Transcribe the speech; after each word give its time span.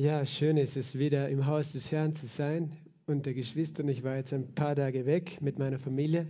Ja, 0.00 0.24
schön 0.24 0.58
ist 0.58 0.76
es, 0.76 0.96
wieder 0.96 1.28
im 1.28 1.44
Haus 1.44 1.72
des 1.72 1.90
Herrn 1.90 2.14
zu 2.14 2.28
sein 2.28 2.70
unter 3.06 3.34
Geschwistern. 3.34 3.88
Ich 3.88 4.04
war 4.04 4.14
jetzt 4.14 4.32
ein 4.32 4.54
paar 4.54 4.76
Tage 4.76 5.06
weg 5.06 5.38
mit 5.40 5.58
meiner 5.58 5.80
Familie 5.80 6.28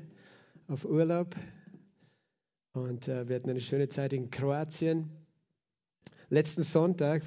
auf 0.68 0.86
Urlaub 0.86 1.36
und 2.72 3.08
äh, 3.08 3.28
wir 3.28 3.36
hatten 3.36 3.50
eine 3.50 3.60
schöne 3.60 3.90
Zeit 3.90 4.14
in 4.14 4.30
Kroatien. 4.30 5.10
Letzten 6.30 6.62
Sonntag 6.62 7.22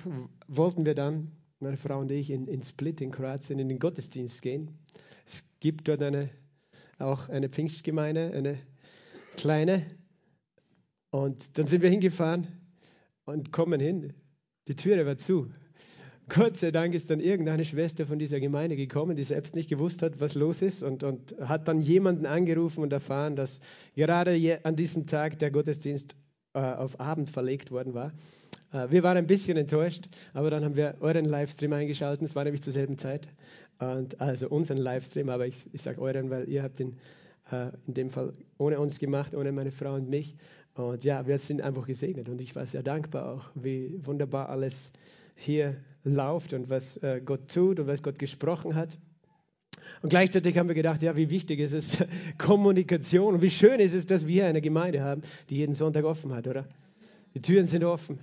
wollten 0.48 0.84
wir 0.84 0.96
dann, 0.96 1.32
meine 1.60 1.78
Frau 1.78 2.00
und 2.00 2.10
ich, 2.10 2.32
in, 2.32 2.48
in 2.48 2.64
Split 2.64 3.02
in 3.02 3.12
Kroatien 3.12 3.60
in 3.60 3.70
den 3.70 3.78
Gottesdienst 3.78 4.42
gehen. 4.42 4.80
Es 5.28 5.44
gibt 5.60 5.88
dort 5.88 6.02
eine, 6.02 6.32
auch 6.98 7.30
eine 7.30 7.50
Pfingstgemeinde, 7.50 8.32
eine 8.34 8.58
kleine. 9.38 9.86
Und 11.12 11.60
dann 11.60 11.68
sind 11.68 11.84
wir 11.84 11.92
hingefahren 11.92 12.48
und 13.26 13.52
kommen 13.52 13.80
hin. 13.80 14.14
Die 14.68 14.76
Türe 14.76 15.06
war 15.06 15.18
zu. 15.18 15.52
Gott 16.34 16.56
sei 16.56 16.72
Dank 16.72 16.94
ist 16.94 17.10
dann 17.10 17.20
irgendeine 17.20 17.66
Schwester 17.66 18.06
von 18.06 18.18
dieser 18.18 18.40
Gemeinde 18.40 18.78
gekommen, 18.78 19.18
die 19.18 19.24
selbst 19.24 19.54
nicht 19.54 19.70
gewusst 19.70 20.02
hat, 20.02 20.22
was 20.22 20.34
los 20.34 20.62
ist 20.62 20.82
und, 20.82 21.04
und 21.04 21.36
hat 21.42 21.68
dann 21.68 21.82
jemanden 21.82 22.26
angerufen 22.26 22.84
und 22.84 22.94
erfahren, 22.94 23.36
dass 23.36 23.60
gerade 23.96 24.60
an 24.64 24.78
diesem 24.78 25.08
Tag 25.08 25.40
der 25.40 25.52
Gottesdienst 25.52 26.16
äh, 26.54 26.60
auf 26.60 27.02
Abend 27.02 27.30
verlegt 27.30 27.70
worden 27.70 27.94
war. 27.94 28.14
Äh, 28.72 28.90
wir 28.92 29.04
waren 29.04 29.18
ein 29.18 29.28
bisschen 29.28 29.58
enttäuscht, 29.58 30.08
aber 30.34 30.50
dann 30.50 30.64
haben 30.64 30.78
wir 30.78 30.96
euren 31.02 31.26
Livestream 31.26 31.74
eingeschaltet, 31.74 32.26
es 32.26 32.34
war 32.34 32.46
nämlich 32.46 32.62
zur 32.62 32.72
selben 32.72 32.98
Zeit. 32.98 33.28
Und 33.80 34.22
also 34.22 34.48
unseren 34.48 34.78
Livestream, 34.78 35.28
aber 35.28 35.48
ich, 35.48 35.66
ich 35.74 35.82
sage 35.82 36.02
euren, 36.02 36.30
weil 36.30 36.48
ihr 36.48 36.64
habt 36.64 36.80
ihn 36.80 36.96
äh, 37.52 37.72
in 37.88 37.94
dem 37.94 38.10
Fall 38.10 38.32
ohne 38.58 38.80
uns 38.80 39.00
gemacht, 39.00 39.36
ohne 39.36 39.52
meine 39.52 39.72
Frau 39.72 39.96
und 39.96 40.10
mich. 40.10 40.38
Und 40.76 41.04
ja, 41.04 41.28
wir 41.28 41.38
sind 41.40 41.62
einfach 41.62 41.88
gesegnet 41.88 42.30
und 42.30 42.40
ich 42.40 42.56
war 42.56 42.66
sehr 42.66 42.84
dankbar 42.84 43.34
auch, 43.34 43.50
wie 43.54 44.00
wunderbar 44.06 44.48
alles 44.48 44.92
hier 45.36 45.76
läuft 46.04 46.54
und 46.54 46.70
was 46.70 46.98
äh, 46.98 47.22
Gott 47.24 47.52
tut 47.54 47.80
und 47.80 47.88
was 47.88 48.02
Gott 48.04 48.20
gesprochen 48.20 48.76
hat. 48.76 48.98
Und 50.02 50.10
gleichzeitig 50.10 50.58
haben 50.58 50.68
wir 50.68 50.76
gedacht, 50.76 51.04
ja, 51.04 51.16
wie 51.16 51.30
wichtig 51.30 51.60
ist 51.60 51.74
es, 51.74 51.98
Kommunikation 52.38 53.36
und 53.36 53.42
wie 53.42 53.50
schön 53.50 53.80
ist 53.80 53.94
es, 53.94 54.06
dass 54.06 54.26
wir 54.28 54.46
eine 54.46 54.62
Gemeinde 54.62 55.02
haben, 55.04 55.22
die 55.50 55.58
jeden 55.58 55.74
Sonntag 55.74 56.06
offen 56.06 56.34
hat, 56.34 56.48
oder? 56.48 56.68
Die 57.34 57.42
Türen 57.42 57.68
sind 57.68 57.84
offen. 57.84 58.20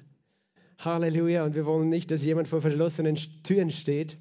Halleluja. 0.78 1.44
Und 1.44 1.54
wir 1.54 1.66
wollen 1.66 1.88
nicht, 1.88 2.10
dass 2.10 2.22
jemand 2.22 2.48
vor 2.48 2.60
verschlossenen 2.60 3.16
Türen 3.42 3.70
steht, 3.70 4.18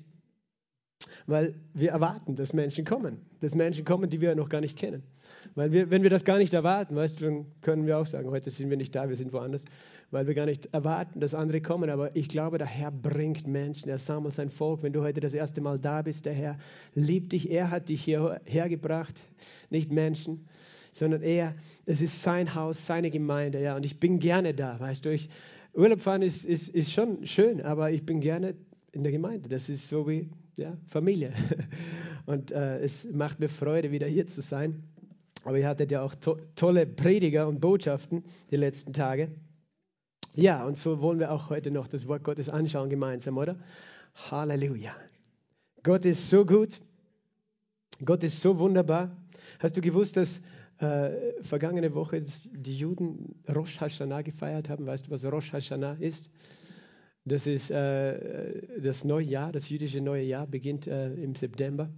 weil 1.26 1.56
wir 1.74 1.92
erwarten, 1.92 2.36
dass 2.36 2.54
Menschen 2.54 2.86
kommen. 2.86 3.26
Dass 3.42 3.54
Menschen 3.54 3.86
kommen, 3.86 4.10
die 4.10 4.22
wir 4.22 4.34
noch 4.36 4.50
gar 4.50 4.62
nicht 4.62 4.78
kennen. 4.78 5.04
Weil 5.56 5.72
wir, 5.72 5.92
wenn 5.92 6.04
wir 6.04 6.10
das 6.10 6.26
gar 6.26 6.38
nicht 6.38 6.54
erwarten, 6.54 6.96
weißt 6.96 7.20
du, 7.20 7.26
dann 7.26 7.46
können 7.62 7.88
wir 7.88 7.98
auch 7.98 8.06
sagen, 8.06 8.30
heute 8.30 8.50
sind 8.50 8.70
wir 8.70 8.78
nicht 8.78 8.96
da, 8.96 9.10
wir 9.10 9.16
sind 9.16 9.34
woanders 9.34 9.66
weil 10.12 10.28
wir 10.28 10.34
gar 10.34 10.46
nicht 10.46 10.74
erwarten, 10.74 11.20
dass 11.20 11.34
andere 11.34 11.62
kommen. 11.62 11.90
Aber 11.90 12.16
ich 12.16 12.30
glaube, 12.30 12.58
der 12.58 12.68
Herr 12.68 12.92
bringt 12.92 13.48
Menschen, 13.48 13.90
er 13.90 13.98
sammelt 13.98 14.36
sein 14.36 14.50
Volk. 14.50 14.84
Wenn 14.84 14.94
du 14.94 15.02
heute 15.02 15.20
das 15.20 15.34
erste 15.34 15.62
Mal 15.62 15.80
da 15.80 16.02
bist, 16.02 16.26
der 16.26 16.34
Herr 16.34 16.58
liebt 16.96 17.34
dich, 17.34 17.50
er 17.50 17.70
hat 17.70 17.90
dich 17.90 18.04
hierher 18.04 18.70
gebracht, 18.70 19.22
nicht 19.70 19.92
Menschen, 19.92 20.48
sondern 20.92 21.22
er, 21.22 21.56
es 21.86 22.02
ist 22.02 22.24
sein 22.24 22.56
Haus, 22.56 22.86
seine 22.86 23.12
Gemeinde. 23.12 23.62
Ja, 23.62 23.76
und 23.76 23.86
ich 23.86 24.00
bin 24.00 24.20
gerne 24.20 24.54
da, 24.54 24.80
weißt 24.80 25.06
du. 25.06 25.12
Ich, 25.12 25.30
Urlaub 25.74 26.02
fahren 26.02 26.22
ist, 26.22 26.46
ist, 26.46 26.70
ist 26.70 26.92
schon 26.92 27.26
schön, 27.26 27.62
aber 27.62 27.92
ich 27.92 28.06
bin 28.06 28.22
gerne 28.22 28.56
in 28.94 29.04
der 29.04 29.12
Gemeinde. 29.12 29.50
Das 29.50 29.70
ist 29.70 29.90
so 29.90 30.08
wie 30.08 30.30
ja, 30.56 30.76
Familie. 30.88 31.34
Und 32.26 32.52
äh, 32.52 32.80
es 32.80 33.08
macht 33.12 33.40
mir 33.40 33.48
Freude, 33.48 33.92
wieder 33.92 34.08
hier 34.08 34.26
zu 34.28 34.42
sein. 34.42 34.84
Aber 35.48 35.58
ihr 35.58 35.66
hattet 35.66 35.92
ja 35.92 36.02
auch 36.02 36.14
to 36.14 36.38
tolle 36.56 36.86
Prediger 36.86 37.48
und 37.48 37.62
Botschaften 37.62 38.26
die 38.52 38.58
letzten 38.58 38.92
Tage. 38.92 39.32
Ja, 40.34 40.66
und 40.66 40.78
so 40.78 41.00
wollen 41.00 41.20
wir 41.20 41.32
auch 41.32 41.50
heute 41.50 41.72
noch 41.72 41.88
das 41.88 42.06
Wort 42.06 42.26
Gottes 42.26 42.50
anschauen 42.50 42.90
gemeinsam, 42.90 43.38
oder? 43.38 43.56
Halleluja. 44.30 44.94
Gott 45.84 46.04
ist 46.04 46.30
so 46.30 46.46
gut. 46.46 46.82
Gott 48.04 48.24
ist 48.24 48.42
so 48.42 48.60
wunderbar. 48.60 49.16
Hast 49.60 49.78
du 49.78 49.80
gewusst, 49.80 50.18
dass 50.18 50.42
äh, 50.80 51.12
vergangene 51.44 51.96
Woche 51.96 52.22
die 52.22 52.78
Juden 52.78 53.34
Rosh 53.48 53.80
Hashanah 53.80 54.24
gefeiert 54.24 54.68
haben? 54.68 54.86
Weißt 54.86 55.08
du, 55.08 55.12
was 55.12 55.24
Rosh 55.24 55.54
Hashanah 55.54 55.94
ist? 56.02 56.30
Das 57.24 57.48
ist 57.48 57.72
äh, 57.72 58.82
das 58.82 59.06
neue 59.06 59.24
Jahr, 59.24 59.54
das 59.54 59.70
jüdische 59.70 60.02
neue 60.02 60.24
Jahr 60.24 60.46
beginnt 60.46 60.88
äh, 60.88 61.14
im 61.14 61.36
September. 61.36 61.90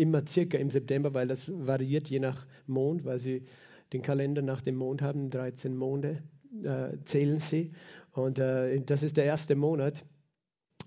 Immer 0.00 0.26
circa 0.26 0.56
im 0.56 0.70
September, 0.70 1.12
weil 1.12 1.28
das 1.28 1.46
variiert 1.46 2.08
je 2.08 2.20
nach 2.20 2.46
Mond, 2.66 3.04
weil 3.04 3.18
sie 3.18 3.44
den 3.92 4.00
Kalender 4.00 4.40
nach 4.40 4.62
dem 4.62 4.76
Mond 4.76 5.02
haben, 5.02 5.28
13 5.28 5.76
Monde 5.76 6.22
äh, 6.64 6.96
zählen 7.04 7.38
sie. 7.38 7.72
Und 8.12 8.38
äh, 8.38 8.80
das 8.80 9.02
ist 9.02 9.18
der 9.18 9.24
erste 9.24 9.56
Monat. 9.56 10.06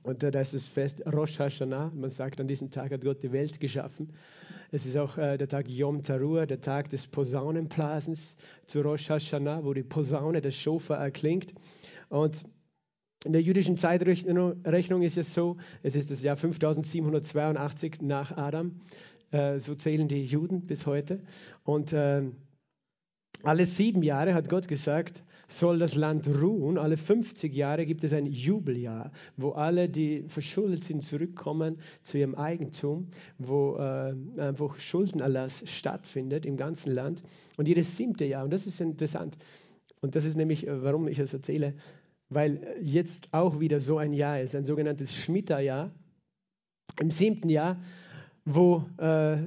Und 0.02 0.24
das 0.24 0.56
ist 0.56 0.68
Fest 0.68 1.04
Rosh 1.06 1.38
Hashanah. 1.38 1.92
Man 1.94 2.10
sagt, 2.10 2.42
an 2.42 2.48
diesem 2.48 2.72
Tag 2.72 2.92
hat 2.92 3.02
Gott 3.02 3.22
die 3.22 3.32
Welt 3.32 3.60
geschaffen. 3.60 4.12
Es 4.72 4.88
ist 4.88 4.98
auch 4.98 5.16
äh, 5.20 5.38
der 5.38 5.48
Tag 5.48 5.70
Yom 5.70 6.02
Teruah, 6.02 6.48
der 6.48 6.60
Tag 6.60 6.90
des 6.90 7.06
Posaunenblasens 7.06 8.36
zu 8.66 8.82
Rosh 8.82 9.12
Hashanah, 9.12 9.64
wo 9.64 9.76
die 9.76 9.84
Posaune, 9.84 10.42
das 10.42 10.56
Schofar 10.56 10.98
erklingt. 10.98 11.54
Und 12.10 12.44
in 13.26 13.34
der 13.34 13.42
jüdischen 13.42 13.78
Zeitrechnung 13.78 15.02
ist 15.02 15.18
es 15.18 15.34
so, 15.34 15.58
es 15.82 15.96
ist 15.96 16.12
das 16.12 16.22
Jahr 16.22 16.36
5782 16.36 18.02
nach 18.02 18.36
Adam. 18.36 18.82
Äh, 19.32 19.60
so 19.60 19.76
zählen 19.76 20.08
die 20.08 20.26
Juden 20.26 20.66
bis 20.66 20.86
heute. 20.86 21.22
Und 21.64 21.94
äh, 21.94 22.24
alle 23.44 23.66
sieben 23.66 24.04
Jahre 24.04 24.34
hat 24.34 24.50
Gott 24.50 24.68
gesagt, 24.68 25.24
soll 25.48 25.80
das 25.80 25.96
Land 25.96 26.28
ruhen. 26.28 26.78
Alle 26.78 26.98
50 26.98 27.54
Jahre 27.54 27.86
gibt 27.86 28.04
es 28.04 28.14
ein 28.14 28.26
Jubeljahr, 28.26 29.12
wo 29.38 29.52
alle, 29.52 29.90
die 29.90 30.24
verschuldet 30.28 30.84
sind, 30.84 31.04
zurückkommen 31.04 31.78
zu 32.02 32.18
ihrem 32.18 32.36
Eigentum, 32.36 33.08
wo 33.38 33.76
äh, 33.78 34.16
einfach 34.38 34.78
Schuldenerlass 34.78 35.64
stattfindet 35.66 36.46
im 36.46 36.58
ganzen 36.58 36.94
Land. 36.94 37.24
Und 37.58 37.68
jedes 37.68 37.98
siebte 37.98 38.26
Jahr, 38.26 38.44
und 38.46 38.54
das 38.54 38.66
ist 38.66 38.80
interessant, 38.82 39.38
und 40.02 40.16
das 40.16 40.26
ist 40.26 40.36
nämlich, 40.36 40.68
äh, 40.68 40.84
warum 40.84 41.08
ich 41.08 41.18
das 41.18 41.34
erzähle, 41.34 41.74
weil 42.34 42.78
jetzt 42.82 43.34
auch 43.34 43.60
wieder 43.60 43.80
so 43.80 43.98
ein 43.98 44.14
Jahr 44.14 44.42
ist, 44.42 44.56
ein 44.56 44.66
sogenanntes 44.66 45.14
Schmitta-Jahr, 45.14 45.92
im 47.00 47.12
siebten 47.12 47.50
Jahr, 47.50 47.78
wo 48.46 48.86
äh, 48.98 49.38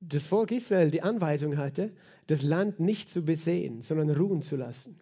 das 0.00 0.26
Volk 0.26 0.52
Israel 0.52 0.90
die 0.90 1.02
Anweisung 1.02 1.56
hatte, 1.56 1.92
das 2.26 2.42
Land 2.42 2.80
nicht 2.80 3.08
zu 3.10 3.24
besehen, 3.24 3.82
sondern 3.82 4.10
ruhen 4.10 4.42
zu 4.42 4.56
lassen. 4.56 4.98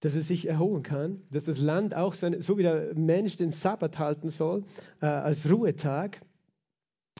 Dass 0.00 0.14
es 0.14 0.28
sich 0.28 0.46
erholen 0.46 0.82
kann, 0.82 1.22
dass 1.30 1.44
das 1.44 1.58
Land 1.58 1.94
auch, 1.94 2.14
seine, 2.14 2.42
so 2.42 2.58
wie 2.58 2.62
der 2.62 2.94
Mensch 2.94 3.36
den 3.36 3.50
Sabbat 3.50 3.98
halten 3.98 4.28
soll, 4.28 4.64
äh, 5.00 5.06
als 5.06 5.50
Ruhetag. 5.50 6.20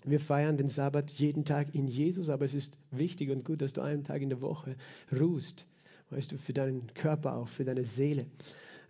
Wir 0.05 0.21
feiern 0.21 0.59
den 0.59 0.69
Sabbat 0.69 1.11
jeden 1.13 1.45
Tag 1.45 1.75
in 1.75 1.89
Jesus, 1.89 2.29
aber 2.29 2.45
es 2.45 2.53
ist 2.53 2.77
wichtig 2.91 3.31
und 3.31 3.45
gut, 3.45 3.63
dass 3.63 3.73
du 3.73 3.81
einen 3.81 4.05
Tag 4.05 4.21
in 4.21 4.29
der 4.29 4.43
Woche 4.43 4.77
ruhst. 5.19 5.67
Weißt 6.11 6.33
du, 6.33 6.39
für 6.39 6.53
deinen 6.53 6.93
Körper 6.95 7.37
auch, 7.37 7.49
für 7.49 7.65
deine 7.65 7.85
Seele. 7.85 8.27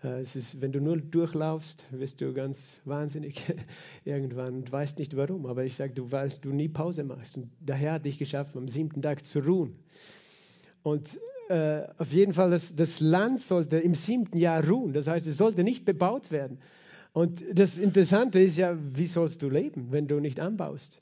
Äh, 0.03 0.21
es 0.21 0.37
ist, 0.37 0.61
wenn 0.61 0.73
du 0.73 0.81
nur 0.81 0.97
durchlaufst, 0.99 1.87
wirst 1.91 2.21
du 2.21 2.33
ganz 2.33 2.73
wahnsinnig 2.85 3.45
irgendwann 4.05 4.55
und 4.55 4.71
weißt 4.73 4.99
nicht 4.99 5.17
warum. 5.17 5.47
Aber 5.47 5.65
ich 5.65 5.75
sage, 5.77 5.95
du 5.95 6.11
weißt, 6.11 6.45
du 6.45 6.51
nie 6.51 6.69
Pause 6.69 7.05
machst. 7.05 7.37
Und 7.37 7.51
der 7.61 7.77
Herr 7.77 7.95
hat 7.95 8.05
dich 8.05 8.19
geschaffen, 8.19 8.59
am 8.59 8.69
siebten 8.69 9.03
Tag 9.03 9.25
zu 9.25 9.41
ruhen. 9.41 9.77
Und 10.83 11.19
äh, 11.49 11.83
auf 11.99 12.13
jeden 12.13 12.33
Fall, 12.33 12.51
das, 12.51 12.75
das 12.75 13.01
Land 13.01 13.41
sollte 13.41 13.79
im 13.79 13.95
siebten 13.95 14.39
Jahr 14.39 14.67
ruhen. 14.67 14.93
Das 14.93 15.07
heißt, 15.07 15.27
es 15.27 15.37
sollte 15.37 15.65
nicht 15.65 15.85
bebaut 15.85 16.31
werden. 16.31 16.59
Und 17.13 17.45
das 17.53 17.79
Interessante 17.79 18.41
ist 18.41 18.57
ja, 18.57 18.77
wie 18.77 19.07
sollst 19.07 19.43
du 19.43 19.49
leben, 19.49 19.93
wenn 19.93 20.09
du 20.09 20.19
nicht 20.21 20.41
anbaust? 20.41 21.01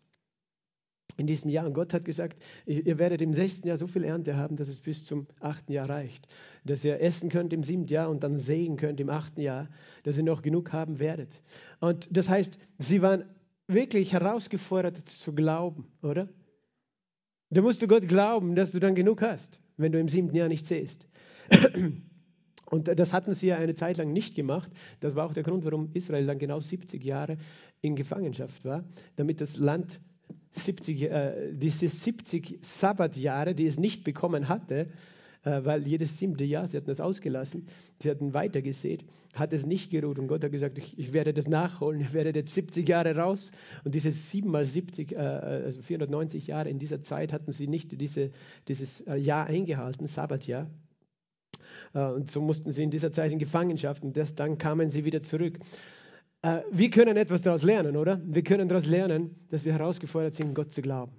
In 1.16 1.26
diesem 1.26 1.50
Jahr. 1.50 1.66
Und 1.66 1.74
Gott 1.74 1.94
hat 1.94 2.04
gesagt, 2.04 2.42
ihr 2.66 2.98
werdet 2.98 3.22
im 3.22 3.34
sechsten 3.34 3.68
Jahr 3.68 3.76
so 3.76 3.86
viel 3.86 4.04
Ernte 4.04 4.36
haben, 4.36 4.56
dass 4.56 4.68
es 4.68 4.80
bis 4.80 5.04
zum 5.04 5.26
achten 5.40 5.72
Jahr 5.72 5.88
reicht. 5.88 6.26
Dass 6.64 6.84
ihr 6.84 7.00
essen 7.00 7.28
könnt 7.30 7.52
im 7.52 7.62
siebten 7.62 7.88
Jahr 7.88 8.10
und 8.10 8.22
dann 8.22 8.36
sehen 8.36 8.76
könnt 8.76 9.00
im 9.00 9.10
achten 9.10 9.40
Jahr, 9.40 9.68
dass 10.04 10.16
ihr 10.16 10.24
noch 10.24 10.42
genug 10.42 10.72
haben 10.72 10.98
werdet. 10.98 11.40
Und 11.80 12.08
das 12.10 12.28
heißt, 12.28 12.58
sie 12.78 13.02
waren 13.02 13.24
wirklich 13.66 14.12
herausgefordert 14.12 14.96
zu 15.08 15.32
glauben, 15.32 15.86
oder? 16.02 16.28
Da 17.50 17.60
musst 17.60 17.82
du 17.82 17.86
Gott 17.86 18.08
glauben, 18.08 18.54
dass 18.54 18.72
du 18.72 18.78
dann 18.78 18.94
genug 18.94 19.20
hast, 19.20 19.60
wenn 19.76 19.92
du 19.92 20.00
im 20.00 20.08
siebten 20.08 20.34
Jahr 20.34 20.48
nicht 20.48 20.66
siehst. 20.66 21.06
Und 22.72 22.88
das 22.88 23.12
hatten 23.12 23.34
sie 23.34 23.48
ja 23.48 23.56
eine 23.56 23.74
Zeit 23.74 23.98
lang 23.98 24.14
nicht 24.14 24.34
gemacht. 24.34 24.70
Das 25.00 25.14
war 25.14 25.26
auch 25.26 25.34
der 25.34 25.42
Grund, 25.42 25.66
warum 25.66 25.90
Israel 25.92 26.24
dann 26.24 26.38
genau 26.38 26.58
70 26.58 27.04
Jahre 27.04 27.36
in 27.82 27.96
Gefangenschaft 27.96 28.64
war, 28.64 28.82
damit 29.16 29.42
das 29.42 29.58
Land 29.58 30.00
70, 30.52 31.02
äh, 31.02 31.52
diese 31.52 31.88
70 31.88 32.58
Sabbatjahre, 32.62 33.54
die 33.54 33.66
es 33.66 33.78
nicht 33.78 34.04
bekommen 34.04 34.48
hatte, 34.48 34.88
äh, 35.44 35.64
weil 35.64 35.86
jedes 35.86 36.18
siebte 36.18 36.44
Jahr, 36.44 36.66
sie 36.66 36.76
hatten 36.76 36.86
das 36.86 37.00
ausgelassen, 37.00 37.66
sie 38.00 38.10
hatten 38.10 38.32
weitergesät, 38.32 39.04
hat 39.34 39.52
es 39.52 39.66
nicht 39.66 39.90
geruht. 39.90 40.18
Und 40.18 40.28
Gott 40.28 40.44
hat 40.44 40.52
gesagt, 40.52 40.78
ich, 40.78 40.98
ich 40.98 41.12
werde 41.12 41.34
das 41.34 41.48
nachholen, 41.48 42.00
ich 42.00 42.12
werde 42.12 42.30
jetzt 42.38 42.54
70 42.54 42.88
Jahre 42.88 43.16
raus. 43.16 43.50
Und 43.84 43.94
diese 43.94 44.12
7 44.12 44.48
mal 44.48 44.64
70, 44.64 45.12
äh, 45.12 45.16
also 45.16 45.82
490 45.82 46.46
Jahre, 46.46 46.68
in 46.68 46.78
dieser 46.78 47.02
Zeit 47.02 47.32
hatten 47.32 47.50
sie 47.50 47.66
nicht 47.66 48.00
diese, 48.00 48.30
dieses 48.68 49.00
äh, 49.00 49.16
Jahr 49.16 49.46
eingehalten, 49.46 50.06
Sabbatjahr. 50.06 50.70
Äh, 51.94 52.06
und 52.06 52.30
so 52.30 52.40
mussten 52.40 52.70
sie 52.70 52.84
in 52.84 52.90
dieser 52.90 53.12
Zeit 53.12 53.32
in 53.32 53.38
Gefangenschaft 53.38 54.04
und 54.04 54.16
das, 54.16 54.34
dann 54.34 54.58
kamen 54.58 54.88
sie 54.88 55.04
wieder 55.04 55.22
zurück. 55.22 55.58
Äh, 56.42 56.62
wir 56.70 56.90
können 56.90 57.16
etwas 57.16 57.42
daraus 57.42 57.62
lernen, 57.62 57.96
oder? 57.96 58.20
Wir 58.24 58.42
können 58.42 58.68
daraus 58.68 58.86
lernen, 58.86 59.36
dass 59.48 59.64
wir 59.64 59.72
herausgefordert 59.72 60.34
sind, 60.34 60.54
Gott 60.54 60.72
zu 60.72 60.82
glauben. 60.82 61.12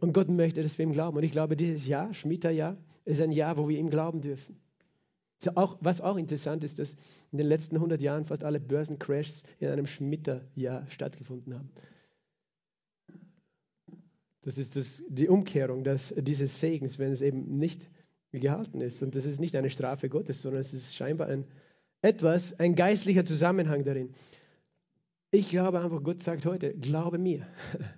Und 0.00 0.12
Gott 0.12 0.28
möchte, 0.28 0.62
dass 0.62 0.78
wir 0.78 0.84
ihm 0.84 0.92
glauben. 0.92 1.16
Und 1.16 1.24
ich 1.24 1.32
glaube, 1.32 1.56
dieses 1.56 1.86
Jahr, 1.86 2.12
Schmieterjahr, 2.14 2.76
ist 3.04 3.20
ein 3.20 3.32
Jahr, 3.32 3.56
wo 3.56 3.68
wir 3.68 3.78
ihm 3.78 3.90
glauben 3.90 4.20
dürfen. 4.20 4.60
Auch, 5.54 5.76
was 5.80 6.00
auch 6.00 6.16
interessant 6.16 6.64
ist, 6.64 6.78
dass 6.78 6.96
in 7.30 7.38
den 7.38 7.46
letzten 7.46 7.76
100 7.76 8.00
Jahren 8.00 8.24
fast 8.24 8.42
alle 8.42 8.58
Börsencrashs 8.58 9.42
in 9.58 9.68
einem 9.68 9.86
Schmitterjahr 9.86 10.86
stattgefunden 10.88 11.54
haben. 11.54 11.70
Das 14.42 14.58
ist 14.58 14.76
das, 14.76 15.02
die 15.08 15.28
Umkehrung 15.28 15.82
dass, 15.82 16.14
dieses 16.16 16.60
Segens, 16.60 16.98
wenn 16.98 17.10
es 17.10 17.20
eben 17.20 17.58
nicht 17.58 17.90
gehalten 18.32 18.80
ist. 18.80 19.02
Und 19.02 19.14
das 19.14 19.26
ist 19.26 19.40
nicht 19.40 19.56
eine 19.56 19.70
Strafe 19.70 20.08
Gottes, 20.08 20.42
sondern 20.42 20.60
es 20.60 20.72
ist 20.72 20.94
scheinbar 20.94 21.28
ein, 21.28 21.44
etwas, 22.02 22.58
ein 22.58 22.74
geistlicher 22.74 23.24
Zusammenhang 23.24 23.84
darin. 23.84 24.10
Ich 25.30 25.48
glaube 25.48 25.80
einfach, 25.80 26.02
Gott 26.02 26.22
sagt 26.22 26.46
heute, 26.46 26.74
glaube 26.74 27.18
mir, 27.18 27.46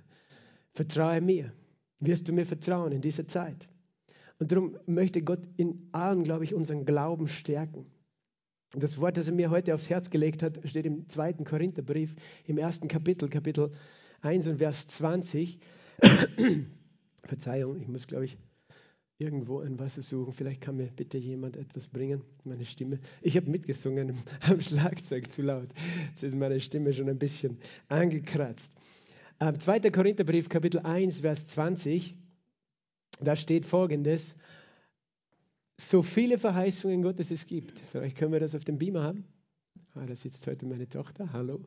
vertraue 0.72 1.20
mir, 1.20 1.52
wirst 2.00 2.28
du 2.28 2.32
mir 2.32 2.46
vertrauen 2.46 2.92
in 2.92 3.00
dieser 3.00 3.26
Zeit. 3.26 3.68
Und 4.38 4.52
darum 4.52 4.78
möchte 4.86 5.22
Gott 5.22 5.48
in 5.56 5.88
allen, 5.92 6.24
glaube 6.24 6.44
ich, 6.44 6.54
unseren 6.54 6.84
Glauben 6.84 7.28
stärken. 7.28 7.86
Das 8.72 9.00
Wort, 9.00 9.16
das 9.16 9.28
er 9.28 9.34
mir 9.34 9.50
heute 9.50 9.74
aufs 9.74 9.88
Herz 9.88 10.10
gelegt 10.10 10.42
hat, 10.42 10.60
steht 10.64 10.86
im 10.86 11.08
zweiten 11.08 11.44
Korintherbrief, 11.44 12.14
im 12.46 12.58
ersten 12.58 12.86
Kapitel, 12.86 13.28
Kapitel 13.28 13.72
1 14.20 14.46
und 14.46 14.58
Vers 14.58 14.86
20. 14.86 15.58
Verzeihung, 17.24 17.80
ich 17.80 17.88
muss, 17.88 18.06
glaube 18.06 18.26
ich, 18.26 18.38
irgendwo 19.18 19.58
ein 19.60 19.78
Wasser 19.78 20.02
suchen. 20.02 20.32
Vielleicht 20.32 20.60
kann 20.60 20.76
mir 20.76 20.86
bitte 20.86 21.18
jemand 21.18 21.56
etwas 21.56 21.88
bringen. 21.88 22.22
Meine 22.44 22.64
Stimme. 22.64 23.00
Ich 23.20 23.36
habe 23.36 23.50
mitgesungen 23.50 24.16
am 24.48 24.60
Schlagzeug 24.60 25.30
zu 25.30 25.42
laut. 25.42 25.68
Jetzt 26.10 26.22
ist 26.22 26.36
meine 26.36 26.60
Stimme 26.60 26.92
schon 26.92 27.08
ein 27.08 27.18
bisschen 27.18 27.58
angekratzt. 27.88 28.72
2. 29.40 29.90
Korintherbrief, 29.90 30.48
Kapitel 30.48 30.80
1, 30.80 31.20
Vers 31.20 31.48
20. 31.48 32.16
Da 33.20 33.34
steht 33.34 33.66
folgendes: 33.66 34.36
So 35.76 36.02
viele 36.02 36.38
Verheißungen 36.38 37.02
Gottes 37.02 37.30
es 37.30 37.46
gibt. 37.46 37.80
Vielleicht 37.90 38.16
können 38.16 38.32
wir 38.32 38.40
das 38.40 38.54
auf 38.54 38.64
dem 38.64 38.78
Beamer 38.78 39.02
haben. 39.02 39.24
Ah, 39.94 40.06
da 40.06 40.14
sitzt 40.14 40.46
heute 40.46 40.66
meine 40.66 40.88
Tochter. 40.88 41.32
Hallo. 41.32 41.60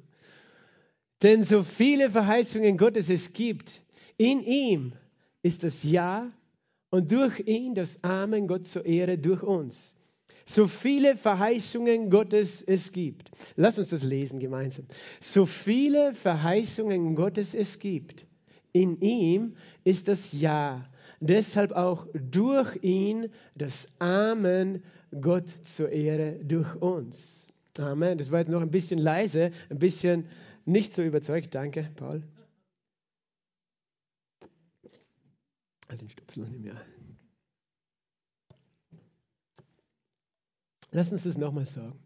Denn 1.21 1.43
so 1.43 1.63
viele 1.63 2.09
Verheißungen 2.09 2.77
Gottes 2.77 3.09
es 3.09 3.33
gibt, 3.33 3.83
in 4.17 4.41
ihm 4.41 4.93
ist 5.43 5.63
das 5.63 5.83
Ja 5.83 6.31
und 6.91 7.11
durch 7.11 7.39
ihn 7.39 7.73
das 7.73 8.03
Amen 8.03 8.47
Gott 8.47 8.67
zur 8.67 8.85
Ehre 8.85 9.17
durch 9.17 9.41
uns. 9.41 9.95
So 10.45 10.67
viele 10.67 11.15
Verheißungen 11.15 12.09
Gottes 12.09 12.61
es 12.61 12.91
gibt. 12.91 13.31
Lass 13.55 13.77
uns 13.77 13.89
das 13.89 14.03
lesen 14.03 14.39
gemeinsam. 14.39 14.85
So 15.19 15.45
viele 15.45 16.13
Verheißungen 16.13 17.15
Gottes 17.15 17.53
es 17.53 17.79
gibt. 17.79 18.27
In 18.73 18.99
ihm 19.01 19.55
ist 19.83 20.07
das 20.07 20.31
Ja 20.33 20.85
deshalb 21.21 21.71
auch 21.71 22.07
durch 22.13 22.77
ihn 22.83 23.29
das 23.55 23.87
Amen 23.99 24.83
Gott 25.21 25.49
zur 25.63 25.89
Ehre 25.89 26.43
durch 26.43 26.75
uns. 26.75 27.47
Amen. 27.77 28.17
Das 28.17 28.31
war 28.31 28.39
jetzt 28.39 28.49
noch 28.49 28.61
ein 28.61 28.71
bisschen 28.71 28.99
leise, 28.99 29.51
ein 29.69 29.79
bisschen 29.79 30.27
nicht 30.65 30.93
so 30.93 31.01
überzeugt. 31.01 31.55
Danke, 31.55 31.89
Paul. 31.95 32.23
Den 35.89 36.09
Stöpsel 36.31 36.49
nicht 36.49 36.63
mehr. 36.63 36.81
Lass 40.91 41.11
uns 41.11 41.23
das 41.23 41.37
nochmal 41.37 41.65
sagen. 41.65 41.99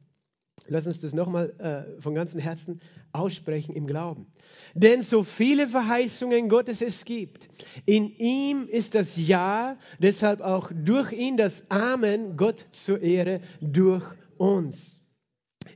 Lass 0.67 0.87
uns 0.87 1.01
das 1.01 1.13
nochmal 1.13 1.51
äh, 1.59 2.01
von 2.01 2.15
ganzem 2.15 2.39
Herzen 2.39 2.81
aussprechen 3.11 3.75
im 3.75 3.85
Glauben. 3.85 4.25
Denn 4.73 5.03
so 5.03 5.23
viele 5.23 5.67
Verheißungen 5.67 6.49
Gottes 6.49 6.81
es 6.81 7.05
gibt, 7.05 7.49
in 7.85 8.09
ihm 8.15 8.67
ist 8.67 8.95
das 8.95 9.15
Ja, 9.15 9.77
deshalb 9.99 10.41
auch 10.41 10.71
durch 10.73 11.11
ihn 11.11 11.37
das 11.37 11.69
Amen 11.69 12.35
Gott 12.35 12.65
zur 12.71 13.01
Ehre 13.01 13.41
durch 13.61 14.03
uns. 14.37 14.94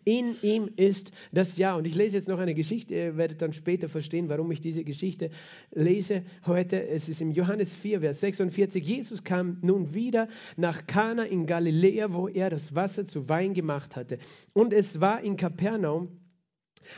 In 0.10 0.38
ihm 0.42 0.72
ist 0.76 1.12
das 1.32 1.56
Ja. 1.58 1.76
Und 1.76 1.86
ich 1.86 1.94
lese 1.94 2.16
jetzt 2.16 2.28
noch 2.28 2.40
eine 2.40 2.56
Geschichte. 2.56 2.96
Ihr 2.96 3.18
werdet 3.18 3.44
dann 3.44 3.54
später 3.54 3.88
verstehen, 3.88 4.28
warum 4.28 4.52
ich 4.52 4.60
diese 4.60 4.84
Geschichte 4.84 5.30
lese 5.72 6.24
heute. 6.48 6.88
Es 6.88 7.10
ist 7.10 7.22
im 7.22 7.30
Johannes 7.30 7.76
4, 7.76 8.00
Vers 8.00 8.20
46. 8.22 8.84
Jesus 8.84 9.24
kam 9.24 9.60
nun 9.62 9.94
wieder 9.94 10.28
nach 10.58 10.88
Kana 10.88 11.26
in 11.26 11.46
Galiläa, 11.46 12.12
wo 12.12 12.28
er 12.28 12.50
das 12.50 12.74
Wasser 12.74 13.06
zu 13.06 13.30
Wein 13.30 13.54
gemacht 13.54 13.96
hatte. 13.96 14.18
Und 14.52 14.74
es 14.74 15.00
war 15.00 15.22
in 15.22 15.38
Kapernaum 15.38 16.19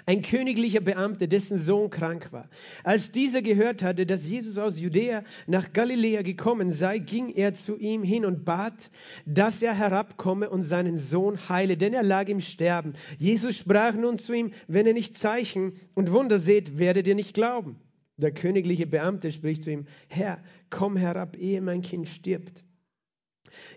ein 0.05 0.21
königlicher 0.21 0.81
Beamter, 0.81 1.27
dessen 1.27 1.57
Sohn 1.57 1.89
krank 1.89 2.31
war. 2.31 2.49
Als 2.83 3.11
dieser 3.11 3.41
gehört 3.41 3.83
hatte, 3.83 4.05
dass 4.05 4.27
Jesus 4.27 4.57
aus 4.57 4.79
Judäa 4.79 5.23
nach 5.47 5.73
Galiläa 5.73 6.21
gekommen 6.21 6.71
sei, 6.71 6.97
ging 6.99 7.29
er 7.29 7.53
zu 7.53 7.77
ihm 7.77 8.03
hin 8.03 8.25
und 8.25 8.45
bat, 8.45 8.89
dass 9.25 9.61
er 9.61 9.73
herabkomme 9.73 10.49
und 10.49 10.63
seinen 10.63 10.97
Sohn 10.97 11.49
heile, 11.49 11.77
denn 11.77 11.93
er 11.93 12.03
lag 12.03 12.27
im 12.27 12.41
Sterben. 12.41 12.93
Jesus 13.17 13.57
sprach 13.57 13.93
nun 13.93 14.17
zu 14.17 14.33
ihm, 14.33 14.51
wenn 14.67 14.85
ihr 14.85 14.93
nicht 14.93 15.17
Zeichen 15.17 15.73
und 15.93 16.11
Wunder 16.11 16.39
seht, 16.39 16.77
werdet 16.77 17.07
ihr 17.07 17.15
nicht 17.15 17.33
glauben. 17.33 17.77
Der 18.17 18.31
königliche 18.31 18.85
Beamte 18.85 19.31
spricht 19.31 19.63
zu 19.63 19.71
ihm, 19.71 19.85
Herr, 20.07 20.43
komm 20.69 20.95
herab, 20.95 21.35
ehe 21.37 21.61
mein 21.61 21.81
Kind 21.81 22.07
stirbt. 22.07 22.63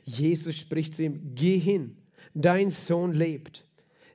Jesus 0.05 0.57
spricht 0.57 0.95
zu 0.95 1.03
ihm, 1.03 1.35
geh 1.35 1.59
hin, 1.59 1.97
dein 2.35 2.71
Sohn 2.71 3.13
lebt. 3.13 3.67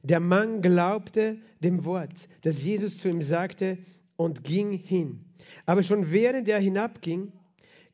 Der 0.04 0.19
Mann 0.19 0.62
glaubte 0.62 1.38
dem 1.60 1.86
Wort, 1.86 2.30
das 2.42 2.63
Jesus 2.63 2.98
zu 2.98 3.10
ihm 3.10 3.22
sagte, 3.22 3.78
und 4.16 4.44
ging 4.44 4.72
hin. 4.72 5.25
Aber 5.66 5.84
schon 5.84 6.12
während 6.12 6.48
er 6.48 6.60
hinabging, 6.60 7.31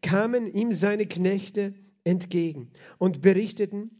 kamen 0.01 0.47
ihm 0.53 0.73
seine 0.73 1.05
Knechte 1.05 1.73
entgegen 2.03 2.69
und 2.97 3.21
berichteten, 3.21 3.91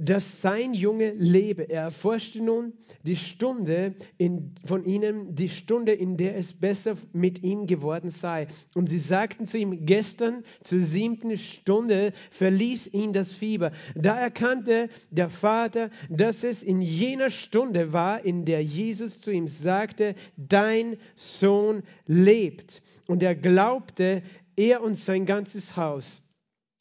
dass 0.00 0.40
sein 0.40 0.72
Junge 0.72 1.12
lebe. 1.12 1.68
Er 1.68 1.82
erforschte 1.82 2.42
nun 2.42 2.72
die 3.02 3.16
Stunde 3.16 3.94
in, 4.16 4.54
von 4.64 4.84
ihnen, 4.84 5.34
die 5.34 5.50
Stunde, 5.50 5.92
in 5.92 6.16
der 6.16 6.36
es 6.36 6.54
besser 6.54 6.96
mit 7.12 7.42
ihm 7.42 7.66
geworden 7.66 8.10
sei. 8.10 8.46
Und 8.74 8.88
sie 8.88 8.98
sagten 8.98 9.46
zu 9.46 9.58
ihm, 9.58 9.84
gestern 9.84 10.42
zur 10.64 10.80
siebten 10.80 11.36
Stunde 11.36 12.12
verließ 12.30 12.88
ihn 12.94 13.12
das 13.12 13.32
Fieber. 13.32 13.72
Da 13.94 14.18
erkannte 14.18 14.88
der 15.10 15.28
Vater, 15.28 15.90
dass 16.08 16.44
es 16.44 16.62
in 16.62 16.80
jener 16.80 17.30
Stunde 17.30 17.92
war, 17.92 18.24
in 18.24 18.46
der 18.46 18.64
Jesus 18.64 19.20
zu 19.20 19.30
ihm 19.30 19.48
sagte, 19.48 20.14
dein 20.36 20.96
Sohn 21.14 21.82
lebt. 22.06 22.82
Und 23.06 23.22
er 23.22 23.34
glaubte, 23.34 24.22
er 24.56 24.82
und 24.82 24.96
sein 24.96 25.26
ganzes 25.26 25.76
Haus. 25.76 26.22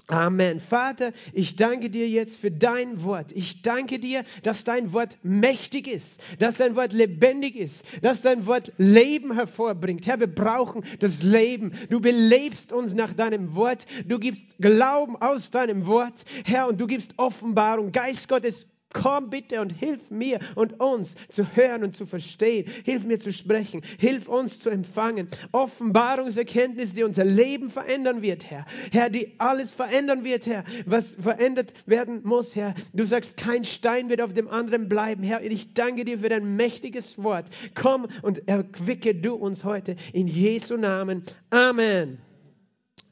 Amen. 0.10 0.60
Vater, 0.60 1.14
ich 1.34 1.56
danke 1.56 1.92
dir 1.92 2.10
jetzt 2.10 2.38
für 2.38 2.50
dein 2.50 3.04
Wort. 3.04 3.32
Ich 3.32 3.62
danke 3.62 4.00
dir, 4.00 4.24
dass 4.42 4.64
dein 4.64 4.92
Wort 4.92 5.20
mächtig 5.22 5.88
ist, 5.88 6.20
dass 6.40 6.58
dein 6.58 6.76
Wort 6.76 6.94
lebendig 6.94 7.56
ist, 7.56 7.86
dass 8.02 8.24
dein 8.24 8.48
Wort 8.48 8.74
Leben 8.80 9.36
hervorbringt. 9.36 10.08
Herr, 10.08 10.20
wir 10.20 10.34
brauchen 10.34 10.84
das 11.00 11.22
Leben. 11.22 11.74
Du 11.92 12.00
belebst 12.00 12.74
uns 12.74 12.96
nach 12.96 13.14
deinem 13.14 13.54
Wort. 13.54 13.86
Du 14.08 14.18
gibst 14.18 14.58
Glauben 14.58 15.16
aus 15.16 15.52
deinem 15.52 15.86
Wort, 15.86 16.26
Herr, 16.44 16.68
und 16.68 16.82
du 16.82 16.88
gibst 16.88 17.14
Offenbarung. 17.18 17.92
Geist 17.92 18.28
Gottes, 18.28 18.66
Komm 18.94 19.30
bitte 19.30 19.62
und 19.62 19.72
hilf 19.72 20.10
mir 20.10 20.40
und 20.56 20.80
uns 20.80 21.16
zu 21.30 21.46
hören 21.56 21.84
und 21.84 21.96
zu 21.96 22.08
verstehen. 22.08 22.66
Hilf 22.84 23.04
mir 23.04 23.20
zu 23.20 23.32
sprechen. 23.32 23.82
Hilf 24.00 24.28
uns 24.28 24.60
zu 24.60 24.70
empfangen. 24.70 25.28
Offenbarungserkenntnis, 25.52 26.94
die 26.94 27.04
unser 27.04 27.26
Leben 27.26 27.70
verändern 27.70 28.22
wird, 28.22 28.50
Herr. 28.50 28.66
Herr, 28.92 29.10
die 29.10 29.36
alles 29.40 29.72
verändern 29.72 30.24
wird, 30.24 30.48
Herr. 30.48 30.64
Was 30.86 31.16
verändert 31.16 31.74
werden 31.86 32.22
muss, 32.24 32.56
Herr. 32.56 32.74
Du 32.94 33.06
sagst, 33.06 33.38
kein 33.38 33.64
Stein 33.64 34.10
wird 34.10 34.22
auf 34.22 34.34
dem 34.34 34.48
anderen 34.48 34.90
bleiben, 34.90 35.24
Herr. 35.24 35.42
Ich 35.44 35.74
danke 35.74 36.04
dir 36.06 36.20
für 36.20 36.30
dein 36.30 36.56
mächtiges 36.56 37.22
Wort. 37.22 37.48
Komm 37.76 38.08
und 38.24 38.48
erquicke 38.48 39.14
du 39.14 39.36
uns 39.36 39.64
heute 39.64 39.96
in 40.14 40.28
Jesu 40.28 40.78
Namen. 40.78 41.24
Amen. 41.52 42.29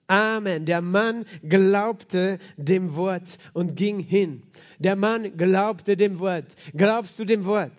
Amen. 0.07 0.65
Der 0.65 0.81
Mann 0.81 1.25
glaubte 1.43 2.39
dem 2.55 2.95
Wort 2.95 3.37
und 3.53 3.75
ging 3.75 3.99
hin. 3.99 4.43
Der 4.79 4.95
Mann 4.95 5.35
glaubte 5.37 5.97
dem 5.97 6.19
Wort. 6.19 6.55
Glaubst 6.73 7.19
du 7.19 7.25
dem 7.25 7.45
Wort? 7.45 7.73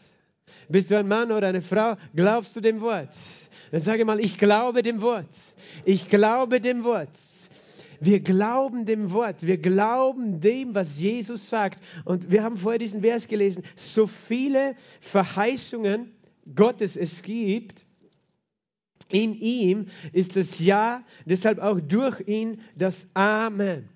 Bist 0.69 0.91
du 0.91 0.99
ein 0.99 1.09
Mann 1.09 1.33
oder 1.33 1.49
eine 1.49 1.63
Frau? 1.63 1.97
Glaubst 2.15 2.55
du 2.55 2.61
dem 2.61 2.81
Wort? 2.81 3.15
Dann 3.71 3.81
sage 3.81 4.05
mal, 4.05 4.21
ich 4.21 4.39
glaube 4.39 4.83
dem 4.83 5.01
Wort. 5.01 5.35
Ich 5.85 6.09
glaube 6.09 6.61
dem 6.61 6.85
Wort. 6.85 7.19
Wir 8.01 8.21
glauben 8.21 8.87
dem 8.87 9.11
Wort. 9.11 9.47
Wir 9.47 9.59
glauben 9.59 10.41
dem, 10.41 10.75
was 10.75 10.99
Jesus 10.99 11.49
sagt. 11.49 11.83
Und 12.05 12.31
wir 12.31 12.43
haben 12.43 12.59
vorher 12.59 12.79
diesen 12.79 13.01
Vers 13.01 13.27
gelesen. 13.27 13.65
So 13.75 14.07
viele 14.07 14.77
Verheißungen 15.01 16.13
Gottes 16.55 16.97
es 16.97 17.23
gibt, 17.23 17.85
in 19.13 19.35
ihm 19.35 19.87
ist 20.13 20.37
das 20.37 20.59
Ja, 20.59 21.05
deshalb 21.25 21.59
auch 21.59 21.81
durch 21.81 22.21
ihn 22.27 22.61
das 22.77 23.09
Amen. 23.15 23.89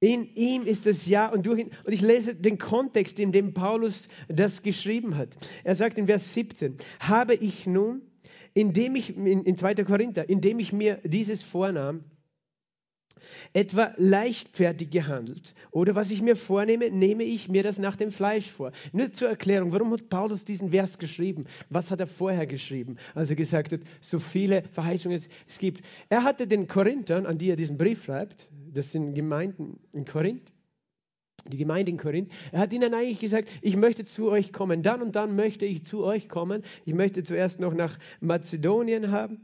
In 0.00 0.28
ihm 0.34 0.66
ist 0.66 0.86
das 0.86 1.06
Ja 1.06 1.28
und 1.28 1.46
durch 1.46 1.60
ihn. 1.60 1.70
Und 1.84 1.92
ich 1.92 2.00
lese 2.00 2.34
den 2.34 2.58
Kontext, 2.58 3.20
in 3.20 3.30
dem 3.30 3.54
Paulus 3.54 4.08
das 4.28 4.62
geschrieben 4.62 5.16
hat. 5.16 5.36
Er 5.62 5.76
sagt 5.76 5.96
in 5.96 6.06
Vers 6.06 6.34
17, 6.34 6.76
habe 6.98 7.34
ich 7.34 7.66
nun, 7.66 8.02
indem 8.52 8.96
ich, 8.96 9.16
in, 9.16 9.44
in 9.44 9.56
2. 9.56 9.76
Korinther, 9.84 10.28
indem 10.28 10.58
ich 10.58 10.72
mir 10.72 10.98
dieses 11.04 11.42
vornahm, 11.42 12.02
etwa 13.52 13.92
leichtfertig 13.96 14.90
gehandelt. 14.90 15.54
Oder 15.70 15.94
was 15.94 16.10
ich 16.10 16.22
mir 16.22 16.36
vornehme, 16.36 16.90
nehme 16.90 17.24
ich 17.24 17.48
mir 17.48 17.62
das 17.62 17.78
nach 17.78 17.96
dem 17.96 18.12
Fleisch 18.12 18.50
vor. 18.50 18.72
Nur 18.92 19.12
zur 19.12 19.28
Erklärung, 19.28 19.72
warum 19.72 19.92
hat 19.92 20.08
Paulus 20.08 20.44
diesen 20.44 20.70
Vers 20.70 20.98
geschrieben? 20.98 21.44
Was 21.70 21.90
hat 21.90 22.00
er 22.00 22.06
vorher 22.06 22.46
geschrieben, 22.46 22.96
als 23.14 23.30
er 23.30 23.36
gesagt 23.36 23.72
hat, 23.72 23.80
so 24.00 24.18
viele 24.18 24.62
Verheißungen 24.72 25.22
es 25.48 25.58
gibt? 25.58 25.84
Er 26.08 26.24
hatte 26.24 26.46
den 26.46 26.66
Korinthern, 26.66 27.26
an 27.26 27.38
die 27.38 27.50
er 27.50 27.56
diesen 27.56 27.78
Brief 27.78 28.04
schreibt, 28.04 28.48
das 28.72 28.92
sind 28.92 29.14
Gemeinden 29.14 29.78
in 29.92 30.04
Korinth, 30.04 30.52
die 31.46 31.56
Gemeinde 31.56 31.90
in 31.90 31.98
Korinth, 31.98 32.30
er 32.52 32.60
hat 32.60 32.72
ihnen 32.72 32.94
eigentlich 32.94 33.18
gesagt, 33.18 33.48
ich 33.62 33.76
möchte 33.76 34.04
zu 34.04 34.30
euch 34.30 34.52
kommen, 34.52 34.82
dann 34.82 35.02
und 35.02 35.16
dann 35.16 35.34
möchte 35.34 35.66
ich 35.66 35.84
zu 35.84 36.04
euch 36.04 36.28
kommen. 36.28 36.62
Ich 36.84 36.94
möchte 36.94 37.22
zuerst 37.22 37.60
noch 37.60 37.74
nach 37.74 37.98
Mazedonien 38.20 39.10
haben 39.10 39.40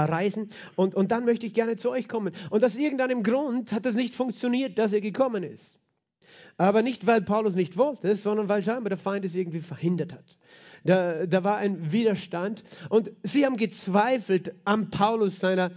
reisen 0.00 0.50
und, 0.76 0.94
und 0.94 1.10
dann 1.10 1.24
möchte 1.24 1.46
ich 1.46 1.54
gerne 1.54 1.76
zu 1.76 1.90
euch 1.90 2.08
kommen. 2.08 2.34
Und 2.50 2.64
aus 2.64 2.76
irgendeinem 2.76 3.22
Grund 3.22 3.72
hat 3.72 3.86
es 3.86 3.94
nicht 3.94 4.14
funktioniert, 4.14 4.78
dass 4.78 4.92
er 4.92 5.00
gekommen 5.00 5.42
ist. 5.42 5.78
Aber 6.56 6.82
nicht, 6.82 7.06
weil 7.06 7.22
Paulus 7.22 7.54
nicht 7.54 7.76
wollte, 7.76 8.16
sondern 8.16 8.48
weil 8.48 8.62
scheinbar 8.62 8.90
der 8.90 8.98
Feind 8.98 9.24
es 9.24 9.34
irgendwie 9.34 9.60
verhindert 9.60 10.12
hat. 10.12 10.38
Da, 10.84 11.26
da 11.26 11.44
war 11.44 11.58
ein 11.58 11.92
Widerstand 11.92 12.64
und 12.88 13.10
sie 13.22 13.46
haben 13.46 13.56
gezweifelt 13.56 14.54
am 14.64 14.90
Paulus 14.90 15.38
seiner 15.38 15.70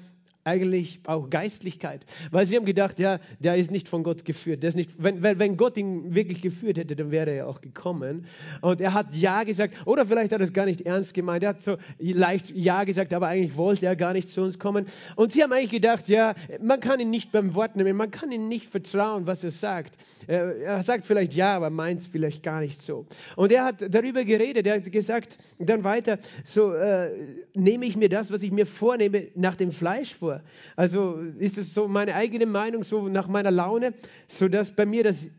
eigentlich 0.45 0.99
auch 1.07 1.27
Geistlichkeit. 1.29 2.05
Weil 2.29 2.45
sie 2.45 2.55
haben 2.55 2.65
gedacht, 2.65 2.99
ja, 2.99 3.19
der 3.39 3.55
ist 3.55 3.71
nicht 3.71 3.89
von 3.89 4.03
Gott 4.03 4.23
geführt. 4.25 4.61
Der 4.61 4.69
ist 4.69 4.75
nicht, 4.75 4.91
wenn, 4.97 5.23
wenn 5.23 5.57
Gott 5.57 5.75
ihn 5.75 6.13
wirklich 6.13 6.39
geführt 6.41 6.77
hätte, 6.77 6.95
dann 6.95 7.09
wäre 7.09 7.31
er 7.31 7.47
auch 7.47 7.61
gekommen. 7.61 8.27
Und 8.61 8.79
er 8.79 8.93
hat 8.93 9.15
Ja 9.15 9.43
gesagt, 9.43 9.73
oder 9.85 10.05
vielleicht 10.05 10.31
hat 10.31 10.39
er 10.39 10.45
es 10.45 10.53
gar 10.53 10.65
nicht 10.65 10.81
ernst 10.81 11.15
gemeint. 11.15 11.43
Er 11.43 11.49
hat 11.49 11.63
so 11.63 11.77
leicht 11.97 12.51
Ja 12.51 12.83
gesagt, 12.83 13.11
aber 13.11 13.27
eigentlich 13.27 13.57
wollte 13.57 13.87
er 13.87 13.95
gar 13.95 14.13
nicht 14.13 14.29
zu 14.29 14.43
uns 14.43 14.59
kommen. 14.59 14.85
Und 15.15 15.31
sie 15.31 15.41
haben 15.41 15.51
eigentlich 15.51 15.71
gedacht, 15.71 16.07
ja, 16.07 16.35
man 16.61 16.79
kann 16.79 16.99
ihn 16.99 17.09
nicht 17.09 17.31
beim 17.31 17.55
Wort 17.55 17.75
nehmen, 17.75 17.97
man 17.97 18.11
kann 18.11 18.31
ihm 18.31 18.47
nicht 18.47 18.67
vertrauen, 18.67 19.25
was 19.25 19.43
er 19.43 19.51
sagt. 19.51 19.97
Er 20.27 20.83
sagt 20.83 21.07
vielleicht 21.07 21.33
Ja, 21.33 21.55
aber 21.55 21.71
meint 21.71 22.01
es 22.01 22.07
vielleicht 22.07 22.43
gar 22.43 22.61
nicht 22.61 22.79
so. 22.83 23.07
Und 23.35 23.51
er 23.51 23.65
hat 23.65 23.83
darüber 23.89 24.23
geredet, 24.23 24.67
er 24.67 24.75
hat 24.75 24.91
gesagt, 24.91 25.39
dann 25.57 25.83
weiter, 25.83 26.19
so 26.43 26.73
äh, 26.73 27.09
nehme 27.55 27.87
ich 27.87 27.95
mir 27.97 28.09
das, 28.09 28.31
was 28.31 28.43
ich 28.43 28.51
mir 28.51 28.67
vornehme, 28.67 29.27
nach 29.33 29.55
dem 29.55 29.71
Fleisch 29.71 30.13
vor. 30.13 30.34
Also 30.75 31.15
ist 31.37 31.57
es 31.57 31.73
so 31.73 31.87
meine 31.87 32.15
eigene 32.15 32.45
Meinung, 32.45 32.83
so 32.83 33.07
nach 33.07 33.27
meiner 33.27 33.51
Laune, 33.51 33.93
sodass 34.27 34.71
bei 34.71 34.85
mir 34.85 35.03
das 35.03 35.29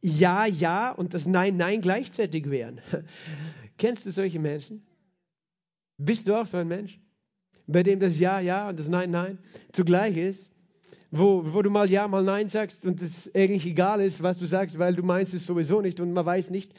Ja, 0.00 0.46
Ja 0.46 0.92
und 0.92 1.14
das 1.14 1.26
Nein, 1.26 1.56
Nein 1.56 1.80
gleichzeitig 1.80 2.50
wären. 2.50 2.80
Kennst 3.78 4.06
du 4.06 4.10
solche 4.10 4.38
Menschen? 4.38 4.86
Bist 5.98 6.28
du 6.28 6.34
auch 6.34 6.46
so 6.46 6.56
ein 6.56 6.68
Mensch, 6.68 7.00
bei 7.66 7.82
dem 7.82 8.00
das 8.00 8.18
Ja, 8.18 8.40
Ja 8.40 8.68
und 8.68 8.78
das 8.78 8.88
Nein, 8.88 9.10
Nein 9.10 9.38
zugleich 9.72 10.16
ist? 10.16 10.50
Wo, 11.10 11.42
wo 11.54 11.62
du 11.62 11.70
mal 11.70 11.90
Ja, 11.90 12.06
mal 12.06 12.22
Nein 12.22 12.48
sagst 12.48 12.84
und 12.84 13.00
es 13.00 13.34
eigentlich 13.34 13.66
egal 13.66 14.00
ist, 14.00 14.22
was 14.22 14.38
du 14.38 14.46
sagst, 14.46 14.78
weil 14.78 14.94
du 14.94 15.02
meinst 15.02 15.32
es 15.32 15.46
sowieso 15.46 15.80
nicht 15.80 16.00
und 16.00 16.12
man 16.12 16.26
weiß 16.26 16.50
nicht, 16.50 16.74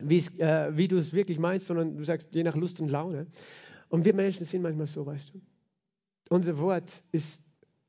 äh, 0.00 0.76
wie 0.76 0.88
du 0.88 0.96
es 0.96 1.12
wirklich 1.12 1.38
meinst, 1.38 1.66
sondern 1.66 1.96
du 1.96 2.04
sagst 2.04 2.34
je 2.34 2.42
nach 2.42 2.56
Lust 2.56 2.80
und 2.80 2.90
Laune. 2.90 3.26
Und 3.88 4.04
wir 4.04 4.14
Menschen 4.14 4.46
sind 4.46 4.62
manchmal 4.62 4.86
so, 4.86 5.04
weißt 5.04 5.34
du. 5.34 5.40
Unser 6.30 6.58
Wort 6.58 7.02
ist 7.10 7.42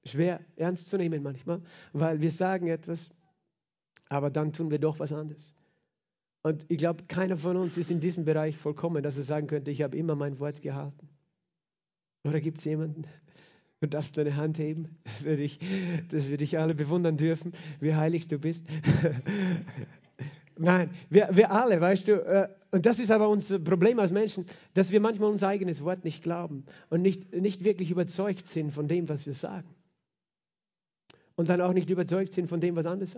schwer 0.03 0.41
ernst 0.55 0.89
zu 0.89 0.97
nehmen 0.97 1.21
manchmal, 1.21 1.61
weil 1.93 2.21
wir 2.21 2.31
sagen 2.31 2.67
etwas, 2.67 3.11
aber 4.09 4.31
dann 4.31 4.51
tun 4.51 4.71
wir 4.71 4.79
doch 4.79 4.99
was 4.99 5.13
anderes. 5.13 5.53
Und 6.43 6.65
ich 6.69 6.79
glaube, 6.79 7.03
keiner 7.07 7.37
von 7.37 7.55
uns 7.55 7.77
ist 7.77 7.91
in 7.91 7.99
diesem 7.99 8.25
Bereich 8.25 8.57
vollkommen, 8.57 9.03
dass 9.03 9.15
er 9.15 9.23
sagen 9.23 9.45
könnte, 9.45 9.69
ich 9.69 9.83
habe 9.83 9.95
immer 9.95 10.15
mein 10.15 10.39
Wort 10.39 10.63
gehalten. 10.63 11.07
Oder 12.23 12.41
gibt 12.41 12.57
es 12.57 12.65
jemanden? 12.65 13.05
Du 13.79 13.87
darfst 13.87 14.17
deine 14.17 14.35
Hand 14.35 14.57
heben. 14.57 14.97
Das 15.03 15.23
würde 15.23 15.43
ich, 15.43 15.59
das 16.09 16.29
würde 16.29 16.43
ich 16.43 16.57
alle 16.57 16.73
bewundern 16.73 17.17
dürfen, 17.17 17.53
wie 17.79 17.93
heilig 17.93 18.27
du 18.27 18.39
bist. 18.39 18.65
Nein, 20.57 20.89
wir, 21.11 21.29
wir 21.31 21.51
alle, 21.51 21.79
weißt 21.79 22.07
du, 22.07 22.13
äh, 22.13 22.49
und 22.71 22.85
das 22.85 22.99
ist 22.99 23.11
aber 23.11 23.27
unser 23.27 23.59
Problem 23.59 23.99
als 23.99 24.11
Menschen, 24.11 24.45
dass 24.73 24.91
wir 24.91 25.01
manchmal 25.01 25.29
unser 25.29 25.49
eigenes 25.49 25.83
Wort 25.83 26.05
nicht 26.05 26.23
glauben 26.23 26.65
und 26.89 27.01
nicht, 27.01 27.33
nicht 27.33 27.63
wirklich 27.63 27.91
überzeugt 27.91 28.47
sind 28.47 28.71
von 28.71 28.87
dem, 28.87 29.09
was 29.09 29.25
wir 29.25 29.33
sagen. 29.33 29.67
Und 31.35 31.49
dann 31.49 31.59
auch 31.61 31.73
nicht 31.73 31.89
überzeugt 31.89 32.33
sind 32.33 32.47
von 32.47 32.61
dem, 32.61 32.75
was 32.75 32.85
andere 32.85 33.09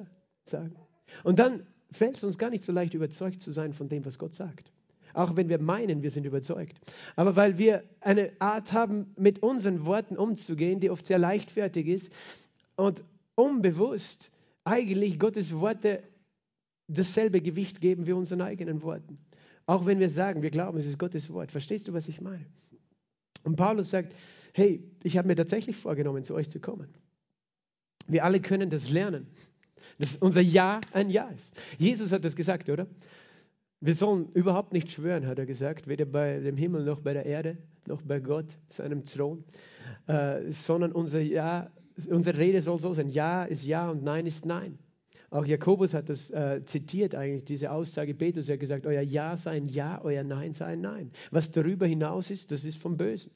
sagen. 0.45 0.75
Und 1.24 1.39
dann 1.39 1.67
fällt 1.91 2.17
es 2.17 2.24
uns 2.24 2.38
gar 2.38 2.50
nicht 2.50 2.63
so 2.63 2.72
leicht, 2.72 2.95
überzeugt 2.95 3.41
zu 3.41 3.51
sein 3.51 3.74
von 3.74 3.89
dem, 3.89 4.05
was 4.05 4.17
Gott 4.17 4.33
sagt. 4.33 4.72
Auch 5.13 5.36
wenn 5.36 5.50
wir 5.50 5.62
meinen, 5.62 6.01
wir 6.01 6.10
sind 6.10 6.25
überzeugt. 6.25 6.74
Aber 7.15 7.36
weil 7.36 7.60
wir 7.60 7.83
eine 8.01 8.31
Art 8.39 8.74
haben, 8.74 9.13
mit 9.15 9.43
unseren 9.43 9.86
Worten 9.86 10.17
umzugehen, 10.17 10.79
die 10.79 10.89
oft 10.89 11.05
sehr 11.05 11.19
leichtfertig 11.19 11.88
ist 11.88 12.12
und 12.75 13.03
unbewusst 13.36 14.31
eigentlich 14.63 15.19
Gottes 15.19 15.55
Worte 15.55 16.01
dasselbe 16.88 17.41
Gewicht 17.41 17.81
geben 17.81 18.07
wie 18.07 18.13
unseren 18.13 18.41
eigenen 18.41 18.81
Worten. 18.81 19.19
Auch 19.65 19.86
wenn 19.86 20.00
wir 20.00 20.10
sagen, 20.10 20.41
wir 20.41 20.50
glauben, 20.51 20.77
es 20.77 20.86
ist 20.86 21.00
Gottes 21.00 21.29
Wort. 21.32 21.51
Verstehst 21.51 21.88
du, 21.88 21.93
was 21.93 22.08
ich 22.08 22.20
meine? 22.20 22.46
Und 23.43 23.55
Paulus 23.55 23.89
sagt, 23.89 24.13
hey, 24.53 24.84
ich 25.03 25.17
habe 25.17 25.27
mir 25.27 25.36
tatsächlich 25.36 25.75
vorgenommen, 25.75 26.24
zu 26.24 26.34
euch 26.34 26.50
zu 26.50 26.60
kommen. 26.60 26.93
Wir 28.08 28.25
alle 28.25 28.41
können 28.41 28.70
das 28.70 28.89
lernen, 28.89 29.27
dass 29.98 30.17
unser 30.17 30.41
Ja 30.41 30.82
ein 30.91 31.10
Ja 31.10 31.29
ist. 31.29 31.53
Jesus 31.77 32.12
hat 32.12 32.25
das 32.25 32.36
gesagt, 32.36 32.70
oder? 32.70 32.88
Wir 33.79 33.96
sollen 33.96 34.29
überhaupt 34.34 34.72
nicht 34.72 34.91
schwören, 34.91 35.27
hat 35.27 35.39
er 35.39 35.46
gesagt, 35.46 35.88
weder 35.88 36.05
bei 36.05 36.39
dem 36.39 36.55
Himmel 36.55 36.86
noch 36.86 37.01
bei 37.01 37.13
der 37.13 37.25
Erde, 37.25 37.58
noch 37.86 38.01
bei 38.01 38.20
Gott, 38.20 38.58
seinem 38.70 39.03
Thron, 39.03 39.43
äh, 40.08 40.50
sondern 40.51 40.93
unser 40.93 41.20
Ja, 41.20 41.70
unsere 42.10 42.38
Rede 42.38 42.62
soll 42.62 42.79
so 42.79 42.93
sein, 42.93 43.10
Ja 43.10 43.43
ist 43.43 43.65
Ja 43.65 43.89
und 43.89 44.03
Nein 44.03 44.25
ist 44.25 44.46
Nein. 44.46 44.79
Auch 45.33 45.47
Jakobus 45.47 45.95
hat 45.95 46.09
das 46.09 46.29
äh, 46.29 46.63
zitiert 46.63 47.15
eigentlich, 47.15 47.43
diese 47.43 47.71
Aussage 47.71 48.13
Petrus. 48.13 48.49
Er 48.49 48.53
hat 48.53 48.59
gesagt, 48.59 48.85
euer 48.85 49.01
Ja 49.01 49.35
sei 49.35 49.53
ein 49.53 49.67
Ja, 49.67 49.99
euer 50.03 50.23
Nein 50.23 50.53
sei 50.53 50.65
ein 50.67 50.81
Nein. 50.81 51.11
Was 51.31 51.49
darüber 51.49 51.87
hinaus 51.87 52.29
ist, 52.29 52.51
das 52.51 52.65
ist 52.65 52.77
vom 52.77 52.97
Bösen. 52.97 53.31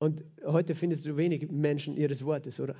Und 0.00 0.24
heute 0.44 0.74
findest 0.74 1.06
du 1.06 1.16
wenig 1.16 1.48
Menschen 1.48 1.96
ihres 1.96 2.24
Wortes, 2.24 2.58
oder? 2.58 2.74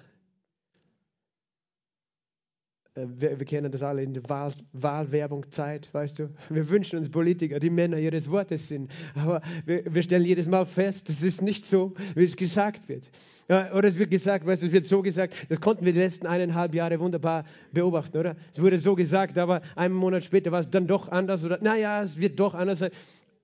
Äh, 2.94 3.06
wir, 3.08 3.38
wir, 3.38 3.46
kennen 3.46 3.70
das 3.70 3.82
alle 3.82 4.02
in 4.02 4.14
der 4.14 4.22
Wahl, 4.28 4.52
Wahlwerbungzeit, 4.72 5.88
weißt 5.92 6.18
du. 6.18 6.30
Wir 6.48 6.68
wünschen 6.68 6.98
uns 6.98 7.08
Politiker, 7.08 7.58
die 7.58 7.70
Männer 7.70 7.98
ihres 7.98 8.30
Wortes 8.30 8.68
sind. 8.68 8.90
Aber 9.14 9.40
wir, 9.64 9.82
wir 9.92 10.02
stellen 10.02 10.24
jedes 10.24 10.48
Mal 10.48 10.66
fest, 10.66 11.08
das 11.08 11.22
ist 11.22 11.42
nicht 11.42 11.64
so, 11.64 11.94
wie 12.14 12.24
es 12.24 12.36
gesagt 12.36 12.88
wird. 12.88 13.10
Ja, 13.48 13.72
oder 13.74 13.88
es 13.88 13.98
wird 13.98 14.10
gesagt, 14.10 14.46
weißt 14.46 14.62
du, 14.62 14.66
es 14.68 14.72
wird 14.72 14.86
so 14.86 15.02
gesagt, 15.02 15.34
das 15.48 15.60
konnten 15.60 15.84
wir 15.84 15.92
die 15.92 15.98
letzten 15.98 16.26
eineinhalb 16.26 16.74
Jahre 16.74 16.98
wunderbar 17.00 17.44
beobachten, 17.72 18.16
oder? 18.16 18.36
Es 18.52 18.60
wurde 18.60 18.78
so 18.78 18.94
gesagt, 18.94 19.36
aber 19.38 19.60
einen 19.76 19.94
Monat 19.94 20.24
später 20.24 20.50
war 20.52 20.60
es 20.60 20.70
dann 20.70 20.86
doch 20.86 21.08
anders 21.08 21.44
oder, 21.44 21.58
naja, 21.60 22.02
es 22.02 22.18
wird 22.18 22.40
doch 22.40 22.54
anders 22.54 22.78
sein. 22.78 22.90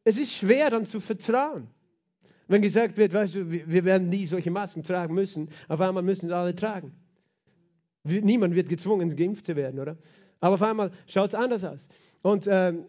Es 0.04 0.16
ist 0.16 0.32
schwer 0.32 0.70
dann 0.70 0.86
zu 0.86 1.00
vertrauen. 1.00 1.66
Wenn 2.48 2.62
gesagt 2.62 2.96
wird, 2.96 3.12
weißt 3.12 3.34
du, 3.34 3.50
wir 3.50 3.84
werden 3.84 4.08
nie 4.08 4.26
solche 4.26 4.50
Masken 4.50 4.82
tragen 4.82 5.14
müssen, 5.14 5.50
auf 5.68 5.80
einmal 5.80 6.02
müssen 6.02 6.28
sie 6.28 6.34
alle 6.34 6.54
tragen. 6.54 6.92
Niemand 8.04 8.54
wird 8.54 8.68
gezwungen, 8.68 9.14
geimpft 9.14 9.44
zu 9.44 9.56
werden, 9.56 9.78
oder? 9.78 9.96
Aber 10.40 10.54
auf 10.54 10.62
einmal 10.62 10.90
schaut 11.06 11.28
es 11.28 11.34
anders 11.34 11.64
aus. 11.64 11.88
Und 12.22 12.46
ähm, 12.50 12.86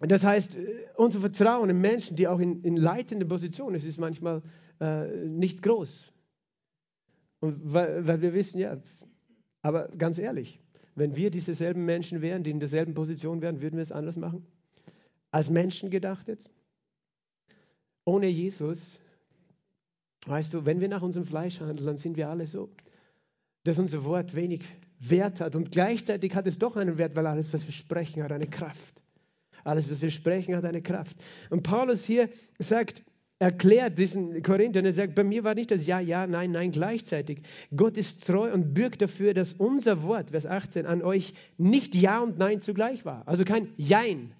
das 0.00 0.22
heißt, 0.24 0.56
äh, 0.56 0.86
unser 0.96 1.20
Vertrauen 1.20 1.70
in 1.70 1.80
Menschen, 1.80 2.16
die 2.16 2.28
auch 2.28 2.38
in, 2.38 2.62
in 2.62 2.76
leitenden 2.76 3.28
Positionen 3.28 3.78
sind, 3.78 3.88
ist 3.88 3.98
manchmal 3.98 4.42
äh, 4.80 5.06
nicht 5.26 5.62
groß. 5.62 6.12
Und 7.40 7.72
weil, 7.72 8.06
weil 8.06 8.20
wir 8.20 8.34
wissen, 8.34 8.58
ja, 8.58 8.76
aber 9.62 9.88
ganz 9.88 10.18
ehrlich, 10.18 10.60
wenn 10.94 11.16
wir 11.16 11.30
dieselben 11.30 11.84
Menschen 11.84 12.20
wären, 12.20 12.42
die 12.42 12.50
in 12.50 12.60
derselben 12.60 12.94
Position 12.94 13.40
wären, 13.40 13.60
würden 13.60 13.76
wir 13.76 13.82
es 13.82 13.92
anders 13.92 14.16
machen? 14.16 14.46
Als 15.30 15.48
Menschen 15.50 15.90
gedacht 15.90 16.28
jetzt? 16.28 16.50
Ohne 18.04 18.26
Jesus, 18.26 18.98
weißt 20.26 20.54
du, 20.54 20.66
wenn 20.66 20.80
wir 20.80 20.88
nach 20.88 21.02
unserem 21.02 21.26
Fleisch 21.26 21.60
handeln, 21.60 21.86
dann 21.86 21.96
sind 21.96 22.16
wir 22.16 22.28
alle 22.28 22.46
so 22.46 22.70
dass 23.64 23.78
unser 23.78 24.04
Wort 24.04 24.34
wenig 24.34 24.62
Wert 25.00 25.40
hat. 25.40 25.54
Und 25.54 25.70
gleichzeitig 25.70 26.34
hat 26.34 26.46
es 26.46 26.58
doch 26.58 26.76
einen 26.76 26.98
Wert, 26.98 27.14
weil 27.14 27.26
alles, 27.26 27.52
was 27.52 27.64
wir 27.64 27.72
sprechen, 27.72 28.22
hat 28.22 28.32
eine 28.32 28.46
Kraft. 28.46 29.02
Alles, 29.64 29.90
was 29.90 30.02
wir 30.02 30.10
sprechen, 30.10 30.56
hat 30.56 30.64
eine 30.64 30.82
Kraft. 30.82 31.16
Und 31.50 31.62
Paulus 31.62 32.04
hier 32.04 32.28
sagt, 32.58 33.02
erklärt 33.38 33.98
diesen 33.98 34.42
Korinthern, 34.42 34.84
er 34.84 34.92
sagt, 34.92 35.14
bei 35.14 35.24
mir 35.24 35.44
war 35.44 35.54
nicht 35.54 35.70
das 35.70 35.86
Ja, 35.86 36.00
Ja, 36.00 36.26
Nein, 36.26 36.50
Nein 36.50 36.72
gleichzeitig. 36.72 37.42
Gott 37.76 37.96
ist 37.96 38.26
treu 38.26 38.52
und 38.52 38.74
bürgt 38.74 39.02
dafür, 39.02 39.34
dass 39.34 39.52
unser 39.52 40.02
Wort, 40.02 40.30
Vers 40.30 40.46
18, 40.46 40.86
an 40.86 41.02
euch 41.02 41.34
nicht 41.56 41.94
Ja 41.94 42.20
und 42.20 42.38
Nein 42.38 42.60
zugleich 42.60 43.04
war. 43.04 43.26
Also 43.26 43.44
kein 43.44 43.68
Jein. 43.76 44.32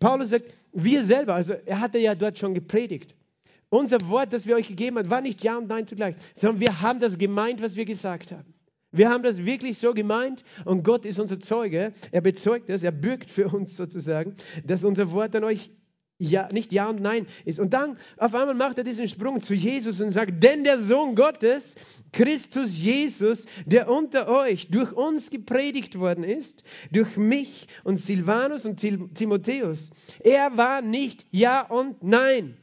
Paulus 0.00 0.30
sagt, 0.30 0.52
wir 0.72 1.04
selber, 1.04 1.34
also 1.34 1.54
er 1.54 1.80
hatte 1.80 1.98
ja 1.98 2.14
dort 2.14 2.38
schon 2.38 2.54
gepredigt. 2.54 3.14
Unser 3.70 3.98
Wort, 4.08 4.32
das 4.32 4.46
wir 4.46 4.56
euch 4.56 4.68
gegeben 4.68 4.98
haben, 4.98 5.10
war 5.10 5.20
nicht 5.20 5.42
Ja 5.44 5.58
und 5.58 5.68
Nein 5.68 5.86
zugleich, 5.86 6.16
sondern 6.34 6.60
wir 6.60 6.80
haben 6.80 7.00
das 7.00 7.18
gemeint, 7.18 7.62
was 7.62 7.76
wir 7.76 7.84
gesagt 7.84 8.32
haben. 8.32 8.54
Wir 8.90 9.10
haben 9.10 9.22
das 9.22 9.44
wirklich 9.44 9.78
so 9.78 9.92
gemeint 9.92 10.42
und 10.64 10.82
Gott 10.82 11.04
ist 11.04 11.20
unser 11.20 11.38
Zeuge. 11.38 11.92
Er 12.10 12.22
bezeugt 12.22 12.70
es, 12.70 12.82
er 12.82 12.92
bürgt 12.92 13.30
für 13.30 13.48
uns 13.48 13.76
sozusagen, 13.76 14.34
dass 14.64 14.82
unser 14.82 15.10
Wort 15.12 15.36
an 15.36 15.44
euch 15.44 15.70
ja, 16.18 16.48
nicht 16.52 16.72
Ja 16.72 16.88
und 16.88 17.00
Nein 17.00 17.26
ist. 17.44 17.60
Und 17.60 17.74
dann 17.74 17.96
auf 18.16 18.34
einmal 18.34 18.54
macht 18.54 18.78
er 18.78 18.84
diesen 18.84 19.06
Sprung 19.06 19.40
zu 19.40 19.54
Jesus 19.54 20.00
und 20.00 20.10
sagt, 20.10 20.42
denn 20.42 20.64
der 20.64 20.80
Sohn 20.80 21.14
Gottes, 21.14 21.76
Christus 22.12 22.80
Jesus, 22.80 23.46
der 23.66 23.88
unter 23.88 24.28
euch 24.28 24.68
durch 24.70 24.92
uns 24.92 25.30
gepredigt 25.30 25.98
worden 25.98 26.24
ist, 26.24 26.64
durch 26.90 27.16
mich 27.16 27.68
und 27.84 27.98
Silvanus 27.98 28.66
und 28.66 28.80
Timotheus, 29.14 29.90
er 30.20 30.56
war 30.56 30.82
nicht 30.82 31.26
Ja 31.30 31.60
und 31.60 32.02
Nein. 32.02 32.56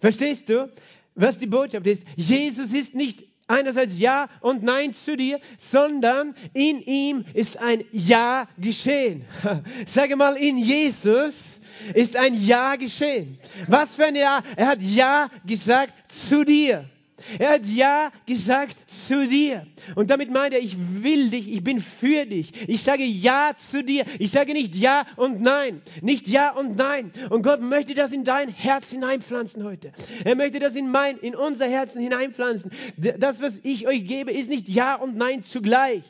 Verstehst 0.00 0.48
du, 0.48 0.70
was 1.14 1.38
die 1.38 1.46
Botschaft 1.46 1.86
ist? 1.86 2.06
Jesus 2.16 2.72
ist 2.72 2.94
nicht 2.94 3.24
einerseits 3.46 3.98
Ja 3.98 4.28
und 4.40 4.62
Nein 4.62 4.92
zu 4.92 5.16
dir, 5.16 5.40
sondern 5.56 6.34
in 6.52 6.80
ihm 6.80 7.24
ist 7.34 7.58
ein 7.58 7.84
Ja 7.92 8.48
geschehen. 8.58 9.24
Sage 9.86 10.16
mal, 10.16 10.36
in 10.36 10.58
Jesus 10.58 11.60
ist 11.94 12.16
ein 12.16 12.40
Ja 12.42 12.76
geschehen. 12.76 13.38
Was 13.68 13.94
für 13.94 14.06
ein 14.06 14.16
Ja? 14.16 14.42
Er 14.56 14.68
hat 14.68 14.82
Ja 14.82 15.28
gesagt 15.44 15.94
zu 16.10 16.44
dir. 16.44 16.88
Er 17.38 17.50
hat 17.50 17.66
Ja 17.66 18.10
gesagt 18.26 18.76
zu 18.88 19.26
dir. 19.26 19.66
Und 19.94 20.10
damit 20.10 20.30
meint 20.30 20.54
er, 20.54 20.60
ich 20.60 20.76
will 20.78 21.30
dich, 21.30 21.52
ich 21.52 21.62
bin 21.62 21.80
für 21.80 22.26
dich. 22.26 22.68
Ich 22.68 22.82
sage 22.82 23.04
Ja 23.04 23.52
zu 23.54 23.82
dir. 23.82 24.04
Ich 24.18 24.30
sage 24.30 24.52
nicht 24.52 24.74
Ja 24.74 25.06
und 25.16 25.40
Nein. 25.40 25.82
Nicht 26.02 26.28
Ja 26.28 26.50
und 26.50 26.76
Nein. 26.76 27.12
Und 27.30 27.42
Gott 27.42 27.60
möchte 27.60 27.94
das 27.94 28.12
in 28.12 28.24
dein 28.24 28.48
Herz 28.48 28.90
hineinpflanzen 28.90 29.64
heute. 29.64 29.92
Er 30.24 30.34
möchte 30.34 30.58
das 30.58 30.76
in 30.76 30.90
mein, 30.90 31.18
in 31.18 31.34
unser 31.34 31.68
Herzen 31.68 32.00
hineinpflanzen. 32.00 32.70
Das, 32.96 33.40
was 33.40 33.60
ich 33.62 33.86
euch 33.86 34.04
gebe, 34.04 34.32
ist 34.32 34.50
nicht 34.50 34.68
Ja 34.68 34.94
und 34.94 35.16
Nein 35.16 35.42
zugleich 35.42 36.02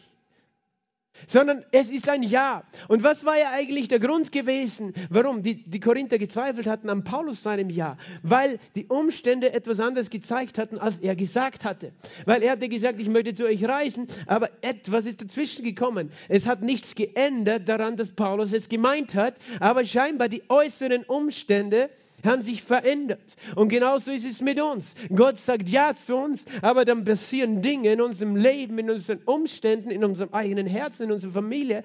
sondern 1.26 1.64
es 1.72 1.90
ist 1.90 2.08
ein 2.08 2.22
Ja. 2.22 2.64
Und 2.88 3.02
was 3.02 3.24
war 3.24 3.38
ja 3.38 3.50
eigentlich 3.52 3.88
der 3.88 3.98
Grund 3.98 4.32
gewesen, 4.32 4.94
warum 5.10 5.42
die, 5.42 5.62
die 5.64 5.80
Korinther 5.80 6.18
gezweifelt 6.18 6.66
hatten 6.66 6.90
an 6.90 7.04
Paulus 7.04 7.42
seinem 7.42 7.70
Ja? 7.70 7.96
Weil 8.22 8.58
die 8.74 8.86
Umstände 8.86 9.52
etwas 9.52 9.80
anderes 9.80 10.10
gezeigt 10.10 10.58
hatten, 10.58 10.78
als 10.78 11.00
er 11.00 11.16
gesagt 11.16 11.64
hatte. 11.64 11.92
Weil 12.24 12.42
er 12.42 12.52
hatte 12.52 12.68
gesagt, 12.68 13.00
ich 13.00 13.08
möchte 13.08 13.34
zu 13.34 13.44
euch 13.44 13.64
reisen, 13.64 14.06
aber 14.26 14.50
etwas 14.62 15.06
ist 15.06 15.22
dazwischen 15.22 15.64
gekommen. 15.64 16.10
Es 16.28 16.46
hat 16.46 16.62
nichts 16.62 16.94
geändert 16.94 17.68
daran, 17.68 17.96
dass 17.96 18.10
Paulus 18.10 18.52
es 18.52 18.68
gemeint 18.68 19.14
hat, 19.14 19.38
aber 19.60 19.84
scheinbar 19.84 20.28
die 20.28 20.42
äußeren 20.48 21.04
Umstände 21.04 21.90
haben 22.24 22.42
sich 22.42 22.62
verändert. 22.62 23.36
Und 23.54 23.68
genauso 23.68 24.12
ist 24.12 24.24
es 24.24 24.40
mit 24.40 24.60
uns. 24.60 24.94
Gott 25.14 25.38
sagt 25.38 25.68
Ja 25.68 25.94
zu 25.94 26.16
uns, 26.16 26.44
aber 26.62 26.84
dann 26.84 27.04
passieren 27.04 27.62
Dinge 27.62 27.92
in 27.92 28.00
unserem 28.00 28.36
Leben, 28.36 28.78
in 28.78 28.90
unseren 28.90 29.18
Umständen, 29.24 29.90
in 29.90 30.04
unserem 30.04 30.32
eigenen 30.32 30.66
Herzen, 30.66 31.04
in 31.04 31.12
unserer 31.12 31.32
Familie. 31.32 31.82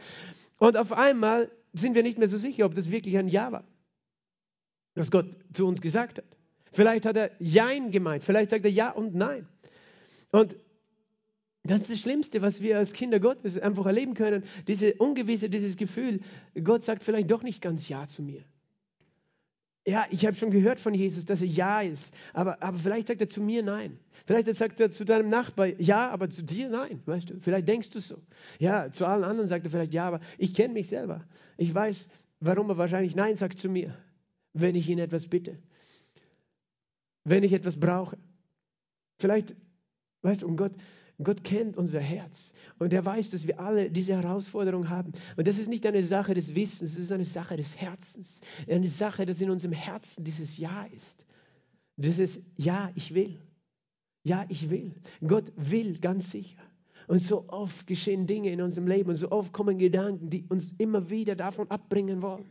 Und 0.58 0.78
auf 0.78 0.94
einmal 0.94 1.50
sind 1.74 1.96
wir 1.96 2.04
nicht 2.04 2.18
mehr 2.18 2.28
so 2.28 2.38
sicher, 2.38 2.66
ob 2.66 2.76
das 2.76 2.92
wirklich 2.92 3.18
ein 3.18 3.28
Ja 3.28 3.52
war, 3.52 3.64
das 4.94 5.12
Gott 5.12 5.28
zu 5.54 5.68
uns 5.68 5.82
gesagt 5.82 6.20
hat. 6.20 6.26
Vielleicht 6.72 7.06
hat 7.06 7.18
er 7.18 7.32
Jein 7.40 7.92
gemeint, 7.92 8.24
vielleicht 8.24 8.52
sagt 8.52 8.66
er 8.66 8.72
Ja 8.72 8.92
und 8.92 9.16
Nein. 9.16 9.48
Und 10.32 10.56
das 11.64 11.82
ist 11.82 11.92
das 11.92 12.00
Schlimmste, 12.00 12.42
was 12.42 12.62
wir 12.62 12.78
als 12.78 12.94
Kinder 12.94 13.20
Gottes 13.20 13.60
einfach 13.60 13.86
erleben 13.86 14.16
können. 14.16 14.44
Diese 14.68 14.94
Ungewisse, 14.96 15.50
dieses 15.50 15.78
Gefühl, 15.78 16.22
Gott 16.64 16.84
sagt 16.84 17.04
vielleicht 17.04 17.30
doch 17.30 17.44
nicht 17.44 17.62
ganz 17.62 17.88
Ja 17.88 18.08
zu 18.08 18.24
mir. 18.24 18.44
Ja, 19.86 20.06
ich 20.12 20.26
habe 20.28 20.36
schon 20.36 20.52
gehört 20.52 20.80
von 20.80 20.94
Jesus, 20.94 21.26
dass 21.26 21.42
er 21.42 21.48
Ja 21.48 21.82
ist, 21.82 22.14
aber, 22.34 22.62
aber 22.62 22.78
vielleicht 22.78 23.08
sagt 23.08 23.22
er 23.22 23.28
zu 23.28 23.42
mir 23.42 23.64
Nein. 23.64 23.98
Vielleicht 24.28 24.54
sagt 24.54 24.80
er 24.80 24.92
zu 24.92 25.06
deinem 25.06 25.30
Nachbar 25.30 25.68
Ja, 25.80 26.10
aber 26.12 26.30
zu 26.30 26.44
dir 26.44 26.70
Nein. 26.70 27.02
Weißt 27.06 27.32
du? 27.32 27.40
Vielleicht 27.40 27.68
denkst 27.68 27.90
du 27.90 28.00
so. 28.00 28.18
Ja, 28.60 28.92
zu 28.92 29.06
allen 29.06 29.24
anderen 29.24 29.50
sagt 29.50 29.66
er 29.66 29.72
vielleicht 29.72 29.94
Ja, 29.94 30.08
aber 30.08 30.20
ich 30.38 30.54
kenne 30.54 30.76
mich 30.76 30.88
selber. 30.88 31.26
Ich 31.58 31.74
weiß, 31.74 32.08
warum 32.40 32.70
er 32.70 32.78
wahrscheinlich 32.78 33.16
Nein 33.16 33.36
sagt 33.38 33.58
zu 33.58 33.70
mir, 33.70 33.98
wenn 34.54 34.76
ich 34.76 34.88
ihn 34.88 35.00
etwas 35.00 35.27
bitte, 35.27 35.58
wenn 37.24 37.44
ich 37.44 37.53
etwas 37.53 37.79
brauche. 37.79 38.18
Vielleicht, 39.18 39.55
weißt 40.22 40.44
du, 40.44 40.48
um 40.48 40.58
Gott, 40.58 40.74
Gott 41.24 41.44
kennt 41.44 41.77
unser 41.77 42.00
Herz 42.00 42.53
und 42.79 42.94
er 42.94 43.05
weiß, 43.05 43.29
dass 43.31 43.48
wir 43.48 43.60
alle 43.60 43.90
diese 43.90 44.14
Herausforderung 44.14 44.90
haben. 44.90 45.14
Und 45.38 45.48
das 45.48 45.57
ist 45.57 45.70
nicht 45.70 45.86
eine 45.86 46.03
Sache 46.03 46.34
des 46.34 46.55
Wissens, 46.55 46.92
es 46.92 46.98
ist 46.98 47.12
eine 47.12 47.25
Sache 47.25 47.57
des 47.57 47.77
Herzens. 47.77 48.42
Eine 48.70 48.88
Sache, 48.88 49.25
dass 49.25 49.42
in 49.42 49.50
unserem 49.50 49.74
Herzen 49.74 50.24
dieses 50.24 50.57
Ja 50.57 50.86
ist. 50.86 51.25
Dieses 51.98 52.40
Ja, 52.57 52.92
ich 52.96 53.14
will. 53.14 53.40
Ja, 54.24 54.46
ich 54.50 54.70
will. 54.70 54.96
Gott 55.25 55.51
will 55.55 55.98
ganz 56.00 56.31
sicher. 56.31 56.62
Und 57.07 57.20
so 57.20 57.50
oft 57.50 57.88
geschehen 57.88 58.27
Dinge 58.27 58.51
in 58.51 58.62
unserem 58.62 58.88
Leben 58.88 59.10
und 59.10 59.16
so 59.16 59.31
oft 59.31 59.51
kommen 59.51 59.77
Gedanken, 59.77 60.29
die 60.29 60.46
uns 60.48 60.74
immer 60.77 61.10
wieder 61.10 61.36
davon 61.36 61.70
abbringen 61.70 62.22
wollen, 62.22 62.50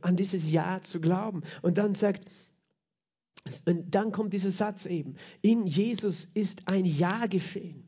an 0.00 0.16
dieses 0.16 0.50
Ja 0.50 0.80
zu 0.80 1.00
glauben. 1.00 1.42
Und 1.60 1.78
dann 1.78 1.94
sagt, 1.94 2.24
und 3.66 3.94
dann 3.94 4.12
kommt 4.12 4.32
dieser 4.32 4.50
Satz 4.50 4.86
eben, 4.86 5.16
in 5.40 5.66
Jesus 5.66 6.28
ist 6.34 6.70
ein 6.70 6.84
Ja 6.84 7.26
geschehen. 7.26 7.84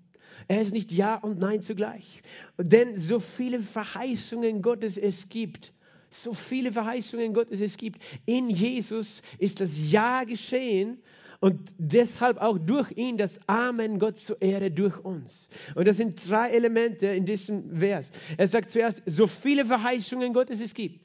Er 0.48 0.60
ist 0.60 0.72
nicht 0.72 0.92
Ja 0.92 1.16
und 1.16 1.38
Nein 1.38 1.62
zugleich. 1.62 2.22
Denn 2.58 2.96
so 2.96 3.18
viele 3.18 3.60
Verheißungen 3.60 4.62
Gottes 4.62 4.96
es 4.96 5.28
gibt, 5.28 5.72
so 6.10 6.32
viele 6.32 6.72
Verheißungen 6.72 7.34
Gottes 7.34 7.60
es 7.60 7.76
gibt, 7.76 8.02
in 8.26 8.50
Jesus 8.50 9.22
ist 9.38 9.60
das 9.60 9.70
Ja 9.90 10.24
geschehen 10.24 11.02
und 11.40 11.74
deshalb 11.76 12.38
auch 12.38 12.58
durch 12.58 12.90
ihn 12.92 13.18
das 13.18 13.38
Amen 13.48 13.98
Gott 13.98 14.18
zur 14.18 14.40
Ehre 14.40 14.70
durch 14.70 14.98
uns. 15.00 15.48
Und 15.74 15.86
das 15.86 15.98
sind 15.98 16.28
drei 16.28 16.50
Elemente 16.50 17.06
in 17.06 17.26
diesem 17.26 17.78
Vers. 17.78 18.10
Er 18.38 18.48
sagt 18.48 18.70
zuerst, 18.70 19.02
so 19.06 19.26
viele 19.26 19.64
Verheißungen 19.64 20.32
Gottes 20.32 20.60
es 20.60 20.74
gibt. 20.74 21.00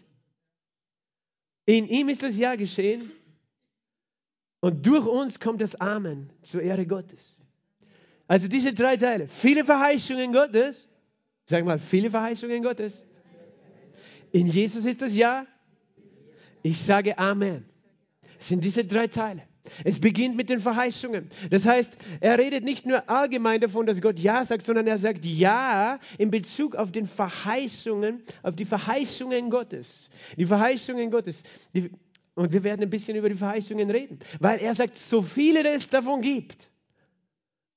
In 1.65 1.87
ihm 1.87 2.09
ist 2.09 2.23
das 2.23 2.37
Ja 2.37 2.55
geschehen 2.55 3.11
und 4.61 4.85
durch 4.85 5.05
uns 5.05 5.39
kommt 5.39 5.61
das 5.61 5.75
Amen 5.75 6.31
zur 6.41 6.61
Ehre 6.61 6.85
Gottes. 6.85 7.39
Also 8.29 8.47
diese 8.47 8.73
drei 8.73 8.95
Teile. 8.95 9.27
Viele 9.27 9.65
Verheißungen 9.65 10.31
Gottes. 10.31 10.87
Sag 11.47 11.65
mal, 11.65 11.79
viele 11.79 12.11
Verheißungen 12.11 12.61
Gottes. 12.61 13.03
In 14.31 14.45
Jesus 14.45 14.85
ist 14.85 15.01
das 15.01 15.15
Ja. 15.15 15.47
Ich 16.61 16.79
sage 16.79 17.17
Amen. 17.17 17.65
Es 18.39 18.49
sind 18.49 18.63
diese 18.63 18.85
drei 18.85 19.07
Teile. 19.07 19.41
Es 19.83 19.99
beginnt 19.99 20.35
mit 20.35 20.51
den 20.51 20.59
Verheißungen. 20.59 21.31
Das 21.49 21.65
heißt, 21.65 21.97
er 22.19 22.37
redet 22.37 22.63
nicht 22.63 22.85
nur 22.85 23.09
allgemein 23.09 23.61
davon, 23.61 23.87
dass 23.87 23.99
Gott 23.99 24.19
Ja 24.19 24.45
sagt, 24.45 24.63
sondern 24.63 24.85
er 24.85 24.99
sagt 24.99 25.25
Ja 25.25 25.99
in 26.19 26.29
Bezug 26.29 26.75
auf 26.75 26.91
den 26.91 27.07
Verheißungen, 27.07 28.21
auf 28.43 28.55
die 28.55 28.65
Verheißungen 28.65 29.49
Gottes. 29.49 30.11
Die 30.37 30.45
Verheißungen 30.45 31.09
Gottes. 31.09 31.41
Die, 31.73 31.89
und 32.35 32.53
wir 32.53 32.63
werden 32.63 32.83
ein 32.83 32.91
bisschen 32.91 33.17
über 33.17 33.27
die 33.27 33.35
Verheißungen 33.35 33.89
reden, 33.89 34.19
weil 34.39 34.59
er 34.59 34.75
sagt, 34.75 34.95
so 34.95 35.23
viele 35.23 35.67
es 35.67 35.89
davon 35.89 36.21
gibt. 36.21 36.69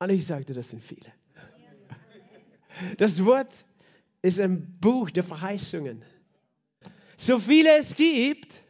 Und 0.02 0.10
ich 0.10 0.26
sagte, 0.26 0.52
das 0.52 0.70
sind 0.70 0.82
viele. 0.82 1.12
Das 2.98 3.24
Wort 3.24 3.52
ist 4.20 4.40
ein 4.40 4.76
Buch 4.80 5.10
der 5.10 5.22
Verheißungen. 5.22 6.04
So 7.16 7.38
viele 7.38 7.70
es 7.76 7.94
gibt, 7.94 8.62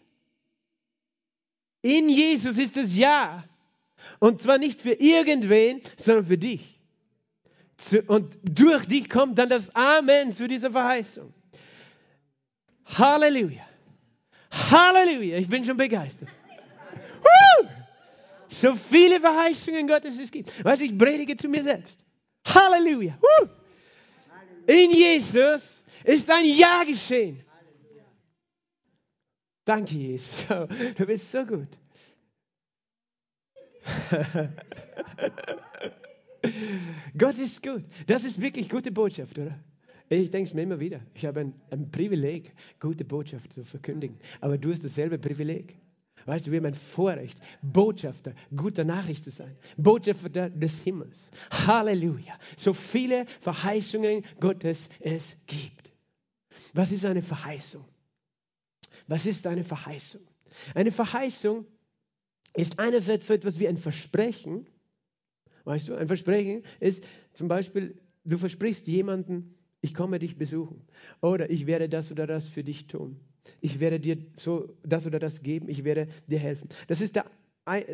in 1.81 2.11
Jesus 2.11 2.59
ist 2.59 2.77
es 2.77 2.95
Ja. 2.95 3.45
Und 4.18 4.42
zwar 4.42 4.59
nicht 4.59 4.83
für 4.83 4.92
irgendwen, 4.92 5.81
sondern 5.97 6.27
für 6.27 6.37
dich. 6.37 6.79
Und 8.09 8.37
durch 8.42 8.85
dich 8.85 9.09
kommt 9.09 9.38
dann 9.38 9.49
das 9.49 9.75
Amen 9.75 10.33
zu 10.33 10.47
dieser 10.49 10.71
Verheißung. 10.71 11.33
Halleluja. 12.85 13.66
Halleluja. 14.51 15.38
Ich 15.38 15.49
bin 15.49 15.64
schon 15.64 15.79
begeistert. 15.79 16.29
So 18.53 18.75
viele 18.75 19.19
Verheißungen 19.19 19.88
Gottes 19.88 20.19
es 20.19 20.31
gibt. 20.31 20.65
Weißt 20.65 20.83
du, 20.83 20.85
ich 20.85 20.97
predige 20.97 21.35
zu 21.37 21.49
mir 21.49 21.62
selbst. 21.62 22.05
Halleluja. 22.47 23.19
Woo! 23.21 23.49
In 24.67 24.93
Jesus 24.93 25.83
ist 26.05 26.31
ein 26.31 26.45
Ja 26.45 26.85
geschehen. 26.85 27.43
Danke, 29.65 29.95
Jesus. 29.95 30.47
Du 30.97 31.07
bist 31.07 31.31
so 31.31 31.47
gut. 31.47 31.69
Gott 37.17 37.38
ist 37.38 37.62
gut. 37.62 37.85
Das 38.07 38.25
ist 38.25 38.41
wirklich 38.41 38.69
gute 38.69 38.91
Botschaft, 38.91 39.38
oder? 39.38 39.59
Ich 40.09 40.31
denke 40.31 40.49
es 40.49 40.55
mir 40.55 40.62
immer 40.62 40.79
wieder. 40.79 41.01
Ich 41.15 41.25
habe 41.25 41.41
ein, 41.41 41.55
ein 41.71 41.91
Privileg, 41.91 42.53
gute 42.81 43.05
Botschaft 43.05 43.53
zu 43.53 43.65
verkündigen. 43.65 44.19
Aber 44.41 44.59
du 44.59 44.71
hast 44.71 44.85
dasselbe 44.85 45.19
Privileg. 45.19 45.79
Weißt 46.26 46.46
du, 46.46 46.50
wir 46.50 46.58
haben 46.58 46.66
ein 46.66 46.74
Vorrecht, 46.74 47.40
Botschafter 47.62 48.35
guter 48.54 48.85
Nachricht 48.85 49.22
zu 49.22 49.30
sein. 49.30 49.56
Botschafter 49.76 50.50
des 50.50 50.78
Himmels. 50.78 51.30
Halleluja. 51.50 52.38
So 52.56 52.72
viele 52.72 53.26
Verheißungen 53.40 54.24
Gottes 54.40 54.88
es 55.00 55.37
gibt. 55.46 55.92
Was 56.74 56.92
ist 56.92 57.04
eine 57.06 57.22
Verheißung? 57.22 57.85
Was 59.06 59.26
ist 59.26 59.46
eine 59.46 59.64
Weißt 65.64 65.88
du, 65.88 65.94
ein 65.94 66.06
Versprechen 66.06 66.64
ist 66.80 67.04
zum 67.32 67.48
Beispiel, 67.48 67.98
du 68.24 68.37
versprichst 68.37 68.87
jemanden, 68.88 69.54
ich 69.80 69.94
komme 69.94 70.18
dich 70.18 70.37
besuchen 70.37 70.87
oder 71.20 71.50
ich 71.50 71.66
werde 71.66 71.88
das 71.88 72.11
oder 72.12 72.26
das 72.26 72.48
für 72.48 72.62
dich 72.62 72.87
tun. 72.87 73.20
Ich 73.61 73.81
werde 73.81 74.00
dir 74.00 74.18
so 74.37 74.74
das 74.83 75.07
oder 75.07 75.18
das 75.18 75.42
geben, 75.42 75.68
ich 75.68 75.85
werde 75.85 76.09
dir 76.26 76.38
helfen. 76.38 76.68
Das 76.87 77.00
ist 77.00 77.16
der 77.16 77.26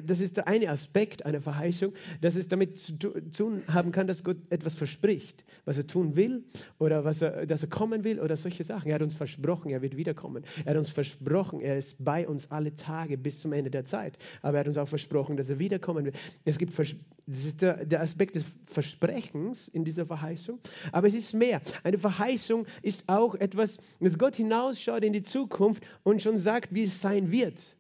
das 0.03 0.21
ist 0.21 0.39
der 0.39 0.49
eine 0.49 0.71
Aspekt 0.71 1.27
einer 1.27 1.43
Verheißung, 1.43 1.93
dass 2.23 2.37
es 2.37 2.49
damit 2.49 2.79
zu 2.79 2.97
tun 2.97 3.63
haben 3.69 3.93
kann, 3.93 4.07
dass 4.07 4.25
Gott 4.25 4.39
etwas 4.49 4.75
verspricht, 4.75 5.45
was 5.67 5.77
er 5.77 5.87
tun 5.87 6.17
will 6.17 6.45
oder 6.79 7.05
was 7.05 7.21
er, 7.21 7.45
dass 7.45 7.63
er 7.63 7.69
kommen 7.69 8.03
will 8.03 8.19
oder 8.19 8.37
solche 8.37 8.65
Sachen. 8.65 8.89
Er 8.89 8.95
hat 8.95 9.03
uns 9.03 9.15
versprochen, 9.15 9.71
er 9.71 9.83
wird 9.83 9.97
wiederkommen. 9.97 10.45
Er 10.65 10.71
hat 10.71 10.79
uns 10.79 10.89
versprochen, 10.89 11.61
er 11.61 11.77
ist 11.77 12.03
bei 12.03 12.27
uns 12.27 12.51
alle 12.51 12.75
Tage 12.77 13.19
bis 13.19 13.41
zum 13.41 13.53
Ende 13.53 13.71
der 13.71 13.85
Zeit. 13.85 14.19
Aber 14.41 14.57
er 14.57 14.61
hat 14.61 14.69
uns 14.69 14.79
auch 14.79 14.89
versprochen, 14.89 15.37
dass 15.37 15.51
er 15.51 15.59
wiederkommen 15.59 16.07
will. 16.07 16.13
Es 16.47 16.57
gibt, 16.57 16.79
das 16.79 17.45
ist 17.45 17.61
der, 17.61 17.85
der 17.85 18.01
Aspekt 18.01 18.37
des 18.37 18.45
Versprechens 18.67 19.69
in 19.69 19.85
dieser 19.85 20.07
Verheißung. 20.07 20.61
Aber 20.93 21.09
es 21.09 21.15
ist 21.15 21.35
mehr. 21.35 21.61
Eine 21.85 21.99
Verheißung 21.99 22.67
ist 22.81 23.07
auch 23.07 23.35
etwas, 23.35 23.77
dass 24.01 24.19
Gott 24.19 24.37
hinausschaut 24.37 25.05
in 25.05 25.13
die 25.13 25.23
Zukunft 25.23 25.85
und 26.05 26.23
schon 26.23 26.39
sagt, 26.39 26.73
wie 26.73 26.85
es 26.85 27.03
sein 27.03 27.31
wird. 27.31 27.77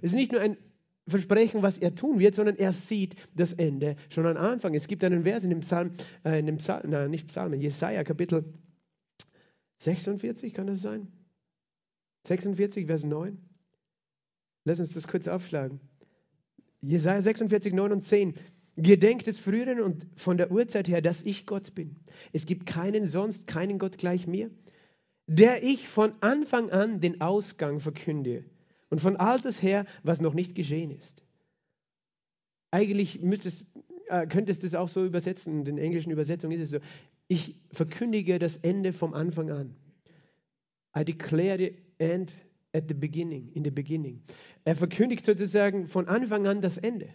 Es 0.00 0.10
ist 0.10 0.16
nicht 0.16 0.32
nur 0.32 0.40
ein 0.40 0.56
versprechen, 1.08 1.62
was 1.62 1.78
er 1.78 1.94
tun 1.94 2.18
wird, 2.18 2.34
sondern 2.34 2.56
er 2.56 2.72
sieht 2.72 3.16
das 3.34 3.52
Ende 3.52 3.96
schon 4.08 4.26
am 4.26 4.36
Anfang. 4.36 4.74
Es 4.74 4.88
gibt 4.88 5.02
einen 5.04 5.24
Vers 5.24 5.44
in 5.44 5.50
dem 5.50 5.60
Psalm, 5.60 5.92
äh, 6.24 6.38
in 6.38 6.46
dem 6.46 6.58
Psalm 6.58 6.90
nein, 6.90 7.10
nicht 7.10 7.28
Psalm, 7.28 7.54
Jesaja 7.54 8.04
Kapitel 8.04 8.44
46, 9.78 10.54
kann 10.54 10.66
das 10.66 10.80
sein? 10.80 11.08
46, 12.26 12.86
Vers 12.86 13.04
9. 13.04 13.38
Lass 14.64 14.80
uns 14.80 14.92
das 14.92 15.08
kurz 15.08 15.28
aufschlagen. 15.28 15.80
Jesaja 16.80 17.22
46, 17.22 17.72
9 17.72 17.92
und 17.92 18.00
10. 18.00 18.34
Gedenkt 18.76 19.26
des 19.26 19.38
Früheren 19.38 19.80
und 19.80 20.06
von 20.14 20.36
der 20.36 20.52
Urzeit 20.52 20.88
her, 20.88 21.02
dass 21.02 21.24
ich 21.24 21.46
Gott 21.46 21.74
bin. 21.74 21.96
Es 22.32 22.46
gibt 22.46 22.66
keinen 22.66 23.08
sonst, 23.08 23.46
keinen 23.48 23.78
Gott 23.78 23.98
gleich 23.98 24.26
mir, 24.26 24.50
der 25.26 25.64
ich 25.64 25.88
von 25.88 26.12
Anfang 26.20 26.70
an 26.70 27.00
den 27.00 27.20
Ausgang 27.20 27.80
verkünde 27.80 28.44
und 28.90 29.00
von 29.00 29.16
alters 29.16 29.62
her, 29.62 29.86
was 30.02 30.20
noch 30.20 30.34
nicht 30.34 30.54
geschehen 30.54 30.90
ist. 30.90 31.22
Eigentlich 32.70 33.20
müsstest, 33.20 33.66
äh, 34.08 34.26
könntest 34.26 34.62
du 34.62 34.66
es 34.66 34.74
auch 34.74 34.88
so 34.88 35.04
übersetzen, 35.04 35.60
in 35.60 35.64
den 35.64 35.78
englischen 35.78 36.10
Übersetzungen 36.10 36.52
ist 36.52 36.62
es 36.62 36.70
so, 36.70 36.78
ich 37.28 37.56
verkündige 37.72 38.38
das 38.38 38.56
Ende 38.56 38.92
vom 38.92 39.14
Anfang 39.14 39.50
an. 39.50 39.76
I 40.96 41.04
declare 41.04 41.58
the 41.58 41.76
end 41.98 42.32
at 42.74 42.84
the 42.88 42.94
beginning, 42.94 43.50
in 43.54 43.64
the 43.64 43.70
beginning. 43.70 44.22
Er 44.64 44.76
verkündigt 44.76 45.24
sozusagen 45.24 45.86
von 45.86 46.08
Anfang 46.08 46.46
an 46.46 46.60
das 46.60 46.78
Ende. 46.78 47.08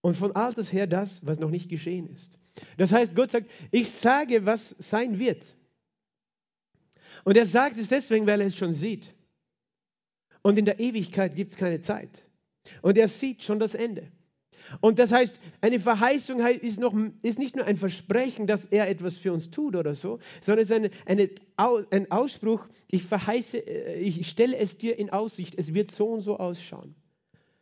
Und 0.00 0.16
von 0.16 0.34
alters 0.34 0.72
her 0.72 0.86
das, 0.86 1.24
was 1.26 1.38
noch 1.38 1.50
nicht 1.50 1.68
geschehen 1.68 2.08
ist. 2.08 2.38
Das 2.76 2.92
heißt, 2.92 3.14
Gott 3.14 3.30
sagt, 3.30 3.50
ich 3.70 3.90
sage, 3.90 4.46
was 4.46 4.74
sein 4.78 5.18
wird. 5.18 5.56
Und 7.24 7.36
er 7.36 7.46
sagt 7.46 7.78
es 7.78 7.88
deswegen, 7.88 8.26
weil 8.26 8.40
er 8.40 8.46
es 8.46 8.56
schon 8.56 8.74
sieht. 8.74 9.14
Und 10.42 10.58
in 10.58 10.64
der 10.64 10.80
Ewigkeit 10.80 11.34
gibt 11.34 11.52
es 11.52 11.56
keine 11.56 11.80
Zeit. 11.80 12.24
Und 12.82 12.98
er 12.98 13.08
sieht 13.08 13.42
schon 13.42 13.58
das 13.58 13.74
Ende. 13.74 14.10
Und 14.80 14.98
das 14.98 15.12
heißt, 15.12 15.40
eine 15.60 15.80
Verheißung 15.80 16.40
ist, 16.40 16.78
noch, 16.78 16.94
ist 17.22 17.38
nicht 17.38 17.56
nur 17.56 17.64
ein 17.64 17.76
Versprechen, 17.76 18.46
dass 18.46 18.66
er 18.66 18.88
etwas 18.88 19.16
für 19.16 19.32
uns 19.32 19.50
tut 19.50 19.76
oder 19.76 19.94
so, 19.94 20.18
sondern 20.40 20.62
es 20.62 20.70
ist 20.70 20.76
eine, 20.76 20.90
eine, 21.06 21.30
ein 21.90 22.10
Ausspruch, 22.10 22.66
ich 22.88 23.04
verheiße, 23.04 23.58
äh, 23.58 23.98
ich 23.98 24.28
stelle 24.28 24.56
es 24.56 24.76
dir 24.76 24.98
in 24.98 25.10
Aussicht, 25.10 25.54
es 25.56 25.72
wird 25.74 25.90
so 25.90 26.08
und 26.08 26.20
so 26.20 26.36
ausschauen. 26.36 26.94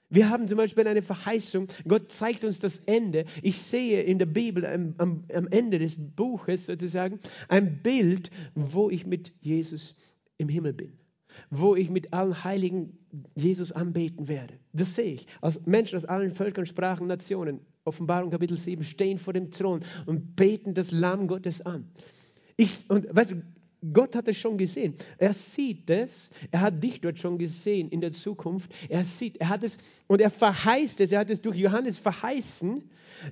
Wir 0.09 0.31
haben 0.31 0.47
zum 0.47 0.59
Beispiel 0.59 0.87
eine 0.87 1.03
Verheißung, 1.03 1.67
Gott 1.87 2.13
zeigt 2.13 2.45
uns 2.45 2.61
das 2.61 2.81
Ende. 2.87 3.25
Ich 3.43 3.59
sehe 3.59 4.03
in 4.03 4.19
der 4.19 4.27
Bibel 4.27 4.65
am, 4.65 4.95
am, 4.99 5.25
am 5.33 5.49
Ende 5.49 5.81
des 5.81 5.97
Buches 5.97 6.67
sozusagen 6.67 7.19
ein 7.49 7.83
Bild, 7.83 8.31
wo 8.55 8.89
ich 8.89 9.05
mit 9.05 9.33
Jesus 9.41 9.97
im 10.39 10.49
Himmel 10.49 10.75
bin 10.75 10.99
wo 11.51 11.75
ich 11.77 11.91
mit 11.91 12.13
allen 12.13 12.45
Heiligen 12.45 12.99
Jesus 13.35 13.73
anbeten 13.73 14.29
werde. 14.29 14.55
Das 14.73 14.95
sehe 14.95 15.15
ich. 15.15 15.27
Als 15.41 15.65
Menschen 15.67 15.97
aus 15.97 16.05
allen 16.05 16.33
Völkern, 16.33 16.67
Sprachen, 16.67 17.07
Nationen, 17.07 17.61
Offenbarung 17.85 18.31
Kapitel 18.31 18.57
7, 18.57 18.83
stehen 18.85 19.19
vor 19.19 19.33
dem 19.33 19.51
Thron 19.51 19.81
und 20.07 20.37
beten 20.37 20.75
das 20.75 20.91
Lamm 20.91 21.29
Gottes 21.29 21.65
an. 21.65 21.89
Ich, 22.57 22.89
und 22.89 23.15
weißt 23.15 23.33
du, 23.33 23.43
Gott 23.93 24.17
hat 24.17 24.29
es 24.29 24.37
schon 24.37 24.59
gesehen. 24.59 24.95
Er 25.19 25.35
sieht 25.35 25.89
es. 25.91 26.31
Er 26.51 26.61
hat 26.63 26.83
dich 26.83 27.01
dort 27.01 27.19
schon 27.19 27.39
gesehen 27.39 27.89
in 27.91 28.01
der 28.01 28.11
Zukunft. 28.11 28.71
Er 28.89 29.05
sieht, 29.05 29.37
er 29.39 29.49
hat 29.49 29.63
es 29.63 29.79
und 30.07 30.21
er 30.21 30.31
verheißt 30.31 31.01
es. 31.01 31.13
Er 31.13 31.21
hat 31.21 31.31
es 31.31 31.43
durch 31.43 31.57
Johannes 31.57 31.99
verheißen. 31.99 32.83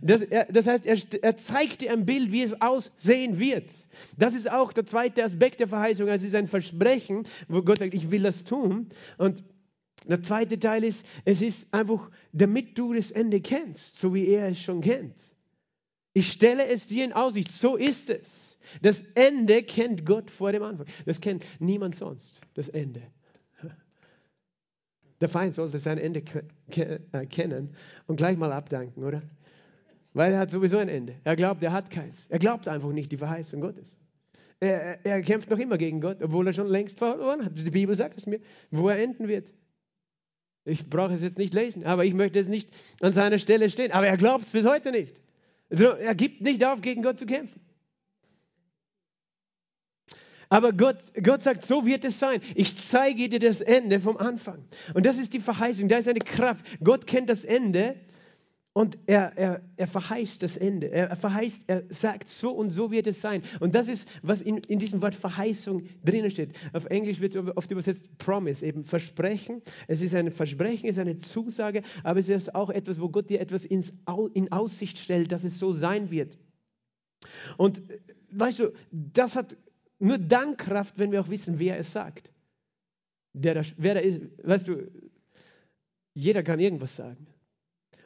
Das, 0.00 0.22
er, 0.22 0.46
das 0.46 0.66
heißt, 0.66 0.86
er, 0.86 0.96
er 1.22 1.36
zeigt 1.36 1.80
dir 1.82 1.92
ein 1.92 2.06
Bild, 2.06 2.32
wie 2.32 2.42
es 2.42 2.60
aussehen 2.60 3.38
wird. 3.38 3.72
Das 4.16 4.34
ist 4.34 4.50
auch 4.50 4.72
der 4.72 4.86
zweite 4.86 5.24
Aspekt 5.24 5.60
der 5.60 5.68
Verheißung. 5.68 6.08
Es 6.08 6.24
ist 6.24 6.34
ein 6.34 6.48
Versprechen, 6.48 7.24
wo 7.48 7.62
Gott 7.62 7.78
sagt, 7.78 7.94
ich 7.94 8.10
will 8.10 8.22
das 8.22 8.44
tun. 8.44 8.88
Und 9.18 9.44
der 10.06 10.22
zweite 10.22 10.58
Teil 10.58 10.84
ist, 10.84 11.04
es 11.24 11.40
ist 11.40 11.72
einfach, 11.72 12.10
damit 12.32 12.78
du 12.78 12.92
das 12.92 13.10
Ende 13.10 13.40
kennst, 13.40 13.98
so 13.98 14.14
wie 14.14 14.26
er 14.26 14.48
es 14.48 14.60
schon 14.60 14.80
kennt. 14.80 15.34
Ich 16.12 16.30
stelle 16.30 16.66
es 16.66 16.86
dir 16.86 17.04
in 17.04 17.12
Aussicht. 17.12 17.50
So 17.50 17.76
ist 17.76 18.10
es. 18.10 18.43
Das 18.82 19.04
Ende 19.14 19.62
kennt 19.62 20.04
Gott 20.06 20.30
vor 20.30 20.52
dem 20.52 20.62
Anfang. 20.62 20.86
Das 21.06 21.20
kennt 21.20 21.44
niemand 21.58 21.94
sonst, 21.94 22.40
das 22.54 22.68
Ende. 22.68 23.02
Der 25.20 25.28
Feind 25.28 25.54
sollte 25.54 25.78
sein 25.78 25.98
Ende 25.98 26.22
äh, 26.76 27.26
kennen 27.26 27.74
und 28.06 28.16
gleich 28.16 28.36
mal 28.36 28.52
abdanken, 28.52 29.04
oder? 29.04 29.22
Weil 30.12 30.32
er 30.32 30.40
hat 30.40 30.50
sowieso 30.50 30.78
ein 30.78 30.88
Ende. 30.88 31.16
Er 31.24 31.36
glaubt, 31.36 31.62
er 31.62 31.72
hat 31.72 31.90
keins. 31.90 32.26
Er 32.28 32.38
glaubt 32.38 32.68
einfach 32.68 32.90
nicht 32.90 33.10
die 33.10 33.16
Verheißung 33.16 33.60
Gottes. 33.60 33.96
Er, 34.60 35.04
er, 35.04 35.22
kämpft 35.22 35.50
noch 35.50 35.58
immer 35.58 35.78
gegen 35.78 36.00
Gott, 36.00 36.22
obwohl 36.22 36.46
er 36.46 36.52
schon 36.52 36.68
längst 36.68 36.98
verloren 36.98 37.44
hat. 37.44 37.58
Die 37.58 37.70
Bibel 37.70 37.96
sagt 37.96 38.18
es 38.18 38.26
mir, 38.26 38.40
wo 38.70 38.88
er 38.88 38.98
enden 38.98 39.26
wird. 39.26 39.52
Ich 40.64 40.88
brauche 40.88 41.14
es 41.14 41.22
jetzt 41.22 41.36
nicht 41.36 41.52
lesen, 41.52 41.84
aber 41.84 42.04
ich 42.04 42.14
möchte 42.14 42.38
es 42.38 42.48
nicht 42.48 42.70
an 43.00 43.12
seiner 43.12 43.38
Stelle 43.38 43.68
stehen. 43.68 43.92
Aber 43.92 44.06
er 44.06 44.16
glaubt 44.16 44.44
es 44.44 44.50
bis 44.50 44.64
heute 44.64 44.92
nicht. 44.92 45.20
Also 45.70 45.86
er 45.86 46.14
gibt 46.14 46.40
nicht 46.40 46.64
auf, 46.64 46.80
gegen 46.80 47.02
Gott 47.02 47.18
zu 47.18 47.26
kämpfen. 47.26 47.60
Aber 50.54 50.72
Gott, 50.72 50.98
Gott 51.20 51.42
sagt, 51.42 51.64
so 51.64 51.84
wird 51.84 52.04
es 52.04 52.20
sein. 52.20 52.40
Ich 52.54 52.76
zeige 52.76 53.28
dir 53.28 53.40
das 53.40 53.60
Ende 53.60 53.98
vom 53.98 54.16
Anfang. 54.16 54.64
Und 54.94 55.04
das 55.04 55.18
ist 55.18 55.32
die 55.34 55.40
Verheißung, 55.40 55.88
da 55.88 55.96
ist 55.96 56.06
eine 56.06 56.20
Kraft. 56.20 56.64
Gott 56.80 57.08
kennt 57.08 57.28
das 57.28 57.44
Ende 57.44 57.96
und 58.72 58.96
er, 59.06 59.36
er, 59.36 59.62
er 59.76 59.88
verheißt 59.88 60.44
das 60.44 60.56
Ende. 60.56 60.92
Er 60.92 61.16
verheißt, 61.16 61.64
er 61.66 61.82
sagt, 61.88 62.28
so 62.28 62.52
und 62.52 62.70
so 62.70 62.92
wird 62.92 63.08
es 63.08 63.20
sein. 63.20 63.42
Und 63.58 63.74
das 63.74 63.88
ist, 63.88 64.08
was 64.22 64.42
in, 64.42 64.58
in 64.58 64.78
diesem 64.78 65.02
Wort 65.02 65.16
Verheißung 65.16 65.88
drinnen 66.04 66.30
steht. 66.30 66.52
Auf 66.72 66.84
Englisch 66.84 67.18
wird 67.18 67.34
es 67.34 67.56
oft 67.56 67.72
übersetzt 67.72 68.16
Promise, 68.18 68.64
eben 68.64 68.84
Versprechen. 68.84 69.60
Es 69.88 70.02
ist 70.02 70.14
ein 70.14 70.30
Versprechen, 70.30 70.88
es 70.88 70.98
ist 70.98 71.00
eine 71.00 71.18
Zusage, 71.18 71.82
aber 72.04 72.20
es 72.20 72.28
ist 72.28 72.54
auch 72.54 72.70
etwas, 72.70 73.00
wo 73.00 73.08
Gott 73.08 73.28
dir 73.28 73.40
etwas 73.40 73.64
ins, 73.64 73.92
in 74.34 74.52
Aussicht 74.52 74.98
stellt, 74.98 75.32
dass 75.32 75.42
es 75.42 75.58
so 75.58 75.72
sein 75.72 76.12
wird. 76.12 76.38
Und 77.56 77.82
weißt 78.30 78.60
du, 78.60 78.72
das 78.92 79.34
hat 79.34 79.56
nur 79.98 80.18
dann 80.18 80.56
Kraft, 80.56 80.98
wenn 80.98 81.12
wir 81.12 81.20
auch 81.20 81.28
wissen, 81.28 81.58
wer 81.58 81.78
es 81.78 81.92
sagt. 81.92 82.30
Der, 83.32 83.64
wer 83.76 83.94
da 83.94 84.00
ist, 84.00 84.20
weißt 84.42 84.68
du, 84.68 84.90
jeder 86.14 86.42
kann 86.42 86.60
irgendwas 86.60 86.96
sagen. 86.96 87.26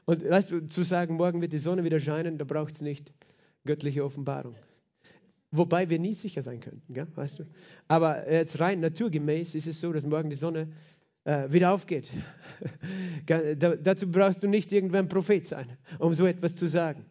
Und 0.07 0.29
weißt 0.29 0.51
du, 0.51 0.68
zu 0.68 0.85
sagen, 0.85 1.16
morgen 1.16 1.42
wird 1.42 1.53
die 1.53 1.59
Sonne 1.59 1.85
wieder 1.85 2.01
scheinen, 2.01 2.38
da 2.38 2.44
braucht 2.44 2.74
es 2.74 2.81
nicht 2.81 3.12
göttliche 3.64 4.05
Offenbarung. 4.05 4.55
Wobei 5.51 5.88
wir 5.88 5.98
nie 5.98 6.14
sicher 6.14 6.42
sein 6.42 6.61
könnten, 6.61 6.94
gell? 6.94 7.07
weißt 7.14 7.38
du. 7.38 7.44
Aber 7.88 8.31
jetzt 8.31 8.59
rein 8.61 8.81
naturgemäß 8.81 9.55
ist 9.55 9.66
es 9.66 9.81
so, 9.81 9.92
dass 9.92 10.07
morgen 10.07 10.31
die 10.31 10.37
Sonne 10.37 10.68
äh, 11.24 11.51
wieder 11.51 11.72
aufgeht. 11.72 12.11
da, 13.27 13.77
dazu 13.77 14.11
brauchst 14.11 14.42
du 14.42 14.48
nicht 14.48 14.72
irgendwann 14.72 15.09
Prophet 15.09 15.46
sein, 15.46 15.77
um 15.98 16.14
so 16.14 16.27
etwas 16.27 16.57
zu 16.57 16.68
sagen. 16.68 17.05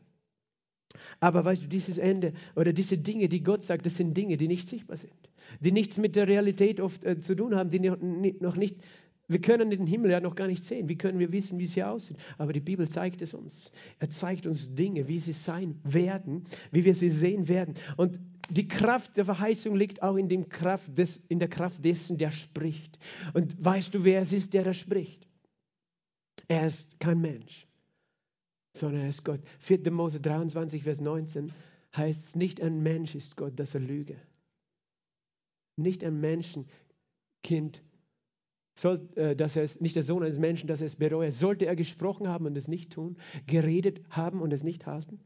Aber 1.20 1.46
weißt 1.46 1.64
du, 1.64 1.68
dieses 1.68 1.98
Ende 1.98 2.34
oder 2.56 2.74
diese 2.74 2.98
Dinge, 2.98 3.30
die 3.30 3.44
Gott 3.44 3.64
sagt, 3.64 3.86
das 3.86 3.96
sind 3.96 4.16
Dinge, 4.16 4.38
die 4.38 4.48
nicht 4.48 4.68
sichtbar 4.68 4.98
sind, 4.98 5.14
die 5.60 5.72
nichts 5.72 5.98
mit 5.98 6.16
der 6.16 6.28
Realität 6.28 6.80
oft 6.80 7.04
äh, 7.04 7.20
zu 7.20 7.36
tun 7.36 7.56
haben, 7.56 7.70
die 7.70 7.80
noch 7.80 8.56
nicht, 8.56 8.78
wir 9.28 9.42
können 9.42 9.70
den 9.70 9.86
Himmel 9.86 10.12
ja 10.12 10.22
noch 10.22 10.36
gar 10.36 10.48
nicht 10.48 10.64
sehen. 10.64 10.88
Wie 10.88 10.98
können 10.98 11.20
wir 11.20 11.32
wissen, 11.32 11.60
wie 11.60 11.66
sie 11.66 11.84
aussieht? 11.84 12.18
Aber 12.38 12.54
die 12.54 12.62
Bibel 12.62 12.88
zeigt 12.88 13.22
es 13.22 13.34
uns. 13.34 13.72
Er 14.00 14.10
zeigt 14.10 14.48
uns 14.48 14.74
Dinge, 14.74 15.08
wie 15.08 15.20
sie 15.20 15.34
sein 15.34 15.80
werden, 15.84 16.46
wie 16.72 16.86
wir 16.86 16.96
sie 16.96 17.10
sehen 17.10 17.50
werden. 17.50 17.76
Und 17.98 18.20
die 18.50 18.70
Kraft 18.70 19.18
der 19.18 19.26
Verheißung 19.26 19.76
liegt 19.76 20.02
auch 20.02 20.16
in, 20.16 20.30
dem 20.30 20.48
Kraft 20.48 20.98
des, 20.98 21.22
in 21.28 21.40
der 21.40 21.50
Kraft 21.50 21.84
dessen, 21.84 22.18
der 22.18 22.32
spricht. 22.32 22.98
Und 23.34 23.54
weißt 23.64 23.94
du, 23.94 24.06
wer 24.06 24.22
es 24.22 24.32
ist, 24.32 24.54
der 24.54 24.64
da 24.64 24.74
spricht? 24.74 25.28
Er 26.48 26.68
ist 26.68 26.98
kein 27.02 27.20
Mensch 27.20 27.66
sondern 28.78 29.02
er 29.02 29.10
ist 29.10 29.24
Gott. 29.24 29.42
4. 29.60 29.92
Mose 29.92 30.20
23, 30.20 30.84
Vers 30.84 31.02
19 31.02 31.52
heißt 31.96 32.30
es, 32.30 32.36
nicht 32.36 32.62
ein 32.62 32.82
Mensch 32.84 33.16
ist 33.16 33.36
Gott, 33.36 33.60
dass 33.60 33.74
er 33.74 33.82
lüge. 33.82 34.16
Nicht 35.76 36.04
ein 36.04 36.20
Menschenkind 36.20 37.84
soll, 38.76 39.08
äh, 39.16 39.36
dass 39.36 39.56
er 39.56 39.63
es, 39.63 39.80
nicht 39.82 39.96
der 39.96 40.04
Sohn 40.04 40.24
eines 40.24 40.40
Menschen, 40.40 40.68
dass 40.68 40.82
er 40.82 40.88
es 40.88 40.96
bereue. 40.96 41.32
Sollte 41.32 41.66
er 41.66 41.76
gesprochen 41.76 42.28
haben 42.28 42.46
und 42.46 42.58
es 42.58 42.68
nicht 42.68 42.92
tun, 42.92 43.18
geredet 43.46 44.02
haben 44.10 44.42
und 44.42 44.54
es 44.54 44.63
nicht 44.63 44.86
halten? 44.86 45.20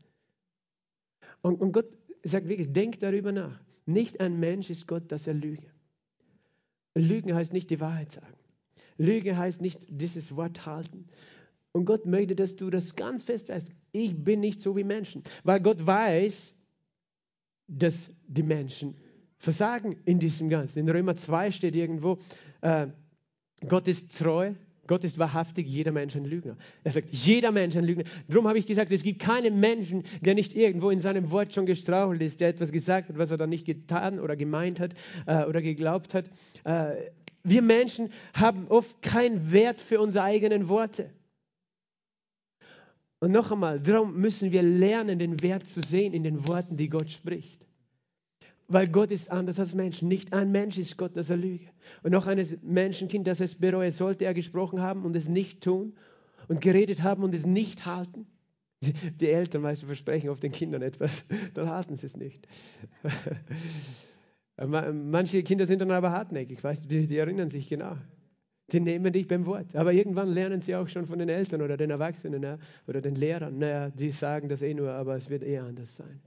Und, 1.42 1.60
und 1.60 1.72
Gott 1.72 1.90
sagt 2.24 2.48
wirklich, 2.48 2.72
denk 2.72 3.00
darüber 3.00 3.32
nach. 3.32 3.60
Nicht 3.86 4.20
ein 4.20 4.40
Mensch 4.40 4.70
ist 4.70 4.88
Gott, 4.88 5.12
dass 5.12 5.28
er 5.28 5.34
lüge. 5.34 5.68
Lügen 6.96 7.34
heißt 7.34 7.54
nicht 7.54 7.70
die 7.70 7.80
Wahrheit 7.80 8.12
sagen. 8.12 8.38
Lüge 8.98 9.38
heißt 9.38 9.62
nicht 9.62 9.86
dieses 9.90 10.36
Wort 10.36 10.66
halten. 10.66 11.06
Und 11.74 11.86
Gott 11.86 12.06
möchte, 12.06 12.36
dass 12.36 12.56
du 12.56 12.70
das 12.70 12.96
ganz 12.96 13.24
fest 13.24 13.50
weißt. 13.50 13.72
Ich 13.92 14.16
bin 14.16 14.40
nicht 14.42 14.60
so 14.62 14.76
wie 14.76 14.84
Menschen. 14.84 15.24
Weil 15.44 15.62
Gott 15.62 15.86
weiß, 15.86 16.54
dass 17.68 18.12
die 18.28 18.44
Menschen 18.44 18.96
versagen 19.38 19.98
in 20.06 20.20
diesem 20.20 20.50
Ganzen. 20.50 20.80
In 20.80 20.90
Römer 20.90 21.16
2 21.16 21.52
steht 21.52 21.76
irgendwo, 21.76 22.18
äh, 22.62 22.88
Gott 23.68 23.88
ist 23.88 24.18
treu, 24.18 24.54
Gott 24.88 25.04
ist 25.04 25.18
wahrhaftig, 25.18 25.68
jeder 25.68 25.92
Mensch 25.92 26.16
ein 26.16 26.26
Lügner. 26.26 26.58
Er 26.84 26.92
sagt, 26.92 27.08
jeder 27.12 27.52
Mensch 27.52 27.78
ein 27.78 27.86
Lügner. 27.86 28.04
Darum 28.28 28.48
habe 28.48 28.60
ich 28.60 28.66
gesagt, 28.66 28.92
es 28.92 29.04
gibt 29.04 29.22
keinen 29.22 29.60
Menschen, 29.60 30.04
der 30.20 30.36
nicht 30.36 30.54
irgendwo 30.56 30.90
in 30.90 31.00
seinem 31.00 31.32
Wort 31.32 31.54
schon 31.54 31.66
gestrauchelt 31.66 32.22
ist, 32.22 32.42
der 32.42 32.50
etwas 32.50 32.72
gesagt 32.72 33.10
hat, 33.10 33.18
was 33.18 33.32
er 33.32 33.38
dann 33.38 33.50
nicht 33.50 33.66
getan 33.66 34.20
oder 34.20 34.36
gemeint 34.36 34.80
hat 34.80 34.94
äh, 35.28 35.46
oder 35.46 35.62
geglaubt 35.62 36.14
hat. 36.14 36.30
Äh, 36.66 36.96
wir 37.44 37.62
Menschen 37.62 38.10
haben 38.34 38.68
oft 38.68 39.02
keinen 39.02 39.52
Wert 39.52 39.82
für 39.82 40.02
unsere 40.02 40.26
eigenen 40.26 40.68
Worte. 40.68 41.10
Und 43.22 43.32
noch 43.32 43.52
einmal, 43.52 43.80
darum 43.80 44.20
müssen 44.20 44.52
wir 44.52 44.64
lernen, 44.64 45.20
den 45.20 45.44
Wert 45.44 45.68
zu 45.68 45.82
sehen 45.82 46.14
in 46.14 46.24
den 46.24 46.48
Worten, 46.48 46.76
die 46.76 46.90
Gott 46.90 47.12
spricht. 47.12 47.68
Weil 48.68 48.88
Gott 48.88 49.12
ist 49.12 49.30
anders 49.30 49.60
als 49.60 49.76
Menschen. 49.76 50.08
Nicht 50.08 50.34
ein 50.34 50.52
Mensch 50.52 50.80
ist 50.80 50.98
Gott, 50.98 51.16
dass 51.16 51.30
er 51.30 51.38
lüge. 51.38 51.68
Und 52.02 52.12
noch 52.12 52.26
ein 52.26 52.44
Menschenkind, 52.64 53.28
das 53.28 53.40
es 53.40 53.54
bereue, 53.54 53.92
sollte 53.92 54.26
er 54.26 54.34
gesprochen 54.34 54.82
haben 54.82 55.06
und 55.06 55.16
es 55.16 55.30
nicht 55.30 55.62
tun 55.62 55.94
und 56.48 56.62
geredet 56.62 57.04
haben 57.04 57.22
und 57.24 57.36
es 57.36 57.46
nicht 57.46 57.86
halten. 57.86 58.26
Die 58.82 59.30
Eltern, 59.30 59.62
weißt 59.62 59.84
du, 59.84 59.86
versprechen 59.86 60.32
auf 60.32 60.40
den 60.40 60.52
Kindern 60.52 60.82
etwas, 60.82 61.24
dann 61.54 61.70
halten 61.70 61.96
sie 61.96 62.08
es 62.08 62.18
nicht. 62.18 62.48
Manche 64.58 65.44
Kinder 65.44 65.68
sind 65.68 65.80
dann 65.80 65.92
aber 65.92 66.12
hartnäckig, 66.12 66.64
weißt 66.64 66.86
du, 66.86 66.90
die, 66.90 67.08
die 67.08 67.18
erinnern 67.18 67.50
sich 67.50 67.70
genau. 67.70 67.98
Die 68.72 68.80
nehmen 68.80 69.12
dich 69.12 69.28
beim 69.28 69.46
Wort. 69.46 69.76
Aber 69.76 69.92
irgendwann 69.92 70.30
lernen 70.30 70.62
sie 70.62 70.76
auch 70.76 70.88
schon 70.88 71.06
von 71.06 71.20
den 71.20 71.30
Eltern 71.30 71.62
oder 71.62 71.76
den 71.76 71.90
Erwachsenen 71.90 72.60
oder 72.88 73.02
den 73.02 73.16
Lehrern. 73.16 73.58
Naja, 73.58 73.90
die 73.90 74.10
sagen 74.10 74.48
das 74.48 74.62
eh 74.62 74.74
nur, 74.74 74.92
aber 74.92 75.16
es 75.16 75.30
wird 75.30 75.44
eher 75.44 75.64
anders 75.64 75.96
sein. 75.96 76.22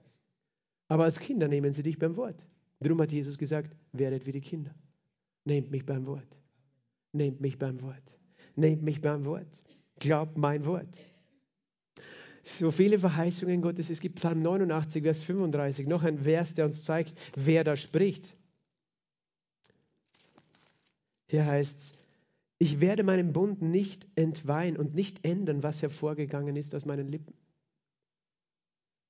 Aber 0.88 1.04
als 1.04 1.18
Kinder 1.18 1.48
nehmen 1.48 1.72
sie 1.72 1.82
dich 1.82 1.98
beim 1.98 2.16
Wort. 2.16 2.44
Darum 2.80 3.00
hat 3.00 3.12
Jesus 3.12 3.38
gesagt, 3.38 3.74
werdet 3.92 4.26
wie 4.26 4.32
die 4.32 4.40
Kinder. 4.40 4.74
Nehmt 5.44 5.70
mich 5.70 5.86
beim 5.86 6.06
Wort. 6.06 6.36
Nehmt 7.12 7.40
mich 7.40 7.58
beim 7.58 7.80
Wort. 7.80 8.18
Nehmt 8.56 8.82
mich 8.82 9.00
beim 9.00 9.24
Wort. 9.24 9.62
Glaubt 9.98 10.36
mein 10.36 10.66
Wort. 10.66 10.98
So 12.42 12.70
viele 12.70 12.98
Verheißungen 12.98 13.62
Gottes. 13.62 13.88
Es 13.88 14.00
gibt 14.00 14.16
Psalm 14.16 14.42
89, 14.42 15.02
Vers 15.02 15.20
35, 15.20 15.86
noch 15.86 16.02
ein 16.02 16.18
Vers, 16.18 16.52
der 16.52 16.66
uns 16.66 16.84
zeigt, 16.84 17.18
wer 17.34 17.64
da 17.64 17.74
spricht. 17.74 18.36
Hier 21.28 21.46
heißt 21.46 21.78
es, 21.78 21.92
ich 22.58 22.80
werde 22.80 23.02
meinen 23.02 23.32
Bund 23.32 23.62
nicht 23.62 24.06
entweihen 24.14 24.76
und 24.76 24.94
nicht 24.94 25.24
ändern, 25.24 25.62
was 25.62 25.82
hervorgegangen 25.82 26.56
ist 26.56 26.74
aus 26.74 26.84
meinen 26.84 27.08
Lippen. 27.08 27.34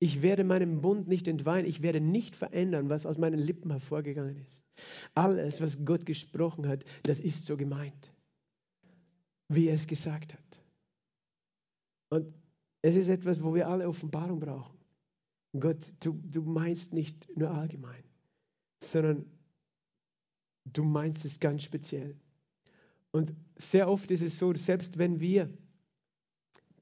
Ich 0.00 0.22
werde 0.22 0.44
meinen 0.44 0.80
Bund 0.80 1.08
nicht 1.08 1.28
entweihen, 1.28 1.66
ich 1.66 1.82
werde 1.82 2.00
nicht 2.00 2.36
verändern, 2.36 2.90
was 2.90 3.06
aus 3.06 3.16
meinen 3.16 3.38
Lippen 3.38 3.70
hervorgegangen 3.70 4.36
ist. 4.36 4.64
Alles, 5.14 5.60
was 5.60 5.84
Gott 5.84 6.04
gesprochen 6.04 6.68
hat, 6.68 6.84
das 7.04 7.20
ist 7.20 7.46
so 7.46 7.56
gemeint, 7.56 8.12
wie 9.48 9.68
er 9.68 9.74
es 9.74 9.86
gesagt 9.86 10.34
hat. 10.34 10.60
Und 12.10 12.34
es 12.82 12.96
ist 12.96 13.08
etwas, 13.08 13.42
wo 13.42 13.54
wir 13.54 13.68
alle 13.68 13.88
Offenbarung 13.88 14.40
brauchen. 14.40 14.76
Gott, 15.58 15.92
du, 16.00 16.20
du 16.24 16.42
meinst 16.42 16.92
nicht 16.92 17.28
nur 17.36 17.50
allgemein, 17.50 18.02
sondern 18.82 19.24
du 20.64 20.84
meinst 20.84 21.24
es 21.24 21.38
ganz 21.40 21.62
speziell. 21.62 22.16
Und 23.14 23.32
sehr 23.56 23.88
oft 23.88 24.10
ist 24.10 24.22
es 24.22 24.40
so, 24.40 24.52
selbst 24.54 24.98
wenn 24.98 25.20
wir 25.20 25.48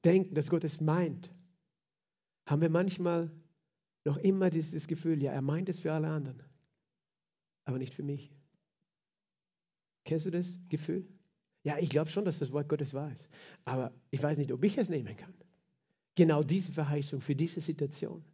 denken, 0.03 0.33
dass 0.33 0.49
Gott 0.49 0.63
es 0.63 0.81
meint, 0.81 1.31
haben 2.47 2.59
wir 2.59 2.71
manchmal 2.71 3.31
noch 4.03 4.17
immer 4.17 4.49
dieses 4.49 4.87
Gefühl, 4.87 5.21
ja, 5.21 5.31
er 5.31 5.43
meint 5.43 5.69
es 5.69 5.79
für 5.79 5.93
alle 5.93 6.07
anderen, 6.07 6.41
aber 7.65 7.77
nicht 7.77 7.93
für 7.93 8.01
mich. 8.01 8.33
Kennst 10.05 10.25
du 10.25 10.31
das 10.31 10.59
Gefühl? 10.69 11.07
Ja, 11.61 11.77
ich 11.77 11.91
glaube 11.91 12.09
schon, 12.09 12.25
dass 12.25 12.39
das 12.39 12.51
Wort 12.51 12.67
Gottes 12.67 12.95
wahr 12.95 13.11
ist, 13.11 13.29
aber 13.63 13.93
ich 14.09 14.23
weiß 14.23 14.39
nicht, 14.39 14.51
ob 14.51 14.63
ich 14.63 14.75
es 14.79 14.89
nehmen 14.89 15.15
kann. 15.15 15.35
Genau 16.15 16.41
diese 16.41 16.71
Verheißung 16.71 17.21
für 17.21 17.35
diese 17.35 17.61
Situation. 17.61 18.25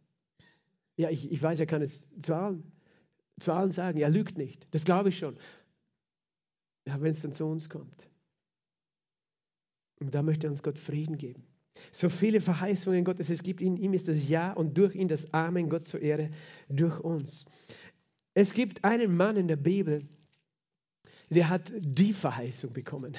Ja, 0.96 1.10
ich, 1.10 1.30
ich 1.30 1.42
weiß, 1.42 1.60
er 1.60 1.66
kann 1.66 1.82
es 1.82 2.08
zu 2.18 2.34
allen, 2.34 2.72
zu 3.38 3.52
allen 3.52 3.72
sagen, 3.72 3.98
er 3.98 4.08
lügt 4.08 4.38
nicht, 4.38 4.66
das 4.70 4.86
glaube 4.86 5.10
ich 5.10 5.18
schon. 5.18 5.36
Ja, 6.86 7.00
wenn 7.00 7.10
es 7.10 7.22
dann 7.22 7.32
zu 7.32 7.46
uns 7.46 7.68
kommt. 7.68 8.08
Und 10.00 10.14
da 10.14 10.22
möchte 10.22 10.48
uns 10.48 10.62
Gott 10.62 10.78
Frieden 10.78 11.18
geben. 11.18 11.44
So 11.92 12.08
viele 12.08 12.40
Verheißungen 12.40 13.04
Gottes 13.04 13.30
es 13.30 13.42
gibt, 13.42 13.60
in 13.60 13.76
ihm 13.76 13.92
ist 13.92 14.08
das 14.08 14.28
Ja 14.28 14.52
und 14.52 14.76
durch 14.76 14.94
ihn 14.94 15.08
das 15.08 15.32
Amen, 15.32 15.68
Gott 15.68 15.84
zur 15.84 16.00
Ehre, 16.00 16.30
durch 16.68 16.98
uns. 17.00 17.44
Es 18.34 18.52
gibt 18.52 18.84
einen 18.84 19.16
Mann 19.16 19.36
in 19.36 19.48
der 19.48 19.56
Bibel, 19.56 20.08
der 21.28 21.48
hat 21.48 21.72
die 21.78 22.12
Verheißung 22.12 22.72
bekommen. 22.72 23.16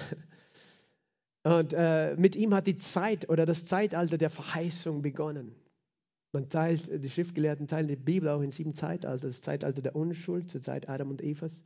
Und 1.44 1.74
äh, 1.74 2.16
mit 2.18 2.36
ihm 2.36 2.54
hat 2.54 2.68
die 2.68 2.78
Zeit 2.78 3.30
oder 3.30 3.46
das 3.46 3.66
Zeitalter 3.66 4.18
der 4.18 4.30
Verheißung 4.30 5.02
begonnen. 5.02 5.56
Man 6.34 6.50
teilt, 6.50 7.04
die 7.04 7.10
Schriftgelehrten 7.10 7.68
teilen 7.68 7.88
die 7.88 7.96
Bibel 7.96 8.30
auch 8.30 8.42
in 8.42 8.52
sieben 8.52 8.76
Zeitalter. 8.76 9.28
Das 9.28 9.42
Zeitalter 9.42 9.82
der 9.82 9.96
Unschuld, 9.96 10.50
zur 10.50 10.62
Zeit 10.62 10.88
Adam 10.88 11.10
und 11.10 11.22
Evas. 11.22 11.64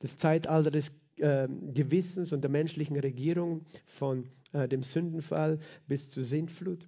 Das 0.00 0.16
Zeitalter 0.16 0.70
des 0.70 0.92
äh, 1.16 1.48
Gewissens 1.48 2.32
und 2.32 2.42
der 2.42 2.50
menschlichen 2.50 2.98
Regierung 2.98 3.64
von 3.86 4.28
äh, 4.52 4.68
dem 4.68 4.82
Sündenfall 4.82 5.58
bis 5.86 6.10
zur 6.10 6.24
Sintflut, 6.24 6.86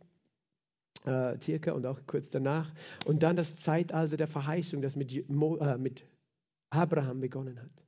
äh, 1.05 1.39
circa 1.41 1.73
und 1.73 1.87
auch 1.87 2.01
kurz 2.07 2.31
danach. 2.31 2.73
Und 3.05 3.23
dann 3.23 3.37
das 3.37 3.57
Zeitalter 3.57 4.17
der 4.17 4.27
Verheißung, 4.27 4.83
das 4.83 4.97
mit, 4.97 5.29
Mo, 5.29 5.57
äh, 5.57 5.79
mit 5.79 6.05
Abraham 6.71 7.21
begonnen 7.21 7.61
hat. 7.61 7.85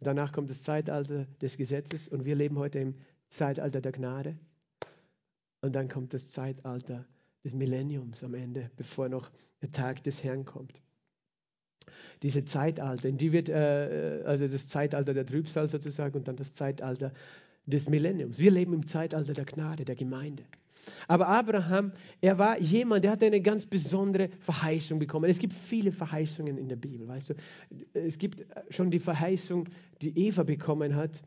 Danach 0.00 0.32
kommt 0.32 0.50
das 0.50 0.62
Zeitalter 0.62 1.26
des 1.40 1.56
Gesetzes 1.56 2.08
und 2.08 2.24
wir 2.24 2.34
leben 2.34 2.58
heute 2.58 2.78
im 2.78 2.94
Zeitalter 3.28 3.80
der 3.80 3.92
Gnade. 3.92 4.38
Und 5.62 5.74
dann 5.74 5.88
kommt 5.88 6.12
das 6.12 6.30
Zeitalter 6.30 7.06
des 7.44 7.54
Millenniums 7.54 8.22
am 8.22 8.34
Ende, 8.34 8.70
bevor 8.76 9.08
noch 9.08 9.30
der 9.62 9.70
Tag 9.70 10.02
des 10.04 10.22
Herrn 10.22 10.44
kommt 10.44 10.82
diese 12.22 12.44
Zeitalter, 12.44 13.10
die 13.10 13.32
wird, 13.32 13.48
äh, 13.48 14.22
also 14.24 14.46
das 14.46 14.68
Zeitalter 14.68 15.14
der 15.14 15.26
Trübsal 15.26 15.68
sozusagen 15.68 16.16
und 16.16 16.28
dann 16.28 16.36
das 16.36 16.54
Zeitalter 16.54 17.12
des 17.66 17.88
Millenniums. 17.88 18.38
Wir 18.38 18.50
leben 18.50 18.72
im 18.72 18.86
Zeitalter 18.86 19.32
der 19.32 19.44
Gnade, 19.44 19.84
der 19.84 19.96
Gemeinde. 19.96 20.44
Aber 21.08 21.28
Abraham, 21.28 21.92
er 22.20 22.38
war 22.38 22.60
jemand, 22.60 23.04
der 23.04 23.12
hatte 23.12 23.26
eine 23.26 23.40
ganz 23.40 23.66
besondere 23.66 24.28
Verheißung 24.40 24.98
bekommen. 24.98 25.28
Es 25.28 25.38
gibt 25.38 25.52
viele 25.52 25.90
Verheißungen 25.90 26.58
in 26.58 26.68
der 26.68 26.76
Bibel, 26.76 27.08
weißt 27.08 27.30
du. 27.30 27.34
Es 27.94 28.18
gibt 28.18 28.44
schon 28.70 28.90
die 28.90 29.00
Verheißung, 29.00 29.68
die 30.02 30.16
Eva 30.16 30.42
bekommen 30.42 30.94
hat, 30.94 31.22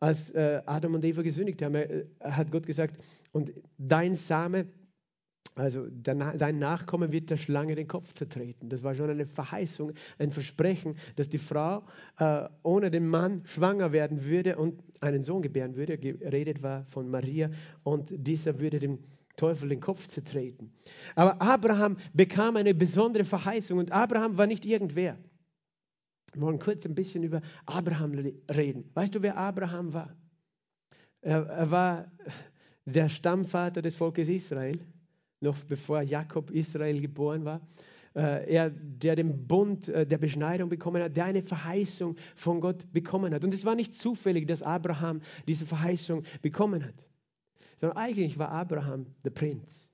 als 0.00 0.30
äh, 0.30 0.60
Adam 0.66 0.94
und 0.94 1.04
Eva 1.04 1.22
gesündigt 1.22 1.62
haben. 1.62 1.74
Er, 1.74 2.36
hat 2.36 2.50
Gott 2.50 2.66
gesagt, 2.66 2.96
und 3.32 3.52
dein 3.78 4.14
Same 4.14 4.66
also 5.56 5.86
dein 5.88 6.58
Nachkommen 6.58 7.12
wird 7.12 7.30
der 7.30 7.36
Schlange 7.36 7.76
den 7.76 7.86
Kopf 7.86 8.12
zertreten. 8.12 8.68
Das 8.68 8.82
war 8.82 8.94
schon 8.94 9.10
eine 9.10 9.26
Verheißung, 9.26 9.92
ein 10.18 10.32
Versprechen, 10.32 10.96
dass 11.14 11.28
die 11.28 11.38
Frau 11.38 11.84
äh, 12.18 12.48
ohne 12.64 12.90
den 12.90 13.06
Mann 13.06 13.42
schwanger 13.44 13.92
werden 13.92 14.24
würde 14.24 14.56
und 14.56 14.82
einen 15.00 15.22
Sohn 15.22 15.42
gebären 15.42 15.76
würde. 15.76 15.96
Geredet 15.96 16.62
war 16.62 16.84
von 16.86 17.08
Maria 17.08 17.50
und 17.84 18.12
dieser 18.16 18.58
würde 18.58 18.80
dem 18.80 18.98
Teufel 19.36 19.68
den 19.68 19.80
Kopf 19.80 20.08
zertreten. 20.08 20.72
Aber 21.14 21.40
Abraham 21.40 21.98
bekam 22.12 22.56
eine 22.56 22.74
besondere 22.74 23.24
Verheißung 23.24 23.78
und 23.78 23.92
Abraham 23.92 24.36
war 24.36 24.48
nicht 24.48 24.64
irgendwer. 24.64 25.18
Wir 26.32 26.42
wollen 26.42 26.58
kurz 26.58 26.84
ein 26.84 26.96
bisschen 26.96 27.22
über 27.22 27.42
Abraham 27.64 28.12
reden. 28.52 28.90
Weißt 28.94 29.14
du, 29.14 29.22
wer 29.22 29.36
Abraham 29.36 29.92
war? 29.92 30.16
Er, 31.20 31.46
er 31.46 31.70
war 31.70 32.12
der 32.86 33.08
Stammvater 33.08 33.82
des 33.82 33.94
Volkes 33.94 34.28
Israel 34.28 34.78
noch 35.44 35.62
bevor 35.64 36.02
Jakob 36.02 36.50
Israel 36.50 37.00
geboren 37.00 37.44
war. 37.44 37.60
Äh, 38.14 38.52
er, 38.52 38.70
der 38.70 39.16
den 39.16 39.46
Bund 39.46 39.88
äh, 39.88 40.06
der 40.06 40.18
Beschneidung 40.18 40.68
bekommen 40.68 41.02
hat, 41.02 41.16
der 41.16 41.24
eine 41.24 41.42
Verheißung 41.42 42.16
von 42.36 42.60
Gott 42.60 42.92
bekommen 42.92 43.34
hat. 43.34 43.44
Und 43.44 43.52
es 43.52 43.64
war 43.64 43.74
nicht 43.74 43.94
zufällig, 43.94 44.46
dass 44.46 44.62
Abraham 44.62 45.20
diese 45.48 45.66
Verheißung 45.66 46.24
bekommen 46.40 46.84
hat, 46.84 47.08
sondern 47.76 47.98
eigentlich 47.98 48.38
war 48.38 48.50
Abraham 48.50 49.06
der 49.24 49.30
Prinz. 49.30 49.90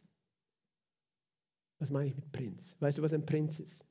Was 1.78 1.90
meine 1.90 2.08
ich 2.08 2.14
mit 2.14 2.30
Prinz? 2.30 2.76
Weißt 2.78 2.98
du, 2.98 3.02
was 3.02 3.14
ein 3.14 3.24
Prinz 3.24 3.58
ist? 3.58 3.86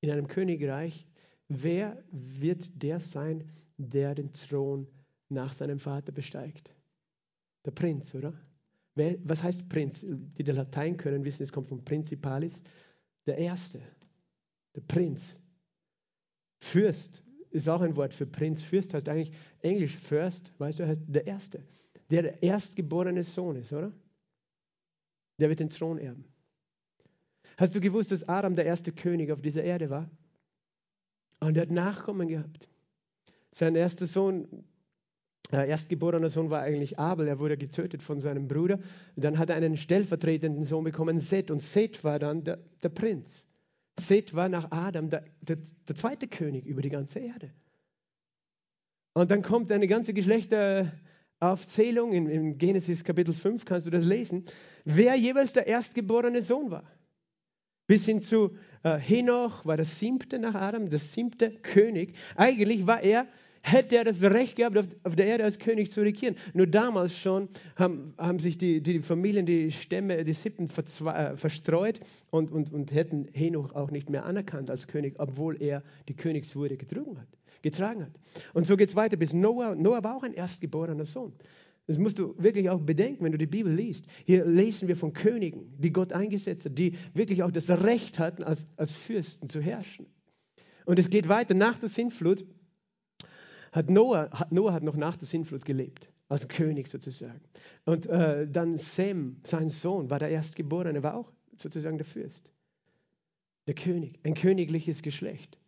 In 0.00 0.10
einem 0.10 0.28
Königreich, 0.28 1.08
wer 1.48 2.02
wird 2.12 2.70
der 2.80 3.00
sein, 3.00 3.50
der 3.78 4.14
den 4.14 4.30
Thron 4.32 4.86
nach 5.28 5.52
seinem 5.52 5.80
Vater 5.80 6.12
besteigt? 6.12 6.72
Der 7.64 7.72
Prinz, 7.72 8.14
oder? 8.14 8.32
Was 8.94 9.42
heißt 9.42 9.68
Prinz? 9.68 10.06
Die 10.08 10.44
der 10.44 10.54
Latein 10.54 10.96
können 10.96 11.24
wissen, 11.24 11.42
es 11.42 11.52
kommt 11.52 11.68
von 11.68 11.84
Principalis. 11.84 12.62
Der 13.26 13.38
Erste, 13.38 13.80
der 14.74 14.82
Prinz. 14.82 15.40
Fürst 16.60 17.22
ist 17.50 17.68
auch 17.68 17.80
ein 17.80 17.96
Wort 17.96 18.14
für 18.14 18.26
Prinz. 18.26 18.62
Fürst 18.62 18.94
heißt 18.94 19.08
eigentlich 19.08 19.32
Englisch 19.60 19.96
First, 19.96 20.52
weißt 20.58 20.78
du, 20.78 20.86
heißt 20.86 21.02
der 21.06 21.26
Erste. 21.26 21.64
Der, 22.10 22.22
der 22.22 22.42
erstgeborene 22.42 23.24
Sohn 23.24 23.56
ist, 23.56 23.72
oder? 23.72 23.92
Der 25.38 25.48
wird 25.48 25.60
den 25.60 25.70
Thron 25.70 25.98
erben. 25.98 26.24
Hast 27.56 27.74
du 27.74 27.80
gewusst, 27.80 28.12
dass 28.12 28.28
Adam 28.28 28.56
der 28.56 28.66
erste 28.66 28.92
König 28.92 29.30
auf 29.30 29.40
dieser 29.40 29.62
Erde 29.62 29.90
war? 29.90 30.10
Und 31.40 31.56
er 31.56 31.62
hat 31.62 31.70
Nachkommen 31.70 32.28
gehabt. 32.28 32.68
Sein 33.50 33.76
erster 33.76 34.06
Sohn, 34.06 34.64
erstgeborener 35.50 36.30
Sohn 36.30 36.50
war 36.50 36.62
eigentlich 36.62 36.98
Abel. 36.98 37.28
Er 37.28 37.38
wurde 37.38 37.56
getötet 37.56 38.02
von 38.02 38.20
seinem 38.20 38.48
Bruder. 38.48 38.80
dann 39.16 39.38
hat 39.38 39.50
er 39.50 39.56
einen 39.56 39.76
stellvertretenden 39.76 40.64
Sohn 40.64 40.84
bekommen, 40.84 41.20
Seth. 41.20 41.50
Und 41.50 41.60
Seth 41.60 42.02
war 42.02 42.18
dann 42.18 42.44
der, 42.44 42.58
der 42.82 42.88
Prinz. 42.88 43.48
Seth 43.98 44.34
war 44.34 44.48
nach 44.48 44.72
Adam 44.72 45.10
der, 45.10 45.24
der, 45.40 45.58
der 45.88 45.94
zweite 45.94 46.26
König 46.26 46.66
über 46.66 46.82
die 46.82 46.88
ganze 46.88 47.20
Erde. 47.20 47.52
Und 49.12 49.30
dann 49.30 49.42
kommt 49.42 49.70
eine 49.70 49.86
ganze 49.86 50.12
Geschlechteraufzählung 50.12 52.12
in, 52.12 52.28
in 52.28 52.58
Genesis 52.58 53.04
Kapitel 53.04 53.32
5, 53.32 53.64
kannst 53.64 53.86
du 53.86 53.90
das 53.90 54.04
lesen, 54.04 54.44
wer 54.84 55.14
jeweils 55.14 55.52
der 55.52 55.68
erstgeborene 55.68 56.42
Sohn 56.42 56.72
war. 56.72 56.90
Bis 57.86 58.06
hin 58.06 58.20
zu 58.20 58.56
äh, 58.82 58.96
Henoch 58.96 59.64
war 59.66 59.76
der 59.76 59.84
siebte 59.84 60.38
nach 60.38 60.54
Adam, 60.54 60.90
der 60.90 60.98
siebte 60.98 61.50
König. 61.50 62.16
Eigentlich 62.34 62.86
war 62.86 63.02
er, 63.02 63.26
hätte 63.64 63.96
er 63.96 64.04
das 64.04 64.22
Recht 64.22 64.56
gehabt, 64.56 64.76
auf, 64.76 65.16
der 65.16 65.26
Erde 65.26 65.44
als 65.44 65.58
König 65.58 65.90
zu 65.90 66.02
regieren. 66.02 66.36
Nur 66.52 66.66
damals 66.66 67.18
schon 67.18 67.48
haben, 67.76 68.12
haben 68.18 68.38
sich 68.38 68.58
die, 68.58 68.82
die 68.82 69.00
Familien, 69.00 69.46
die 69.46 69.72
Stämme, 69.72 70.22
die 70.22 70.34
Sippen 70.34 70.68
äh, 70.68 71.36
verstreut 71.36 72.00
und, 72.30 72.52
und, 72.52 72.72
und 72.72 72.92
hätten 72.92 73.26
Henoch 73.32 73.74
auch 73.74 73.90
nicht 73.90 74.10
mehr 74.10 74.26
anerkannt 74.26 74.70
als 74.70 74.86
König, 74.86 75.14
obwohl 75.18 75.60
er 75.62 75.82
die 76.08 76.14
Königswürde 76.14 76.76
getragen 76.76 77.18
hat. 77.18 77.28
Getragen 77.62 78.02
hat. 78.02 78.12
Und 78.52 78.66
so 78.66 78.76
geht 78.76 78.90
es 78.90 78.96
weiter 78.96 79.16
bis 79.16 79.32
Noah. 79.32 79.74
Noah 79.74 80.04
war 80.04 80.16
auch 80.16 80.22
ein 80.22 80.34
erstgeborener 80.34 81.06
Sohn. 81.06 81.32
Das 81.86 81.96
musst 81.96 82.18
du 82.18 82.34
wirklich 82.36 82.68
auch 82.68 82.80
bedenken, 82.80 83.24
wenn 83.24 83.32
du 83.32 83.38
die 83.38 83.46
Bibel 83.46 83.72
liest. 83.72 84.06
Hier 84.26 84.44
lesen 84.44 84.88
wir 84.88 84.96
von 84.96 85.14
Königen, 85.14 85.72
die 85.78 85.92
Gott 85.92 86.12
eingesetzt 86.12 86.66
hat, 86.66 86.78
die 86.78 86.98
wirklich 87.14 87.42
auch 87.42 87.50
das 87.50 87.70
Recht 87.70 88.18
hatten, 88.18 88.42
als, 88.42 88.66
als 88.76 88.92
Fürsten 88.92 89.48
zu 89.48 89.60
herrschen. 89.60 90.06
Und 90.84 90.98
es 90.98 91.08
geht 91.08 91.28
weiter. 91.30 91.54
Nach 91.54 91.78
der 91.78 91.88
Sintflut 91.88 92.44
hat 93.74 93.90
Noah, 93.90 94.30
Noah 94.50 94.72
hat 94.72 94.84
noch 94.84 94.96
nach 94.96 95.16
der 95.16 95.26
Sintflut 95.26 95.64
gelebt, 95.64 96.08
als 96.28 96.46
König 96.46 96.86
sozusagen. 96.86 97.40
Und 97.84 98.06
äh, 98.06 98.46
dann 98.48 98.76
Sem, 98.76 99.40
sein 99.42 99.68
Sohn, 99.68 100.08
war 100.10 100.20
der 100.20 100.30
Erstgeborene, 100.30 101.02
war 101.02 101.16
auch 101.16 101.32
sozusagen 101.58 101.98
der 101.98 102.06
Fürst, 102.06 102.52
der 103.66 103.74
König, 103.74 104.20
ein 104.22 104.34
königliches 104.34 105.02
Geschlecht. 105.02 105.58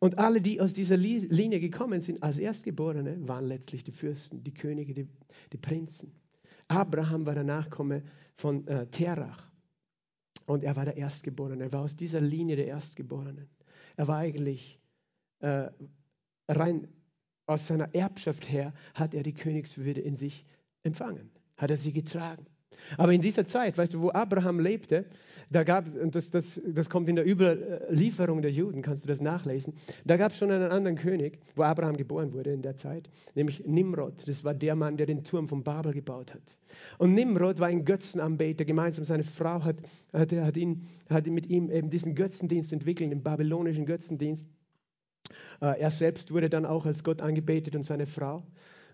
Und 0.00 0.18
alle, 0.18 0.40
die 0.40 0.60
aus 0.60 0.74
dieser 0.74 0.96
Linie 0.96 1.60
gekommen 1.60 2.00
sind 2.00 2.24
als 2.24 2.38
Erstgeborene, 2.38 3.16
waren 3.28 3.44
letztlich 3.44 3.84
die 3.84 3.92
Fürsten, 3.92 4.42
die 4.42 4.54
Könige, 4.54 4.92
die, 4.92 5.08
die 5.52 5.58
Prinzen. 5.58 6.12
Abraham 6.66 7.24
war 7.24 7.34
der 7.34 7.44
Nachkomme 7.44 8.02
von 8.34 8.66
äh, 8.66 8.86
Terach. 8.88 9.48
Und 10.46 10.64
er 10.64 10.74
war 10.74 10.86
der 10.86 10.96
Erstgeborene. 10.96 11.64
Er 11.64 11.72
war 11.72 11.82
aus 11.82 11.94
dieser 11.94 12.20
Linie 12.20 12.56
der 12.56 12.66
Erstgeborenen. 12.66 13.48
Er 13.96 14.08
war 14.08 14.18
eigentlich 14.18 14.80
äh, 15.40 15.68
rein 16.48 16.88
aus 17.48 17.66
seiner 17.66 17.94
Erbschaft 17.94 18.48
her, 18.50 18.72
hat 18.94 19.14
er 19.14 19.22
die 19.22 19.34
Königswürde 19.34 20.00
in 20.00 20.14
sich 20.14 20.44
empfangen, 20.82 21.30
hat 21.56 21.70
er 21.70 21.76
sie 21.76 21.92
getragen. 21.92 22.46
Aber 22.96 23.12
in 23.12 23.20
dieser 23.20 23.46
Zeit, 23.46 23.76
weißt 23.76 23.94
du, 23.94 24.00
wo 24.00 24.10
Abraham 24.10 24.60
lebte, 24.60 25.06
da 25.50 25.64
gab 25.64 25.86
es, 25.86 25.94
und 25.94 26.14
das, 26.14 26.30
das, 26.30 26.60
das 26.64 26.90
kommt 26.90 27.08
in 27.08 27.16
der 27.16 27.26
Überlieferung 27.26 28.42
der 28.42 28.50
Juden, 28.50 28.82
kannst 28.82 29.04
du 29.04 29.08
das 29.08 29.20
nachlesen, 29.20 29.74
da 30.04 30.16
gab 30.16 30.32
es 30.32 30.38
schon 30.38 30.50
einen 30.50 30.70
anderen 30.70 30.96
König, 30.96 31.38
wo 31.56 31.62
Abraham 31.62 31.96
geboren 31.96 32.32
wurde 32.34 32.52
in 32.52 32.62
der 32.62 32.76
Zeit, 32.76 33.08
nämlich 33.34 33.64
Nimrod. 33.66 34.28
Das 34.28 34.44
war 34.44 34.54
der 34.54 34.76
Mann, 34.76 34.96
der 34.96 35.06
den 35.06 35.24
Turm 35.24 35.48
von 35.48 35.62
Babel 35.62 35.92
gebaut 35.92 36.34
hat. 36.34 36.56
Und 36.98 37.14
Nimrod 37.14 37.60
war 37.60 37.68
ein 37.68 37.84
Götzenanbeter, 37.84 38.64
gemeinsam 38.64 39.04
seine 39.04 39.24
Frau 39.24 39.64
hat, 39.64 39.76
hat, 40.12 40.32
hat, 40.32 40.56
ihn, 40.56 40.82
hat 41.08 41.26
mit 41.26 41.46
ihm 41.46 41.70
eben 41.70 41.88
diesen 41.88 42.14
Götzendienst 42.14 42.72
entwickelt, 42.72 43.10
den 43.10 43.22
babylonischen 43.22 43.86
Götzendienst. 43.86 44.48
Äh, 45.60 45.80
er 45.80 45.90
selbst 45.90 46.32
wurde 46.32 46.48
dann 46.48 46.66
auch 46.66 46.86
als 46.86 47.04
Gott 47.04 47.20
angebetet 47.20 47.76
und 47.76 47.82
seine 47.82 48.06
Frau 48.06 48.42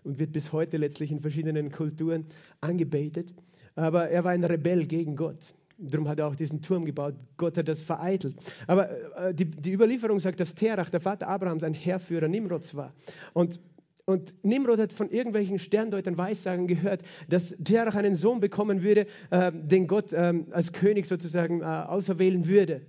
und 0.03 0.19
wird 0.19 0.31
bis 0.31 0.51
heute 0.51 0.77
letztlich 0.77 1.11
in 1.11 1.19
verschiedenen 1.19 1.71
Kulturen 1.71 2.25
angebetet. 2.61 3.33
Aber 3.75 4.09
er 4.09 4.23
war 4.23 4.31
ein 4.31 4.43
Rebell 4.43 4.85
gegen 4.85 5.15
Gott. 5.15 5.53
Darum 5.77 6.07
hat 6.07 6.19
er 6.19 6.27
auch 6.27 6.35
diesen 6.35 6.61
Turm 6.61 6.85
gebaut. 6.85 7.15
Gott 7.37 7.57
hat 7.57 7.67
das 7.67 7.81
vereitelt. 7.81 8.35
Aber 8.67 8.89
äh, 9.17 9.33
die, 9.33 9.45
die 9.45 9.73
Überlieferung 9.73 10.19
sagt, 10.19 10.39
dass 10.39 10.55
Terach, 10.55 10.89
der 10.89 11.01
Vater 11.01 11.27
Abrahams, 11.27 11.63
ein 11.63 11.73
Heerführer 11.73 12.27
Nimrods 12.27 12.75
war. 12.75 12.93
Und 13.33 13.59
und 14.07 14.35
Nimrod 14.43 14.77
hat 14.77 14.93
von 14.93 15.09
irgendwelchen 15.09 15.57
Sterndeutern 15.57 16.15
Weissagen 16.15 16.67
gehört, 16.67 17.01
dass 17.27 17.55
Terach 17.63 17.95
einen 17.95 18.13
Sohn 18.13 18.39
bekommen 18.39 18.83
würde, 18.83 19.07
äh, 19.31 19.51
den 19.51 19.87
Gott 19.87 20.13
äh, 20.13 20.43
als 20.51 20.73
König 20.73 21.07
sozusagen 21.07 21.61
äh, 21.61 21.65
auserwählen 21.65 22.47
würde. 22.47 22.81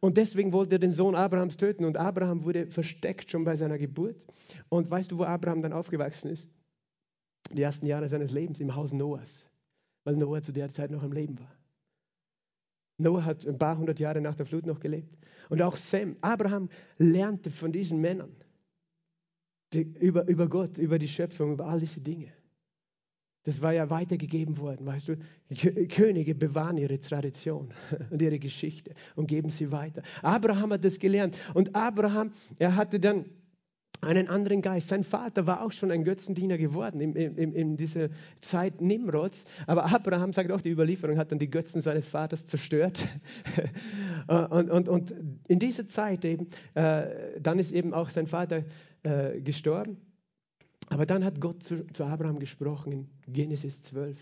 Und 0.00 0.16
deswegen 0.16 0.52
wollte 0.52 0.76
er 0.76 0.78
den 0.78 0.90
Sohn 0.90 1.14
Abrahams 1.14 1.56
töten. 1.56 1.84
Und 1.84 1.96
Abraham 1.96 2.44
wurde 2.44 2.66
versteckt 2.66 3.30
schon 3.30 3.44
bei 3.44 3.56
seiner 3.56 3.78
Geburt. 3.78 4.26
Und 4.68 4.90
weißt 4.90 5.12
du, 5.12 5.18
wo 5.18 5.24
Abraham 5.24 5.62
dann 5.62 5.72
aufgewachsen 5.72 6.30
ist? 6.30 6.48
Die 7.52 7.62
ersten 7.62 7.86
Jahre 7.86 8.08
seines 8.08 8.32
Lebens 8.32 8.60
im 8.60 8.74
Haus 8.74 8.92
Noahs 8.92 9.48
weil 10.06 10.16
Noah 10.16 10.40
zu 10.40 10.52
der 10.52 10.70
Zeit 10.70 10.92
noch 10.92 11.02
am 11.02 11.12
Leben 11.12 11.38
war. 11.40 11.52
Noah 12.98 13.24
hat 13.24 13.44
ein 13.44 13.58
paar 13.58 13.76
hundert 13.76 13.98
Jahre 13.98 14.20
nach 14.20 14.36
der 14.36 14.46
Flut 14.46 14.64
noch 14.64 14.78
gelebt. 14.78 15.18
Und 15.50 15.60
auch 15.60 15.76
Sam, 15.76 16.16
Abraham 16.20 16.70
lernte 16.96 17.50
von 17.50 17.72
diesen 17.72 18.00
Männern 18.00 18.34
die, 19.72 19.82
über, 19.82 20.28
über 20.28 20.48
Gott, 20.48 20.78
über 20.78 21.00
die 21.00 21.08
Schöpfung, 21.08 21.52
über 21.52 21.66
all 21.66 21.80
diese 21.80 22.00
Dinge. 22.00 22.32
Das 23.46 23.62
war 23.62 23.72
ja 23.72 23.88
weitergegeben 23.90 24.58
worden, 24.58 24.86
weißt 24.86 25.08
du. 25.08 25.16
Könige 25.88 26.34
bewahren 26.34 26.78
ihre 26.78 26.98
Tradition 26.98 27.72
und 28.10 28.20
ihre 28.20 28.40
Geschichte 28.40 28.90
und 29.14 29.28
geben 29.28 29.50
sie 29.50 29.70
weiter. 29.70 30.02
Abraham 30.20 30.72
hat 30.72 30.84
das 30.84 30.98
gelernt. 30.98 31.36
Und 31.54 31.76
Abraham, 31.76 32.32
er 32.58 32.74
hatte 32.74 32.98
dann 32.98 33.26
einen 34.00 34.26
anderen 34.26 34.62
Geist. 34.62 34.88
Sein 34.88 35.04
Vater 35.04 35.46
war 35.46 35.62
auch 35.62 35.70
schon 35.70 35.92
ein 35.92 36.02
Götzendiener 36.02 36.58
geworden 36.58 37.00
in, 37.00 37.14
in, 37.14 37.52
in 37.52 37.76
dieser 37.76 38.08
Zeit 38.40 38.80
Nimrods. 38.80 39.44
Aber 39.68 39.84
Abraham, 39.94 40.32
sagt 40.32 40.50
auch 40.50 40.60
die 40.60 40.70
Überlieferung, 40.70 41.16
hat 41.16 41.30
dann 41.30 41.38
die 41.38 41.48
Götzen 41.48 41.80
seines 41.80 42.08
Vaters 42.08 42.46
zerstört. 42.46 43.06
und, 44.26 44.70
und, 44.70 44.88
und 44.88 45.14
in 45.46 45.60
dieser 45.60 45.86
Zeit 45.86 46.24
eben, 46.24 46.48
äh, 46.74 47.38
dann 47.40 47.60
ist 47.60 47.70
eben 47.70 47.94
auch 47.94 48.10
sein 48.10 48.26
Vater 48.26 48.64
äh, 49.04 49.40
gestorben. 49.40 49.98
Aber 50.88 51.06
dann 51.06 51.24
hat 51.24 51.40
Gott 51.40 51.62
zu, 51.62 51.86
zu 51.92 52.04
Abraham 52.04 52.38
gesprochen 52.38 52.92
in 52.92 53.32
Genesis 53.32 53.82
12. 53.82 54.16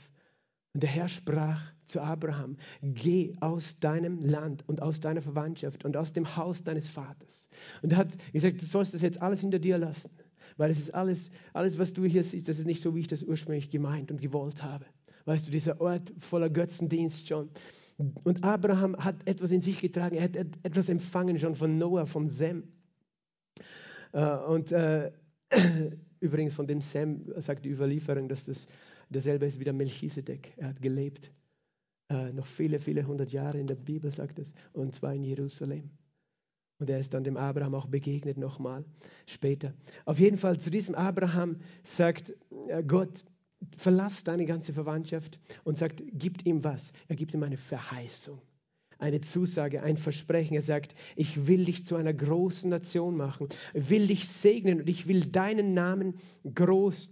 Und 0.74 0.82
der 0.82 0.90
Herr 0.90 1.08
sprach 1.08 1.62
zu 1.84 2.00
Abraham, 2.00 2.56
geh 2.82 3.36
aus 3.40 3.78
deinem 3.78 4.24
Land 4.24 4.68
und 4.68 4.82
aus 4.82 4.98
deiner 4.98 5.22
Verwandtschaft 5.22 5.84
und 5.84 5.96
aus 5.96 6.12
dem 6.12 6.36
Haus 6.36 6.64
deines 6.64 6.88
Vaters. 6.88 7.48
Und 7.82 7.92
er 7.92 7.98
hat 7.98 8.32
gesagt, 8.32 8.60
du 8.60 8.66
sollst 8.66 8.92
das 8.92 9.02
jetzt 9.02 9.22
alles 9.22 9.40
hinter 9.40 9.60
dir 9.60 9.78
lassen, 9.78 10.10
weil 10.56 10.70
es 10.70 10.80
ist 10.80 10.92
alles, 10.92 11.30
alles, 11.52 11.78
was 11.78 11.92
du 11.92 12.04
hier 12.04 12.24
siehst, 12.24 12.48
das 12.48 12.58
ist 12.58 12.66
nicht 12.66 12.82
so, 12.82 12.94
wie 12.96 13.00
ich 13.00 13.06
das 13.06 13.22
ursprünglich 13.22 13.70
gemeint 13.70 14.10
und 14.10 14.20
gewollt 14.20 14.64
habe. 14.64 14.84
Weißt 15.26 15.46
du, 15.46 15.52
dieser 15.52 15.80
Ort 15.80 16.12
voller 16.18 16.50
Götzendienst 16.50 17.28
schon. 17.28 17.50
Und 18.24 18.42
Abraham 18.42 18.96
hat 18.96 19.16
etwas 19.26 19.52
in 19.52 19.60
sich 19.60 19.80
getragen, 19.80 20.16
er 20.16 20.24
hat 20.24 20.36
etwas 20.36 20.88
empfangen 20.88 21.38
schon 21.38 21.54
von 21.54 21.78
Noah, 21.78 22.06
von 22.06 22.26
Sem. 22.26 22.64
Äh, 24.12 24.38
und 24.38 24.72
äh, 24.72 25.12
übrigens 26.24 26.54
von 26.54 26.66
dem 26.66 26.80
Sem 26.80 27.32
sagt 27.36 27.64
die 27.64 27.70
Überlieferung, 27.70 28.28
dass 28.28 28.46
das 28.46 28.66
Derselbe 29.10 29.46
ist 29.46 29.60
wie 29.60 29.64
der 29.64 29.72
Melchisedek. 29.72 30.54
Er 30.56 30.68
hat 30.68 30.82
gelebt. 30.82 31.30
Äh, 32.10 32.32
noch 32.32 32.46
viele, 32.46 32.80
viele 32.80 33.06
hundert 33.06 33.32
Jahre 33.32 33.58
in 33.58 33.66
der 33.66 33.76
Bibel 33.76 34.10
sagt 34.10 34.38
es. 34.38 34.54
Und 34.72 34.94
zwar 34.94 35.14
in 35.14 35.24
Jerusalem. 35.24 35.90
Und 36.80 36.90
er 36.90 36.98
ist 36.98 37.14
dann 37.14 37.24
dem 37.24 37.36
Abraham 37.36 37.74
auch 37.74 37.86
begegnet 37.86 38.36
nochmal 38.36 38.84
später. 39.26 39.72
Auf 40.04 40.18
jeden 40.18 40.36
Fall 40.36 40.58
zu 40.58 40.70
diesem 40.70 40.94
Abraham 40.94 41.60
sagt 41.82 42.34
äh, 42.68 42.82
Gott, 42.82 43.24
verlass 43.76 44.24
deine 44.24 44.46
ganze 44.46 44.72
Verwandtschaft 44.72 45.38
und 45.62 45.78
sagt, 45.78 46.02
gibt 46.12 46.44
ihm 46.46 46.64
was? 46.64 46.92
Er 47.08 47.16
gibt 47.16 47.34
ihm 47.34 47.42
eine 47.42 47.56
Verheißung, 47.56 48.40
eine 49.04 49.20
Zusage, 49.20 49.82
ein 49.82 49.96
Versprechen. 49.98 50.54
Er 50.54 50.62
sagt, 50.62 50.94
ich 51.14 51.46
will 51.46 51.64
dich 51.64 51.84
zu 51.84 51.94
einer 51.96 52.14
großen 52.14 52.70
Nation 52.70 53.16
machen, 53.16 53.48
will 53.74 54.06
dich 54.06 54.26
segnen 54.26 54.80
und 54.80 54.88
ich 54.88 55.06
will 55.06 55.26
deinen 55.26 55.74
Namen 55.74 56.14
groß 56.54 57.10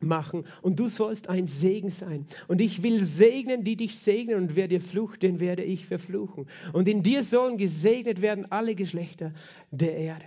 machen 0.00 0.44
und 0.60 0.80
du 0.80 0.88
sollst 0.88 1.28
ein 1.28 1.46
Segen 1.46 1.90
sein. 1.90 2.26
Und 2.48 2.60
ich 2.60 2.82
will 2.82 3.04
segnen, 3.04 3.62
die 3.62 3.76
dich 3.76 3.96
segnen 3.96 4.36
und 4.36 4.56
wer 4.56 4.66
dir 4.66 4.80
flucht, 4.80 5.22
den 5.22 5.38
werde 5.38 5.62
ich 5.62 5.86
verfluchen. 5.86 6.48
Und 6.72 6.88
in 6.88 7.04
dir 7.04 7.22
sollen 7.22 7.58
gesegnet 7.58 8.20
werden 8.20 8.50
alle 8.50 8.74
Geschlechter 8.74 9.32
der 9.70 9.96
Erde. 9.96 10.26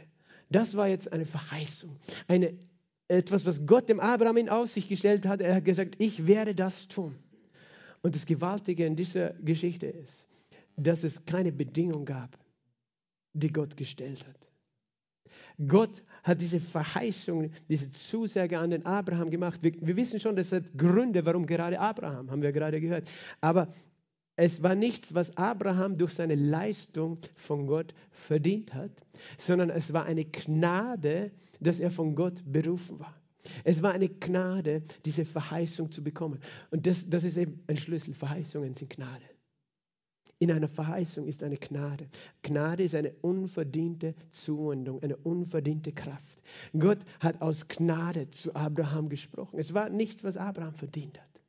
Das 0.50 0.76
war 0.78 0.88
jetzt 0.88 1.12
eine 1.12 1.26
Verheißung, 1.26 1.98
eine 2.30 2.58
etwas, 3.10 3.46
was 3.46 3.66
Gott 3.66 3.90
dem 3.90 4.00
Abraham 4.00 4.38
in 4.38 4.50
Aussicht 4.50 4.88
gestellt 4.88 5.26
hat. 5.26 5.42
Er 5.42 5.56
hat 5.56 5.66
gesagt, 5.66 5.96
ich 5.98 6.28
werde 6.28 6.56
das 6.56 6.88
tun. 6.88 7.16
Und 8.02 8.16
das 8.16 8.26
Gewaltige 8.26 8.86
in 8.86 8.96
dieser 8.96 9.32
Geschichte 9.34 9.88
ist, 9.88 10.28
dass 10.78 11.04
es 11.04 11.26
keine 11.26 11.52
Bedingung 11.52 12.06
gab, 12.06 12.38
die 13.34 13.52
Gott 13.52 13.76
gestellt 13.76 14.26
hat. 14.26 14.50
Gott 15.68 16.04
hat 16.24 16.42
diese 16.42 16.60
Verheißung, 16.60 17.52
diese 17.68 17.90
Zusage 17.92 18.60
an 18.60 18.70
den 18.70 18.86
Abraham 18.86 19.32
gemacht. 19.32 19.64
Wir, 19.64 19.74
wir 19.82 19.96
wissen 19.96 20.20
schon, 20.20 20.36
das 20.36 20.52
hat 20.52 20.64
Gründe, 20.78 21.26
warum 21.26 21.48
gerade 21.48 21.80
Abraham, 21.80 22.30
haben 22.30 22.44
wir 22.44 22.52
gerade 22.52 22.80
gehört. 22.80 23.10
Aber 23.42 23.68
es 24.36 24.62
war 24.62 24.76
nichts, 24.76 25.16
was 25.16 25.36
Abraham 25.36 25.98
durch 25.98 26.14
seine 26.14 26.36
Leistung 26.36 27.18
von 27.36 27.66
Gott 27.66 27.96
verdient 28.12 28.76
hat, 28.76 28.92
sondern 29.40 29.72
es 29.72 29.94
war 29.94 30.06
eine 30.06 30.26
Gnade, 30.26 31.32
dass 31.60 31.80
er 31.80 31.90
von 31.90 32.14
Gott 32.14 32.44
berufen 32.46 33.00
war. 33.00 33.16
Es 33.64 33.82
war 33.82 33.94
eine 33.94 34.10
Gnade, 34.10 34.84
diese 35.06 35.26
Verheißung 35.26 35.92
zu 35.92 36.04
bekommen. 36.04 36.40
Und 36.70 36.86
das, 36.86 37.10
das 37.10 37.24
ist 37.24 37.38
eben 37.38 37.64
ein 37.66 37.78
Schlüssel. 37.78 38.14
Verheißungen 38.14 38.76
sind 38.76 38.92
Gnade. 38.92 39.26
In 40.40 40.52
einer 40.52 40.68
Verheißung 40.68 41.28
ist 41.28 41.42
eine 41.42 41.58
Gnade. 41.58 42.08
Gnade 42.44 42.84
ist 42.84 42.94
eine 42.94 43.12
unverdiente 43.22 44.14
Zuwendung, 44.30 45.02
eine 45.02 45.18
unverdiente 45.18 45.92
Kraft. 45.92 46.42
Gott 46.78 47.00
hat 47.20 47.42
aus 47.42 47.68
Gnade 47.68 48.30
zu 48.30 48.54
Abraham 48.54 49.10
gesprochen. 49.10 49.58
Es 49.58 49.74
war 49.74 49.90
nichts, 49.90 50.24
was 50.24 50.38
Abraham 50.38 50.76
verdient 50.76 51.20
hat. 51.20 51.42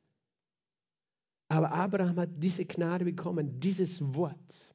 Aber 1.49 1.71
Abraham 1.71 2.17
hat 2.17 2.29
diese 2.37 2.65
Gnade 2.65 3.05
bekommen, 3.05 3.59
dieses 3.59 4.01
Wort 4.15 4.73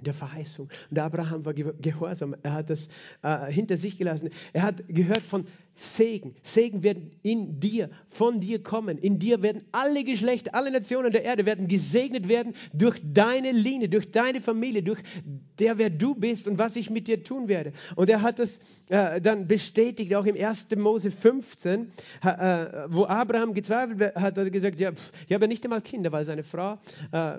der 0.00 0.14
Verheißung. 0.14 0.68
Und 0.90 0.98
Abraham 0.98 1.44
war 1.44 1.54
gehorsam. 1.54 2.34
Er 2.42 2.54
hat 2.54 2.70
das 2.70 2.88
äh, 3.22 3.50
hinter 3.50 3.76
sich 3.76 3.98
gelassen. 3.98 4.30
Er 4.52 4.62
hat 4.62 4.86
gehört 4.88 5.22
von 5.22 5.46
Segen. 5.76 6.36
Segen 6.40 6.82
werden 6.84 7.10
in 7.22 7.58
dir, 7.58 7.90
von 8.08 8.40
dir 8.40 8.62
kommen. 8.62 8.96
In 8.98 9.18
dir 9.18 9.42
werden 9.42 9.62
alle 9.72 10.04
Geschlechter, 10.04 10.54
alle 10.54 10.70
Nationen 10.70 11.10
der 11.10 11.24
Erde 11.24 11.46
werden 11.46 11.66
gesegnet 11.66 12.28
werden 12.28 12.54
durch 12.72 13.00
deine 13.02 13.50
Linie, 13.50 13.88
durch 13.88 14.10
deine 14.10 14.40
Familie, 14.40 14.84
durch 14.84 15.00
der, 15.58 15.78
wer 15.78 15.90
du 15.90 16.14
bist 16.14 16.46
und 16.46 16.58
was 16.58 16.76
ich 16.76 16.90
mit 16.90 17.08
dir 17.08 17.24
tun 17.24 17.48
werde. 17.48 17.72
Und 17.96 18.08
er 18.08 18.22
hat 18.22 18.38
das 18.38 18.60
äh, 18.88 19.20
dann 19.20 19.48
bestätigt, 19.48 20.14
auch 20.14 20.26
im 20.26 20.36
1. 20.36 20.68
Mose 20.76 21.10
15, 21.10 21.90
äh, 22.22 22.28
wo 22.88 23.06
Abraham 23.06 23.52
gezweifelt 23.52 24.00
hat, 24.00 24.22
hat 24.22 24.38
er 24.38 24.50
gesagt, 24.50 24.78
ja, 24.78 24.92
pff, 24.92 25.10
ich 25.26 25.32
habe 25.32 25.44
ja 25.44 25.48
nicht 25.48 25.64
einmal 25.64 25.80
Kinder, 25.80 26.12
weil 26.12 26.24
seine 26.24 26.44
Frau 26.44 26.78
äh, 27.10 27.38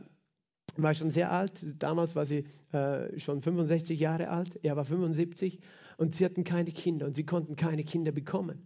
war 0.84 0.94
schon 0.94 1.10
sehr 1.10 1.32
alt. 1.32 1.66
Damals 1.80 2.16
war 2.16 2.26
sie 2.26 2.46
äh, 2.72 3.20
schon 3.20 3.42
65 3.42 4.00
Jahre 4.00 4.30
alt. 4.30 4.60
Er 4.64 4.76
war 4.76 4.86
75 4.86 5.60
und 5.98 6.14
sie 6.14 6.26
hatten 6.26 6.44
keine 6.44 6.72
Kinder 6.72 7.06
und 7.06 7.16
sie 7.16 7.26
konnten 7.26 7.56
keine 7.56 7.84
Kinder 7.84 8.12
bekommen. 8.12 8.66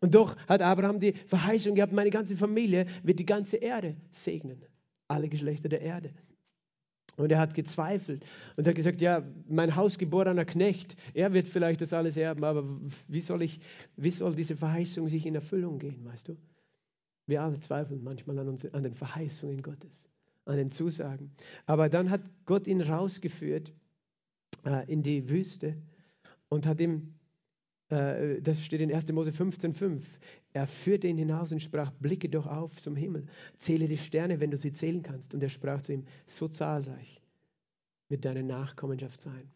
Und 0.00 0.14
doch 0.14 0.36
hat 0.46 0.60
Abraham 0.60 1.00
die 1.00 1.12
Verheißung 1.12 1.74
gehabt, 1.74 1.92
meine 1.92 2.10
ganze 2.10 2.36
Familie 2.36 2.86
wird 3.02 3.18
die 3.18 3.26
ganze 3.26 3.56
Erde 3.56 3.96
segnen. 4.10 4.64
Alle 5.08 5.28
Geschlechter 5.28 5.68
der 5.68 5.80
Erde. 5.80 6.12
Und 7.16 7.32
er 7.32 7.38
hat 7.38 7.54
gezweifelt 7.54 8.26
und 8.56 8.66
hat 8.66 8.74
gesagt, 8.74 9.00
ja, 9.00 9.22
mein 9.48 9.74
hausgeborener 9.74 10.44
Knecht, 10.44 10.96
er 11.14 11.32
wird 11.32 11.48
vielleicht 11.48 11.80
das 11.80 11.94
alles 11.94 12.18
erben, 12.18 12.44
aber 12.44 12.62
wie 13.08 13.20
soll, 13.20 13.40
ich, 13.40 13.60
wie 13.96 14.10
soll 14.10 14.34
diese 14.34 14.54
Verheißung 14.54 15.08
sich 15.08 15.24
in 15.24 15.34
Erfüllung 15.34 15.78
gehen, 15.78 16.04
weißt 16.04 16.28
du? 16.28 16.36
Wir 17.26 17.42
alle 17.42 17.58
zweifeln 17.58 18.04
manchmal 18.04 18.38
an, 18.38 18.48
uns, 18.48 18.66
an 18.66 18.82
den 18.82 18.94
Verheißungen 18.94 19.62
Gottes 19.62 20.06
an 20.46 20.56
den 20.56 20.70
Zusagen. 20.70 21.30
Aber 21.66 21.88
dann 21.88 22.10
hat 22.10 22.22
Gott 22.44 22.66
ihn 22.66 22.80
rausgeführt 22.80 23.72
äh, 24.64 24.90
in 24.90 25.02
die 25.02 25.28
Wüste 25.28 25.76
und 26.48 26.66
hat 26.66 26.80
ihm, 26.80 27.14
äh, 27.90 28.40
das 28.40 28.64
steht 28.64 28.80
in 28.80 28.94
1. 28.94 29.12
Mose 29.12 29.30
15,5, 29.30 30.02
er 30.52 30.66
führte 30.66 31.08
ihn 31.08 31.18
hinaus 31.18 31.52
und 31.52 31.60
sprach, 31.60 31.90
blicke 31.92 32.28
doch 32.28 32.46
auf 32.46 32.80
zum 32.80 32.96
Himmel, 32.96 33.26
zähle 33.56 33.88
die 33.88 33.98
Sterne, 33.98 34.40
wenn 34.40 34.50
du 34.50 34.56
sie 34.56 34.72
zählen 34.72 35.02
kannst. 35.02 35.34
Und 35.34 35.42
er 35.42 35.50
sprach 35.50 35.82
zu 35.82 35.92
ihm, 35.92 36.06
so 36.26 36.48
zahlreich 36.48 37.20
wird 38.08 38.24
deine 38.24 38.42
Nachkommenschaft 38.42 39.20
sein. 39.20 39.50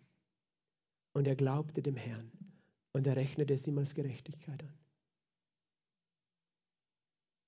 Und 1.12 1.26
er 1.26 1.36
glaubte 1.36 1.82
dem 1.82 1.96
Herrn 1.96 2.30
und 2.92 3.06
er 3.06 3.16
rechnete 3.16 3.54
es 3.54 3.66
ihm 3.66 3.78
als 3.78 3.94
Gerechtigkeit 3.94 4.62
an. 4.62 4.74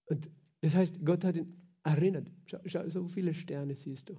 Und 0.06 0.30
das 0.60 0.74
heißt, 0.74 1.04
Gott 1.04 1.24
hat 1.24 1.36
ihn 1.36 1.61
erinnert. 1.84 2.30
Schau, 2.46 2.58
schau, 2.66 2.88
so 2.88 3.08
viele 3.08 3.34
Sterne 3.34 3.74
siehst 3.74 4.08
du. 4.08 4.16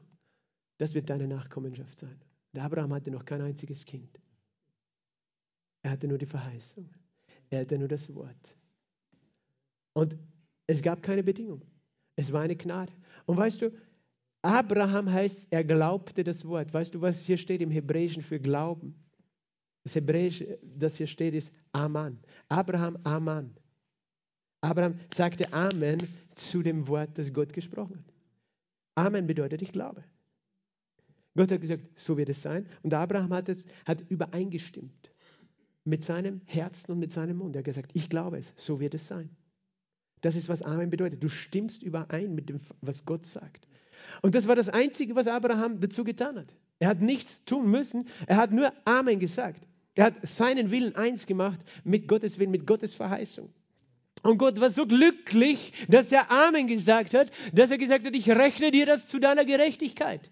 Das 0.77 0.93
wird 0.93 1.09
deine 1.09 1.27
Nachkommenschaft 1.27 1.99
sein. 1.99 2.19
Der 2.53 2.63
Abraham 2.63 2.93
hatte 2.93 3.11
noch 3.11 3.25
kein 3.25 3.41
einziges 3.41 3.85
Kind. 3.85 4.19
Er 5.81 5.91
hatte 5.91 6.07
nur 6.07 6.17
die 6.17 6.25
Verheißung. 6.25 6.89
Er 7.49 7.61
hatte 7.61 7.77
nur 7.77 7.87
das 7.87 8.13
Wort. 8.13 8.55
Und 9.93 10.17
es 10.67 10.81
gab 10.81 11.03
keine 11.03 11.23
Bedingung. 11.23 11.61
Es 12.15 12.31
war 12.31 12.41
eine 12.41 12.55
Gnade. 12.55 12.91
Und 13.25 13.37
weißt 13.37 13.61
du, 13.61 13.71
Abraham 14.41 15.11
heißt, 15.11 15.47
er 15.51 15.63
glaubte 15.63 16.23
das 16.23 16.45
Wort. 16.45 16.73
Weißt 16.73 16.93
du, 16.93 17.01
was 17.01 17.21
hier 17.25 17.37
steht 17.37 17.61
im 17.61 17.71
Hebräischen 17.71 18.21
für 18.21 18.39
Glauben? 18.39 18.95
Das 19.83 19.95
Hebräische, 19.95 20.59
das 20.63 20.95
hier 20.95 21.07
steht, 21.07 21.33
ist 21.33 21.53
Aman. 21.71 22.19
Abraham, 22.49 22.97
Aman. 23.03 23.55
Abraham 24.63 24.97
sagte 25.13 25.51
Amen 25.51 25.97
zu 26.35 26.63
dem 26.63 26.87
Wort, 26.87 27.17
das 27.17 27.33
Gott 27.33 27.51
gesprochen 27.51 27.97
hat. 27.97 28.13
Amen 28.95 29.27
bedeutet, 29.27 29.61
ich 29.61 29.73
glaube. 29.73 30.03
Gott 31.35 31.51
hat 31.51 31.59
gesagt, 31.59 31.83
so 31.95 32.15
wird 32.15 32.29
es 32.29 32.41
sein. 32.41 32.65
Und 32.81 32.93
Abraham 32.93 33.33
hat 33.33 33.49
es 33.49 33.65
hat 33.85 34.01
übereingestimmt 34.09 35.11
mit 35.83 36.03
seinem 36.03 36.41
Herzen 36.45 36.93
und 36.93 36.99
mit 36.99 37.11
seinem 37.11 37.37
Mund. 37.37 37.55
Er 37.55 37.59
hat 37.59 37.65
gesagt, 37.65 37.91
ich 37.93 38.09
glaube 38.09 38.37
es, 38.37 38.53
so 38.55 38.79
wird 38.79 38.93
es 38.93 39.05
sein. 39.07 39.29
Das 40.21 40.37
ist, 40.37 40.47
was 40.47 40.61
Amen 40.61 40.89
bedeutet. 40.89 41.21
Du 41.21 41.27
stimmst 41.27 41.83
überein 41.83 42.33
mit 42.33 42.47
dem, 42.47 42.61
was 42.79 43.03
Gott 43.03 43.25
sagt. 43.25 43.67
Und 44.21 44.33
das 44.33 44.47
war 44.47 44.55
das 44.55 44.69
Einzige, 44.69 45.15
was 45.15 45.27
Abraham 45.27 45.81
dazu 45.81 46.05
getan 46.05 46.37
hat. 46.37 46.55
Er 46.79 46.87
hat 46.87 47.01
nichts 47.01 47.43
tun 47.43 47.69
müssen. 47.69 48.07
Er 48.27 48.37
hat 48.37 48.51
nur 48.51 48.71
Amen 48.85 49.19
gesagt. 49.19 49.67
Er 49.95 50.05
hat 50.05 50.25
seinen 50.25 50.71
Willen 50.71 50.95
eins 50.95 51.25
gemacht 51.25 51.59
mit 51.83 52.07
Gottes 52.07 52.39
Willen, 52.39 52.51
mit 52.51 52.65
Gottes 52.65 52.93
Verheißung. 52.93 53.53
Und 54.23 54.37
Gott 54.37 54.59
war 54.59 54.69
so 54.69 54.85
glücklich, 54.87 55.73
dass 55.89 56.11
er 56.11 56.31
Amen 56.31 56.67
gesagt 56.67 57.13
hat, 57.13 57.29
dass 57.51 57.71
er 57.71 57.77
gesagt 57.77 58.05
hat, 58.07 58.15
ich 58.15 58.29
rechne 58.29 58.71
dir 58.71 58.85
das 58.85 59.07
zu 59.07 59.19
deiner 59.19 59.45
Gerechtigkeit. 59.45 60.31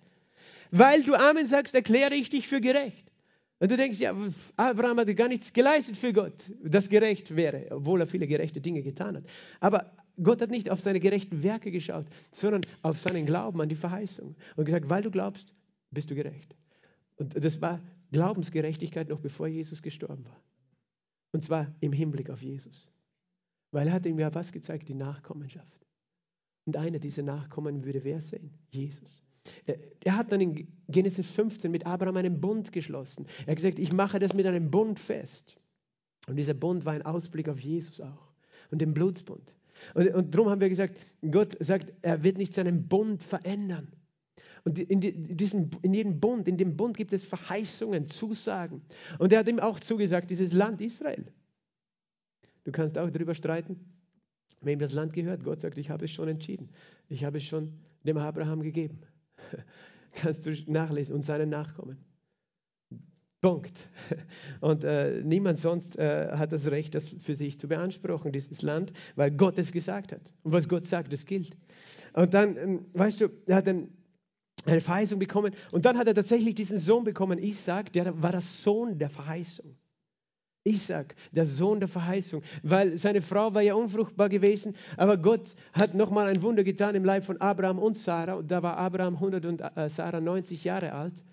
Weil 0.71 1.03
du 1.03 1.13
Amen 1.13 1.45
sagst, 1.45 1.75
erkläre 1.75 2.15
ich 2.15 2.29
dich 2.29 2.47
für 2.47 2.61
gerecht. 2.61 3.11
Und 3.59 3.69
du 3.69 3.77
denkst, 3.77 3.99
ja, 3.99 4.15
Abraham 4.55 4.97
hatte 4.97 5.13
gar 5.13 5.27
nichts 5.27 5.53
geleistet 5.53 5.95
für 5.95 6.13
Gott, 6.13 6.51
das 6.63 6.89
gerecht 6.89 7.35
wäre, 7.35 7.67
obwohl 7.69 8.01
er 8.01 8.07
viele 8.07 8.25
gerechte 8.25 8.59
Dinge 8.59 8.81
getan 8.81 9.17
hat. 9.17 9.23
Aber 9.59 9.91
Gott 10.23 10.41
hat 10.41 10.49
nicht 10.49 10.69
auf 10.69 10.81
seine 10.81 10.99
gerechten 10.99 11.43
Werke 11.43 11.69
geschaut, 11.69 12.07
sondern 12.31 12.61
auf 12.81 12.99
seinen 12.99 13.25
Glauben 13.25 13.61
an 13.61 13.69
die 13.69 13.75
Verheißung 13.75 14.35
und 14.55 14.65
gesagt, 14.65 14.89
weil 14.89 15.03
du 15.03 15.11
glaubst, 15.11 15.53
bist 15.91 16.09
du 16.09 16.15
gerecht. 16.15 16.55
Und 17.17 17.43
das 17.43 17.61
war 17.61 17.81
Glaubensgerechtigkeit 18.11 19.09
noch 19.09 19.19
bevor 19.19 19.47
Jesus 19.47 19.83
gestorben 19.83 20.25
war. 20.25 20.41
Und 21.31 21.43
zwar 21.43 21.67
im 21.81 21.93
Hinblick 21.93 22.29
auf 22.29 22.41
Jesus. 22.41 22.89
Weil 23.71 23.87
er 23.87 23.93
hat 23.93 24.05
ihm 24.05 24.19
ja 24.19 24.33
was 24.33 24.51
gezeigt? 24.51 24.89
Die 24.89 24.93
Nachkommenschaft. 24.93 25.85
Und 26.65 26.77
einer 26.77 26.99
dieser 26.99 27.23
Nachkommen 27.23 27.85
würde 27.85 28.03
wer 28.03 28.21
sein? 28.21 28.51
Jesus. 28.69 29.23
Er 30.03 30.15
hat 30.15 30.31
dann 30.31 30.41
in 30.41 30.67
Genesis 30.87 31.27
15 31.31 31.71
mit 31.71 31.85
Abraham 31.85 32.17
einen 32.17 32.39
Bund 32.39 32.71
geschlossen. 32.71 33.25
Er 33.45 33.51
hat 33.51 33.55
gesagt, 33.55 33.79
ich 33.79 33.91
mache 33.91 34.19
das 34.19 34.33
mit 34.33 34.45
einem 34.45 34.69
Bund 34.69 34.99
fest. 34.99 35.57
Und 36.27 36.35
dieser 36.35 36.53
Bund 36.53 36.85
war 36.85 36.93
ein 36.93 37.01
Ausblick 37.01 37.49
auf 37.49 37.59
Jesus 37.59 38.01
auch 38.01 38.31
und 38.69 38.81
den 38.81 38.93
Blutsbund. 38.93 39.55
Und, 39.95 40.13
und 40.13 40.35
darum 40.35 40.49
haben 40.49 40.61
wir 40.61 40.69
gesagt, 40.69 40.95
Gott 41.31 41.57
sagt, 41.59 41.91
er 42.03 42.23
wird 42.23 42.37
nicht 42.37 42.53
seinen 42.53 42.87
Bund 42.87 43.23
verändern. 43.23 43.91
Und 44.63 44.77
in, 44.77 44.99
diesen, 45.01 45.71
in 45.81 45.93
jedem 45.93 46.19
Bund, 46.19 46.47
in 46.47 46.57
dem 46.57 46.77
Bund 46.77 46.95
gibt 46.95 47.13
es 47.13 47.23
Verheißungen, 47.23 48.05
Zusagen. 48.07 48.83
Und 49.17 49.33
er 49.33 49.39
hat 49.39 49.47
ihm 49.47 49.59
auch 49.59 49.79
zugesagt, 49.79 50.29
dieses 50.29 50.53
Land 50.53 50.81
Israel. 50.81 51.25
Du 52.63 52.71
kannst 52.71 52.97
auch 52.97 53.09
darüber 53.09 53.33
streiten, 53.33 53.79
wem 54.61 54.79
das 54.79 54.93
Land 54.93 55.13
gehört. 55.13 55.43
Gott 55.43 55.61
sagt, 55.61 55.77
ich 55.77 55.89
habe 55.89 56.05
es 56.05 56.11
schon 56.11 56.27
entschieden. 56.27 56.69
Ich 57.09 57.23
habe 57.23 57.37
es 57.37 57.43
schon 57.43 57.79
dem 58.03 58.17
Abraham 58.17 58.61
gegeben. 58.61 59.01
kannst 60.13 60.45
du 60.45 60.53
nachlesen 60.67 61.15
und 61.15 61.23
seinen 61.23 61.49
Nachkommen. 61.49 61.97
Punkt. 63.41 63.89
Und 64.61 64.83
äh, 64.83 65.23
niemand 65.23 65.57
sonst 65.57 65.97
äh, 65.97 66.29
hat 66.31 66.51
das 66.51 66.67
Recht, 66.67 66.93
das 66.93 67.07
für 67.07 67.35
sich 67.35 67.57
zu 67.57 67.67
beanspruchen, 67.67 68.31
dieses 68.31 68.61
Land, 68.61 68.93
weil 69.15 69.31
Gott 69.31 69.57
es 69.57 69.71
gesagt 69.71 70.11
hat. 70.11 70.31
Und 70.43 70.53
was 70.53 70.69
Gott 70.69 70.85
sagt, 70.85 71.11
das 71.11 71.25
gilt. 71.25 71.57
Und 72.13 72.35
dann, 72.35 72.55
ähm, 72.55 72.85
weißt 72.93 73.21
du, 73.21 73.29
er 73.47 73.55
hat 73.55 73.67
eine 73.67 73.89
Verheißung 74.79 75.17
bekommen 75.17 75.55
und 75.71 75.85
dann 75.85 75.97
hat 75.97 76.07
er 76.07 76.13
tatsächlich 76.13 76.53
diesen 76.53 76.77
Sohn 76.77 77.03
bekommen, 77.03 77.39
Isaac, 77.39 77.91
der 77.93 78.21
war 78.21 78.31
der 78.31 78.41
Sohn 78.41 78.99
der 78.99 79.09
Verheißung. 79.09 79.75
Isaac, 80.63 81.15
der 81.31 81.45
Sohn 81.45 81.79
der 81.79 81.89
Verheißung, 81.89 82.43
weil 82.61 82.97
seine 82.97 83.21
Frau 83.21 83.53
war 83.53 83.61
ja 83.61 83.73
unfruchtbar 83.73 84.29
gewesen, 84.29 84.75
aber 84.95 85.17
Gott 85.17 85.55
hat 85.73 85.95
nochmal 85.95 86.27
ein 86.27 86.41
Wunder 86.41 86.63
getan 86.63 86.93
im 86.95 87.03
Leib 87.03 87.25
von 87.25 87.41
Abraham 87.41 87.79
und 87.79 87.97
Sarah. 87.97 88.35
Und 88.35 88.51
da 88.51 88.61
war 88.61 88.77
Abraham 88.77 89.15
100 89.15 89.45
und 89.45 89.61
äh, 89.61 89.89
Sarah 89.89 90.21
90 90.21 90.63
Jahre 90.63 90.93
alt. 90.93 91.23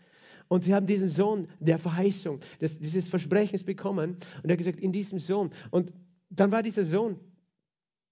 Und 0.48 0.62
sie 0.62 0.74
haben 0.74 0.86
diesen 0.86 1.10
Sohn 1.10 1.48
der 1.60 1.78
Verheißung, 1.78 2.40
des, 2.60 2.78
dieses 2.78 3.06
Versprechens 3.06 3.64
bekommen. 3.64 4.16
Und 4.42 4.48
er 4.48 4.52
hat 4.52 4.58
gesagt, 4.58 4.80
in 4.80 4.92
diesem 4.92 5.18
Sohn. 5.18 5.50
Und 5.70 5.92
dann 6.30 6.50
war 6.50 6.62
dieser 6.62 6.84
Sohn, 6.84 7.20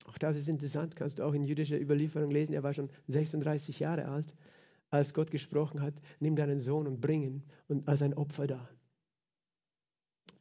auch 0.06 0.18
das 0.18 0.36
ist 0.36 0.48
interessant, 0.48 0.96
kannst 0.96 1.18
du 1.18 1.24
auch 1.24 1.32
in 1.32 1.44
jüdischer 1.44 1.80
Überlieferung 1.80 2.30
lesen, 2.30 2.52
er 2.52 2.62
war 2.62 2.74
schon 2.74 2.90
36 3.08 3.80
Jahre 3.80 4.06
alt, 4.06 4.34
als 4.90 5.14
Gott 5.14 5.30
gesprochen 5.30 5.80
hat, 5.80 5.94
nimm 6.20 6.36
deinen 6.36 6.60
Sohn 6.60 6.86
und 6.86 7.00
bring 7.00 7.22
ihn. 7.22 7.42
Und 7.68 7.88
als 7.88 8.02
ein 8.02 8.14
Opfer 8.14 8.46
da. 8.46 8.68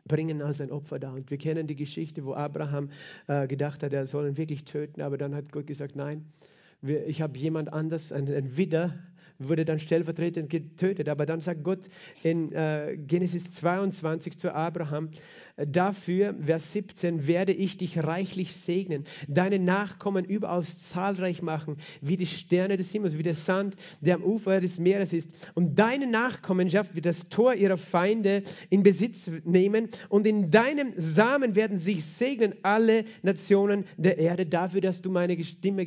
Bringen 0.07 0.41
als 0.41 0.61
ein 0.61 0.71
Opfer 0.71 0.99
da. 0.99 1.11
Und 1.13 1.31
wir 1.31 1.37
kennen 1.37 1.67
die 1.67 1.75
Geschichte, 1.75 2.25
wo 2.25 2.33
Abraham 2.33 2.89
äh, 3.27 3.47
gedacht 3.47 3.83
hat, 3.83 3.93
er 3.93 4.05
soll 4.07 4.27
ihn 4.27 4.37
wirklich 4.37 4.63
töten, 4.63 5.01
aber 5.01 5.17
dann 5.17 5.33
hat 5.33 5.51
Gott 5.51 5.67
gesagt, 5.67 5.95
nein, 5.95 6.25
wir, 6.81 7.07
ich 7.07 7.21
habe 7.21 7.37
jemand 7.37 7.73
anders, 7.73 8.11
einen, 8.11 8.33
einen 8.33 8.57
Widder, 8.57 8.93
wurde 9.39 9.65
dann 9.65 9.79
stellvertretend 9.79 10.49
getötet. 10.49 11.09
Aber 11.09 11.25
dann 11.25 11.39
sagt 11.39 11.63
Gott 11.63 11.87
in 12.23 12.51
äh, 12.51 12.97
Genesis 12.97 13.53
22 13.53 14.37
zu 14.37 14.53
Abraham, 14.53 15.09
Dafür, 15.57 16.35
Vers 16.45 16.73
17, 16.73 17.27
werde 17.27 17.53
ich 17.53 17.77
dich 17.77 18.03
reichlich 18.03 18.53
segnen, 18.53 19.05
deine 19.29 19.57
Nachkommen 19.57 20.25
überaus 20.25 20.89
zahlreich 20.89 21.41
machen, 21.41 21.77
wie 22.01 22.17
die 22.17 22.25
Sterne 22.25 22.75
des 22.75 22.91
Himmels, 22.91 23.17
wie 23.17 23.23
der 23.23 23.35
Sand, 23.35 23.77
der 24.01 24.15
am 24.15 24.23
Ufer 24.23 24.59
des 24.59 24.79
Meeres 24.79 25.13
ist. 25.13 25.53
Und 25.53 25.79
deine 25.79 26.07
Nachkommenschaft 26.07 26.93
wird 26.93 27.05
das 27.05 27.29
Tor 27.29 27.53
ihrer 27.53 27.77
Feinde 27.77 28.43
in 28.69 28.83
Besitz 28.83 29.31
nehmen 29.45 29.87
und 30.09 30.27
in 30.27 30.51
deinem 30.51 30.91
Samen 30.97 31.55
werden 31.55 31.77
sich 31.77 32.03
segnen 32.03 32.53
alle 32.63 33.05
Nationen 33.21 33.85
der 33.95 34.17
Erde 34.17 34.45
dafür, 34.45 34.81
dass 34.81 35.01
du 35.01 35.09
meine 35.09 35.41
Stimme 35.41 35.85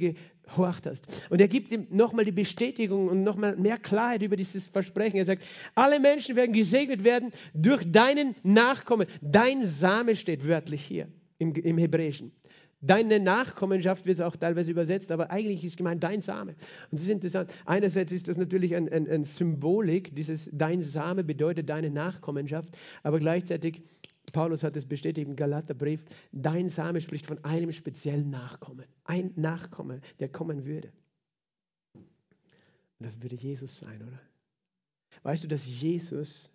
gehorcht 0.49 0.86
hast. 0.86 1.07
Und 1.30 1.40
er 1.40 1.49
gibt 1.49 1.70
ihm 1.70 1.86
nochmal 1.90 2.24
die 2.24 2.32
Bestätigung 2.32 3.09
und 3.09 3.22
nochmal 3.22 3.57
mehr 3.57 3.78
Klarheit 3.78 4.22
über 4.22 4.36
dieses 4.36 4.66
Versprechen. 4.66 5.16
Er 5.16 5.24
sagt, 5.24 5.42
alle 5.74 6.01
Menschen 6.01 6.36
werden 6.36 6.53
gesegnet 6.53 7.05
werden 7.05 7.30
durch 7.55 7.90
deinen 7.90 8.34
Nachkommen. 8.42 9.07
Dein 9.20 9.64
Same 9.64 10.16
steht 10.16 10.46
wörtlich 10.46 10.82
hier 10.82 11.09
im, 11.38 11.53
im 11.55 11.78
Hebräischen. 11.78 12.32
Deine 12.80 13.18
Nachkommenschaft 13.18 14.07
wird 14.07 14.14
es 14.14 14.20
auch 14.20 14.36
teilweise 14.36 14.70
übersetzt, 14.70 15.11
aber 15.11 15.32
eigentlich 15.32 15.64
ist 15.64 15.76
gemeint 15.76 16.05
dein 16.05 16.20
Same. 16.20 16.53
Und 16.53 16.92
das 16.92 17.03
ist 17.03 17.09
interessant. 17.09 17.53
Einerseits 17.64 18.12
ist 18.12 18.28
das 18.28 18.36
natürlich 18.36 18.76
ein, 18.76 18.88
ein, 18.88 19.09
ein 19.11 19.24
Symbolik, 19.24 20.14
dieses 20.14 20.49
dein 20.53 20.80
Same 20.80 21.24
bedeutet 21.24 21.68
deine 21.68 21.90
Nachkommenschaft, 21.90 22.78
aber 23.03 23.18
gleichzeitig 23.18 23.82
Paulus 24.30 24.62
hat 24.62 24.76
es 24.76 24.86
bestätigt 24.86 25.28
im 25.28 25.36
Galaterbrief, 25.36 26.04
dein 26.32 26.68
Same 26.68 27.00
spricht 27.00 27.26
von 27.26 27.42
einem 27.44 27.72
speziellen 27.72 28.30
Nachkommen. 28.30 28.86
Ein 29.04 29.32
Nachkomme, 29.36 30.00
der 30.20 30.28
kommen 30.28 30.64
würde. 30.64 30.92
Und 31.94 33.06
das 33.06 33.22
würde 33.22 33.36
Jesus 33.36 33.78
sein, 33.78 34.02
oder? 34.02 34.20
Weißt 35.22 35.44
du, 35.44 35.48
dass 35.48 35.66
Jesus, 35.66 36.50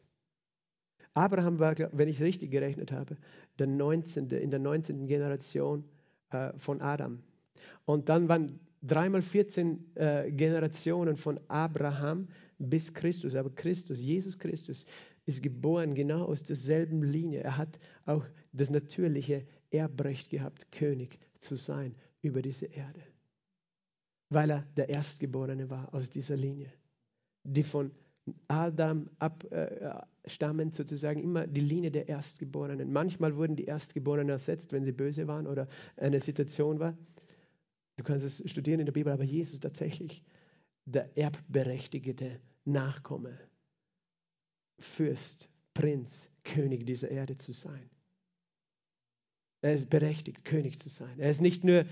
Abraham 1.13 1.59
war, 1.59 1.75
wenn 1.91 2.07
ich 2.07 2.17
es 2.17 2.23
richtig 2.23 2.51
gerechnet 2.51 2.91
habe, 2.91 3.17
der 3.59 3.67
19., 3.67 4.29
in 4.31 4.49
der 4.49 4.59
19. 4.59 5.07
Generation 5.07 5.83
äh, 6.31 6.53
von 6.57 6.81
Adam. 6.81 7.21
Und 7.85 8.09
dann 8.09 8.27
waren 8.29 8.59
dreimal 8.81 9.21
14 9.21 9.95
äh, 9.95 10.31
Generationen 10.31 11.15
von 11.15 11.39
Abraham 11.47 12.27
bis 12.57 12.93
Christus. 12.93 13.35
Aber 13.35 13.49
Christus, 13.49 13.99
Jesus 13.99 14.37
Christus, 14.37 14.85
ist 15.25 15.41
geboren 15.41 15.95
genau 15.95 16.25
aus 16.25 16.43
derselben 16.43 17.03
Linie. 17.03 17.41
Er 17.41 17.57
hat 17.57 17.79
auch 18.05 18.25
das 18.51 18.69
natürliche 18.69 19.45
Erbrecht 19.71 20.29
gehabt, 20.29 20.71
König 20.71 21.19
zu 21.39 21.55
sein 21.55 21.95
über 22.21 22.41
diese 22.41 22.65
Erde. 22.65 23.01
Weil 24.29 24.51
er 24.51 24.67
der 24.75 24.89
Erstgeborene 24.89 25.69
war 25.69 25.93
aus 25.93 26.09
dieser 26.09 26.35
Linie, 26.35 26.71
die 27.43 27.63
von 27.63 27.91
Adam 28.47 29.09
abstammen, 29.19 30.69
äh, 30.69 30.73
sozusagen 30.73 31.21
immer 31.21 31.45
die 31.45 31.61
Linie 31.61 31.91
der 31.91 32.07
Erstgeborenen. 32.07 32.91
Manchmal 32.91 33.35
wurden 33.35 33.55
die 33.55 33.65
Erstgeborenen 33.65 34.29
ersetzt, 34.29 34.71
wenn 34.71 34.83
sie 34.83 34.93
böse 34.93 35.27
waren 35.27 35.47
oder 35.47 35.67
eine 35.97 36.19
Situation 36.19 36.79
war. 36.79 36.97
Du 37.97 38.03
kannst 38.03 38.25
es 38.25 38.49
studieren 38.49 38.79
in 38.79 38.85
der 38.85 38.93
Bibel, 38.93 39.11
aber 39.11 39.23
Jesus 39.23 39.59
tatsächlich 39.59 40.23
der 40.85 41.15
erbberechtigte 41.17 42.39
Nachkomme 42.65 43.37
Fürst, 44.83 45.49
Prinz, 45.73 46.29
König 46.43 46.85
dieser 46.85 47.09
Erde 47.09 47.37
zu 47.37 47.51
sein. 47.51 47.89
Er 49.61 49.73
ist 49.73 49.89
berechtigt, 49.89 50.43
König 50.43 50.79
zu 50.79 50.89
sein. 50.89 51.19
Er 51.19 51.29
ist 51.29 51.41
nicht 51.41 51.63
nur 51.63 51.85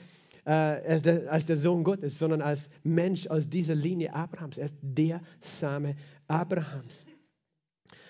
äh, 0.45 0.95
ist 0.95 1.05
der, 1.05 1.31
als 1.31 1.45
der 1.45 1.57
Sohn 1.57 1.83
Gottes, 1.83 2.17
sondern 2.17 2.41
als 2.41 2.69
Mensch 2.83 3.27
aus 3.27 3.49
dieser 3.49 3.75
Linie 3.75 4.13
Abrahams. 4.13 4.57
Er 4.57 4.65
ist 4.65 4.77
der 4.81 5.21
Same 5.39 5.95
Abrahams. 6.27 7.05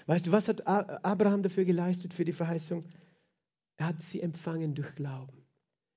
Weißt 0.08 0.28
du, 0.28 0.32
was 0.32 0.48
hat 0.48 0.66
Abraham 0.66 1.44
dafür 1.44 1.66
geleistet 1.66 2.14
für 2.14 2.26
die 2.26 2.32
Verheißung? 2.32 2.86
Er 3.78 3.88
hat 3.88 4.02
sie 4.02 4.22
empfangen 4.22 4.74
durch 4.74 4.96
Glauben. 4.96 5.46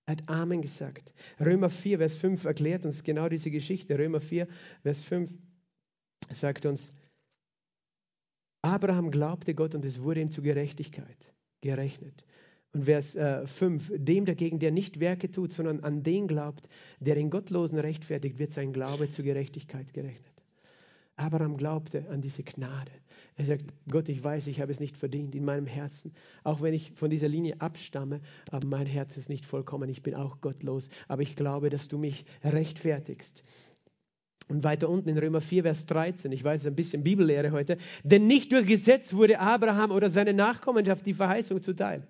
Er 0.07 0.13
hat 0.13 0.29
Amen 0.29 0.61
gesagt. 0.61 1.15
Römer 1.41 1.71
4, 1.71 1.99
Vers 1.99 2.15
5 2.17 2.45
erklärt 2.45 2.85
uns 2.85 3.03
genau 3.03 3.29
diese 3.29 3.51
Geschichte. 3.51 3.99
Römer 3.99 4.21
4, 4.21 4.47
Vers 4.83 5.03
5 5.03 5.35
sagt 6.31 6.67
uns, 6.67 6.93
Abraham 8.65 9.11
glaubte 9.11 9.55
Gott 9.55 9.75
und 9.75 9.85
es 9.85 10.03
wurde 10.03 10.23
ihm 10.23 10.31
zu 10.31 10.41
Gerechtigkeit 10.41 11.35
gerechnet. 11.61 12.25
Und 12.73 12.85
Vers 12.85 13.15
äh, 13.15 13.47
5, 13.47 13.93
dem 13.97 14.25
dagegen, 14.25 14.59
der 14.59 14.71
nicht 14.71 15.01
Werke 15.01 15.31
tut, 15.31 15.53
sondern 15.53 15.81
an 15.81 16.03
den 16.03 16.27
glaubt, 16.27 16.67
der 16.99 17.15
den 17.15 17.29
Gottlosen 17.29 17.79
rechtfertigt, 17.79 18.39
wird 18.39 18.53
sein 18.53 18.73
Glaube 18.73 19.11
zu 19.11 19.23
Gerechtigkeit 19.23 19.93
gerechnet. 19.93 20.33
Abraham 21.17 21.59
glaubte 21.59 22.09
an 22.09 22.23
diese 22.23 22.43
Gnade. 22.43 22.91
Er 23.37 23.45
sagt, 23.45 23.67
Gott, 23.91 24.09
ich 24.09 24.25
weiß, 24.25 24.47
ich 24.47 24.63
habe 24.63 24.73
es 24.73 24.81
nicht 24.81 24.97
verdient 24.97 25.35
in 25.35 25.45
meinem 25.45 25.67
Herzen. 25.67 26.15
Auch 26.43 26.63
wenn 26.63 26.73
ich 26.73 26.93
von 26.93 27.11
dieser 27.11 27.29
Linie 27.29 27.61
abstamme, 27.61 28.23
aber 28.51 28.67
mein 28.67 28.87
Herz 28.87 29.19
ist 29.19 29.29
nicht 29.29 29.45
vollkommen. 29.45 29.91
Ich 29.91 30.03
bin 30.03 30.15
auch 30.15 30.41
gottlos. 30.41 30.89
Aber 31.07 31.21
ich 31.21 31.37
glaube, 31.37 31.69
dass 31.69 31.89
du 31.89 31.99
mich 31.99 32.25
rechtfertigst. 32.43 33.45
Und 34.49 34.63
weiter 34.63 34.89
unten 34.89 35.09
in 35.09 35.19
Römer 35.19 35.41
4, 35.41 35.63
Vers 35.63 35.87
13, 35.87 36.31
ich 36.33 36.45
weiß, 36.45 36.61
es 36.61 36.65
ist 36.65 36.73
ein 36.73 36.77
bisschen 36.77 37.03
Bibellehre 37.03 37.51
heute, 37.51 37.79
denn 38.03 38.27
nicht 38.27 38.53
durch 38.53 38.67
Gesetz 38.67 39.15
wurde 39.15 39.39
Abraham 39.39 39.91
oder 39.91 40.11
seine 40.11 40.35
Nachkommenschaft 40.35 41.07
die 41.07 41.15
Verheißung 41.15 41.63
zuteil. 41.63 42.07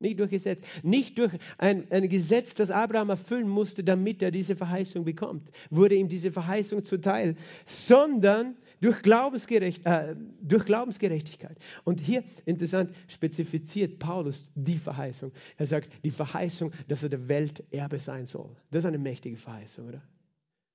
Nicht 0.00 0.18
durch 0.18 0.30
Gesetz, 0.30 0.62
nicht 0.82 1.18
durch 1.18 1.32
ein, 1.58 1.84
ein 1.90 2.08
Gesetz, 2.08 2.54
das 2.54 2.70
Abraham 2.70 3.10
erfüllen 3.10 3.48
musste, 3.48 3.84
damit 3.84 4.22
er 4.22 4.30
diese 4.30 4.56
Verheißung 4.56 5.04
bekommt, 5.04 5.50
wurde 5.68 5.94
ihm 5.94 6.08
diese 6.08 6.32
Verheißung 6.32 6.82
zuteil, 6.82 7.36
sondern 7.66 8.56
durch, 8.80 9.02
Glaubensgerecht, 9.02 9.84
äh, 9.84 10.16
durch 10.40 10.64
Glaubensgerechtigkeit. 10.64 11.58
Und 11.84 12.00
hier, 12.00 12.24
interessant, 12.46 12.94
spezifiziert 13.08 13.98
Paulus 13.98 14.50
die 14.54 14.78
Verheißung. 14.78 15.32
Er 15.58 15.66
sagt, 15.66 15.90
die 16.02 16.10
Verheißung, 16.10 16.72
dass 16.88 17.02
er 17.02 17.10
der 17.10 17.28
Welterbe 17.28 17.98
sein 17.98 18.24
soll. 18.24 18.56
Das 18.70 18.84
ist 18.84 18.86
eine 18.86 18.98
mächtige 18.98 19.36
Verheißung, 19.36 19.88
oder? 19.88 20.02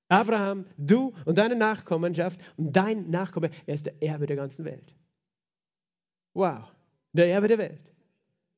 Abraham, 0.07 0.65
du 0.77 1.13
und 1.25 1.37
deine 1.37 1.55
Nachkommenschaft 1.55 2.39
und 2.57 2.75
dein 2.75 3.09
Nachkomme, 3.09 3.49
er 3.65 3.73
ist 3.73 3.85
der 3.85 4.01
Erbe 4.01 4.27
der 4.27 4.35
ganzen 4.35 4.65
Welt. 4.65 4.93
Wow, 6.33 6.71
der 7.13 7.27
Erbe 7.27 7.47
der 7.47 7.57
Welt. 7.57 7.95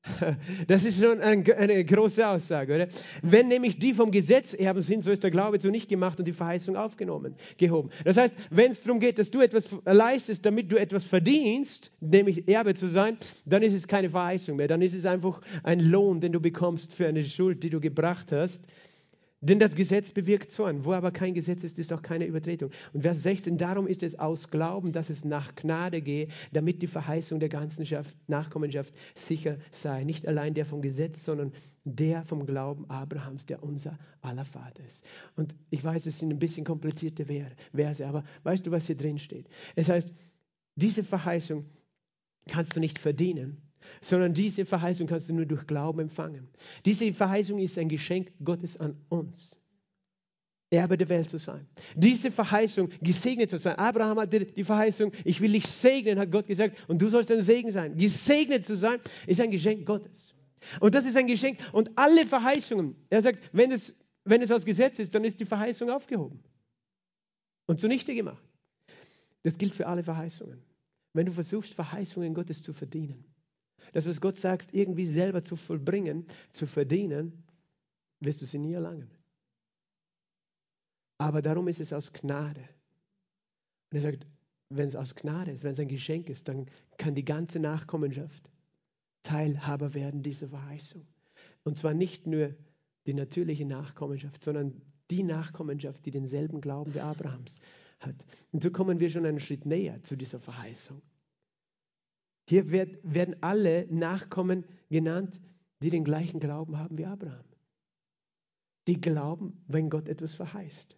Das 0.68 0.84
ist 0.84 1.02
schon 1.02 1.22
eine 1.22 1.86
große 1.86 2.28
Aussage, 2.28 2.76
oder? 2.76 2.88
Wenn 3.22 3.48
nämlich 3.48 3.80
die 3.80 3.94
vom 3.94 4.12
Gesetz 4.12 4.54
erben 4.54 4.82
sind, 4.82 5.04
so 5.04 5.12
ist 5.12 5.24
der 5.24 5.32
Glaube 5.32 5.60
zu 5.60 5.70
nicht 5.70 5.90
gemacht 5.90 6.20
und 6.20 6.26
die 6.26 6.34
Verheißung 6.34 6.76
aufgenommen, 6.76 7.36
gehoben. 7.58 7.90
Das 8.04 8.18
heißt, 8.18 8.36
wenn 8.50 8.72
es 8.72 8.84
darum 8.84 9.00
geht, 9.00 9.20
dass 9.20 9.32
du 9.32 9.42
etwas 9.42 9.70
leistest, 9.86 10.46
damit 10.46 10.72
du 10.72 10.78
etwas 10.78 11.06
verdienst, 11.06 11.92
nämlich 12.00 12.48
Erbe 12.48 12.74
zu 12.74 12.88
sein, 12.88 13.18
dann 13.46 13.64
ist 13.64 13.74
es 13.74 13.88
keine 13.88 14.10
Verheißung 14.10 14.58
mehr. 14.58 14.68
Dann 14.68 14.82
ist 14.82 14.94
es 14.94 15.06
einfach 15.06 15.42
ein 15.64 15.80
Lohn, 15.80 16.22
den 16.22 16.32
du 16.32 16.40
bekommst 16.40 16.94
für 16.94 17.08
eine 17.08 17.24
Schuld, 17.24 17.64
die 17.64 17.70
du 17.70 17.80
gebracht 17.80 18.32
hast. 18.32 18.68
Denn 19.40 19.60
das 19.60 19.76
Gesetz 19.76 20.12
bewirkt 20.12 20.50
Zorn. 20.50 20.84
Wo 20.84 20.94
aber 20.94 21.12
kein 21.12 21.36
Gesetz 21.36 21.64
ist, 21.64 21.78
ist 21.78 21.94
auch 21.94 22.02
keine 22.02 22.26
Übertretung. 22.26 22.72
Und 22.94 23.04
Vers 23.04 23.22
16, 23.22 23.58
darum 23.58 23.86
ist 23.86 24.02
es 24.02 24.18
aus 24.18 24.50
Glauben, 24.50 24.92
dass 24.92 25.12
es 25.12 25.26
nach 25.26 25.54
Gnade 25.56 26.02
gehe, 26.02 26.28
damit 26.54 26.82
die 26.82 26.88
Verheißung 26.88 27.40
der 27.40 27.50
ganzen 27.50 27.86
Nachkommenschaft 28.26 28.96
sicher 29.14 29.58
sei. 29.70 30.04
Nicht 30.04 30.28
allein 30.28 30.56
der 30.56 30.66
vom 30.66 30.82
Gesetz, 30.82 31.24
sondern 31.24 31.54
der 31.84 32.24
vom 32.24 32.48
Glauben 32.48 32.90
Abrahams, 32.90 33.46
der 33.46 33.62
unser 33.62 34.00
aller 34.22 34.46
Vater 34.46 34.84
ist. 34.84 35.06
Und 35.36 35.56
ich 35.70 35.84
weiß, 35.84 36.08
es 36.08 36.18
sind 36.18 36.32
ein 36.32 36.40
bisschen 36.40 36.66
komplizierte 36.66 37.26
Verse, 37.74 38.08
aber 38.08 38.24
weißt 38.44 38.66
du, 38.66 38.72
was 38.72 38.88
hier 38.88 38.98
drin 38.98 39.20
steht? 39.20 39.48
Es 39.76 39.88
heißt, 39.88 40.12
diese 40.76 41.04
Verheißung 41.04 41.66
kannst 42.50 42.76
du 42.76 42.80
nicht 42.80 42.98
verdienen, 42.98 43.62
sondern 44.02 44.34
diese 44.34 44.66
Verheißung 44.66 45.08
kannst 45.08 45.30
du 45.30 45.34
nur 45.34 45.46
durch 45.46 45.66
Glauben 45.68 46.00
empfangen. 46.00 46.48
Diese 46.86 47.14
Verheißung 47.14 47.60
ist 47.60 47.78
ein 47.78 47.90
Geschenk 47.90 48.32
Gottes 48.44 48.78
an 48.78 48.96
uns. 49.10 49.60
Erbe 50.70 50.98
der 50.98 51.08
Welt 51.08 51.30
zu 51.30 51.38
sein. 51.38 51.66
Diese 51.96 52.30
Verheißung, 52.30 52.90
gesegnet 53.02 53.50
zu 53.50 53.58
sein. 53.58 53.76
Abraham 53.76 54.20
hatte 54.20 54.46
die 54.46 54.64
Verheißung, 54.66 55.14
ich 55.24 55.40
will 55.40 55.54
dich 55.54 55.66
segnen, 55.66 56.20
hat 56.20 56.32
Gott 56.32 56.48
gesagt, 56.48 56.78
und 56.90 57.02
du 57.02 57.10
sollst 57.10 57.32
ein 57.32 57.42
Segen 57.42 57.72
sein. 57.72 57.98
Gesegnet 57.98 58.66
zu 58.66 58.76
sein, 58.76 59.00
ist 59.28 59.40
ein 59.40 59.52
Geschenk 59.52 59.86
Gottes. 59.86 60.34
Und 60.82 60.94
das 60.94 61.06
ist 61.06 61.16
ein 61.16 61.28
Geschenk. 61.28 61.60
Und 61.72 61.98
alle 61.98 62.26
Verheißungen, 62.26 62.96
er 63.10 63.22
sagt, 63.22 63.40
wenn 63.54 63.72
es, 63.72 63.96
wenn 64.26 64.42
es 64.42 64.52
aus 64.52 64.66
Gesetz 64.66 65.00
ist, 65.00 65.16
dann 65.16 65.24
ist 65.24 65.40
die 65.40 65.46
Verheißung 65.46 65.90
aufgehoben 65.90 66.44
und 67.68 67.80
zunichte 67.80 68.14
gemacht. 68.14 68.44
Das 69.44 69.58
gilt 69.58 69.74
für 69.74 69.88
alle 69.88 70.04
Verheißungen. 70.04 70.62
Wenn 71.14 71.28
du 71.28 71.32
versuchst, 71.32 71.74
Verheißungen 71.74 72.34
Gottes 72.34 72.62
zu 72.62 72.74
verdienen, 72.74 73.24
Das, 73.94 74.08
was 74.08 74.22
Gott 74.22 74.38
sagt, 74.38 74.74
irgendwie 74.74 75.06
selber 75.06 75.44
zu 75.44 75.56
vollbringen, 75.56 76.26
zu 76.50 76.68
verdienen, 76.68 77.44
wirst 78.20 78.42
du 78.42 78.46
sie 78.46 78.60
nie 78.60 78.74
erlangen. 78.74 79.10
Aber 81.18 81.42
darum 81.42 81.68
ist 81.68 81.80
es 81.80 81.94
aus 81.94 82.14
Gnade. 82.14 82.62
Und 83.92 83.98
er 83.98 84.02
sagt, 84.02 84.28
wenn 84.70 84.88
es 84.88 84.96
aus 84.96 85.16
Gnade 85.16 85.52
ist, 85.52 85.64
wenn 85.64 85.72
es 85.72 85.80
ein 85.80 85.88
Geschenk 85.88 86.30
ist, 86.30 86.48
dann 86.48 86.68
kann 86.98 87.16
die 87.16 87.26
ganze 87.26 87.60
Nachkommenschaft 87.60 88.50
Teilhaber 89.24 89.94
werden 89.94 90.24
dieser 90.24 90.48
Verheißung. 90.48 91.06
Und 91.64 91.76
zwar 91.76 91.94
nicht 91.94 92.28
nur 92.28 92.56
die 93.08 93.14
natürliche 93.14 93.66
Nachkommenschaft, 93.66 94.42
sondern 94.42 94.82
die 95.12 95.24
Nachkommenschaft, 95.24 96.06
die 96.06 96.12
denselben 96.12 96.62
Glauben 96.62 96.94
wie 96.94 97.02
Abrahams 97.02 97.60
hat. 98.00 98.26
Und 98.52 98.64
so 98.64 98.72
kommen 98.72 99.02
wir 99.02 99.10
schon 99.10 99.26
einen 99.26 99.40
Schritt 99.40 99.66
näher 99.66 100.02
zu 100.04 100.16
dieser 100.16 100.40
Verheißung. 100.40 101.02
Hier 102.48 102.72
wird, 102.72 102.98
werden 103.04 103.36
alle 103.42 103.88
Nachkommen 103.90 104.66
genannt, 104.90 105.42
die 105.82 105.90
den 105.90 106.04
gleichen 106.04 106.40
Glauben 106.40 106.78
haben 106.78 106.98
wie 106.98 107.06
Abraham. 107.06 107.46
Die 108.88 109.00
glauben, 109.02 109.62
wenn 109.68 109.90
Gott 109.90 110.08
etwas 110.08 110.34
verheißt. 110.34 110.98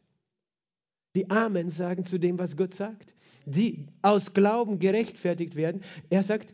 Die 1.16 1.30
Amen 1.32 1.72
sagen 1.72 2.06
zu 2.06 2.20
dem, 2.20 2.38
was 2.38 2.56
Gott 2.56 2.72
sagt. 2.72 3.16
Die 3.46 3.88
aus 4.04 4.34
Glauben 4.34 4.78
gerechtfertigt 4.78 5.56
werden. 5.56 5.84
Er 6.12 6.22
sagt, 6.22 6.54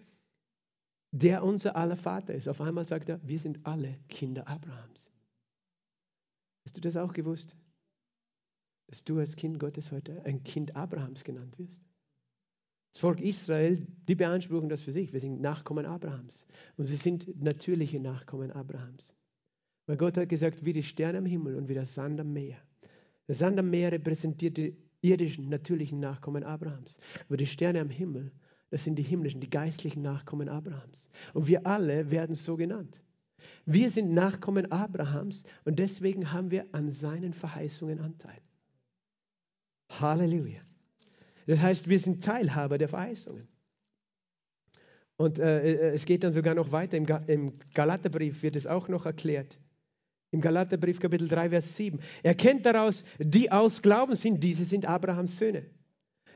der 1.11 1.43
unser 1.43 1.75
aller 1.75 1.97
Vater 1.97 2.33
ist. 2.33 2.47
Auf 2.47 2.61
einmal 2.61 2.85
sagt 2.85 3.09
er, 3.09 3.19
wir 3.27 3.39
sind 3.39 3.65
alle 3.65 3.99
Kinder 4.07 4.47
Abrahams. 4.47 5.11
Hast 6.65 6.77
du 6.77 6.81
das 6.81 6.95
auch 6.95 7.11
gewusst? 7.11 7.55
Dass 8.87 9.03
du 9.03 9.19
als 9.19 9.35
Kind 9.35 9.59
Gottes 9.59 9.91
heute 9.91 10.23
ein 10.23 10.43
Kind 10.43 10.75
Abrahams 10.75 11.23
genannt 11.25 11.59
wirst? 11.59 11.83
Das 12.95 13.01
Volk 13.01 13.19
Israel, 13.19 13.85
die 14.07 14.15
beanspruchen 14.15 14.69
das 14.69 14.81
für 14.81 14.93
sich. 14.93 15.11
Wir 15.11 15.19
sind 15.19 15.41
Nachkommen 15.41 15.85
Abrahams. 15.85 16.45
Und 16.77 16.85
sie 16.85 16.95
sind 16.95 17.27
natürliche 17.43 17.99
Nachkommen 17.99 18.51
Abrahams. 18.51 19.13
Weil 19.85 19.97
Gott 19.97 20.15
hat 20.15 20.29
gesagt, 20.29 20.63
wie 20.63 20.71
die 20.71 20.81
Sterne 20.81 21.17
am 21.17 21.25
Himmel 21.25 21.57
und 21.57 21.67
wie 21.67 21.73
der 21.73 21.85
Sand 21.85 22.21
am 22.21 22.31
Meer. 22.31 22.55
Der 23.27 23.35
Sand 23.35 23.59
am 23.59 23.69
Meer 23.69 23.91
repräsentiert 23.91 24.55
die 24.55 24.77
irdischen, 25.01 25.49
natürlichen 25.49 25.99
Nachkommen 25.99 26.45
Abrahams. 26.45 26.97
Aber 27.27 27.35
die 27.35 27.45
Sterne 27.45 27.81
am 27.81 27.89
Himmel, 27.89 28.31
das 28.69 28.85
sind 28.85 28.95
die 28.95 29.03
himmlischen, 29.03 29.41
die 29.41 29.49
geistlichen 29.49 30.01
Nachkommen 30.01 30.47
Abrahams. 30.47 31.09
Und 31.33 31.47
wir 31.47 31.67
alle 31.67 32.11
werden 32.11 32.33
so 32.33 32.55
genannt. 32.55 33.01
Wir 33.65 33.91
sind 33.91 34.13
Nachkommen 34.13 34.71
Abrahams 34.71 35.43
und 35.65 35.79
deswegen 35.79 36.31
haben 36.31 36.49
wir 36.49 36.65
an 36.71 36.89
seinen 36.91 37.33
Verheißungen 37.33 37.99
Anteil. 37.99 38.39
Halleluja. 39.89 40.61
Das 41.45 41.61
heißt, 41.61 41.89
wir 41.89 41.99
sind 41.99 42.23
Teilhaber 42.23 42.77
der 42.77 42.89
Verheißungen. 42.89 43.47
Und 45.17 45.39
äh, 45.39 45.73
äh 45.73 45.93
es 45.93 46.05
geht 46.05 46.23
dann 46.23 46.33
sogar 46.33 46.55
noch 46.55 46.71
weiter. 46.71 46.97
Im, 46.97 47.05
Im 47.27 47.53
Galaterbrief 47.73 48.43
wird 48.43 48.55
es 48.55 48.67
auch 48.67 48.87
noch 48.87 49.05
erklärt. 49.05 49.59
Im 50.31 50.41
Galaterbrief 50.41 50.99
Kapitel 50.99 51.27
3, 51.27 51.51
Vers 51.51 51.75
7. 51.75 51.99
Erkennt 52.23 52.65
daraus, 52.65 53.03
die 53.19 53.51
aus 53.51 53.81
Glauben 53.81 54.15
sind, 54.15 54.43
diese 54.43 54.65
sind 54.65 54.85
Abrahams 54.85 55.37
Söhne. 55.37 55.65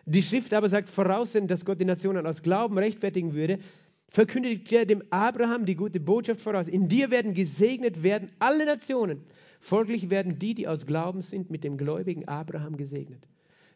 Die 0.05 0.23
Schrift 0.23 0.53
aber 0.53 0.69
sagt 0.69 0.89
voraussehen, 0.89 1.47
dass 1.47 1.65
Gott 1.65 1.81
die 1.81 1.85
Nationen 1.85 2.25
aus 2.25 2.41
Glauben 2.41 2.77
rechtfertigen 2.77 3.33
würde, 3.33 3.59
verkündigt 4.07 4.71
er 4.71 4.85
dem 4.85 5.03
Abraham 5.09 5.65
die 5.65 5.75
gute 5.75 5.99
Botschaft 5.99 6.41
voraus. 6.41 6.67
In 6.67 6.87
dir 6.87 7.11
werden 7.11 7.33
gesegnet 7.33 8.03
werden 8.03 8.31
alle 8.39 8.65
Nationen. 8.65 9.21
Folglich 9.59 10.09
werden 10.09 10.39
die, 10.39 10.55
die 10.55 10.67
aus 10.67 10.85
Glauben 10.85 11.21
sind, 11.21 11.49
mit 11.49 11.63
dem 11.63 11.77
gläubigen 11.77 12.27
Abraham 12.27 12.77
gesegnet. 12.77 13.27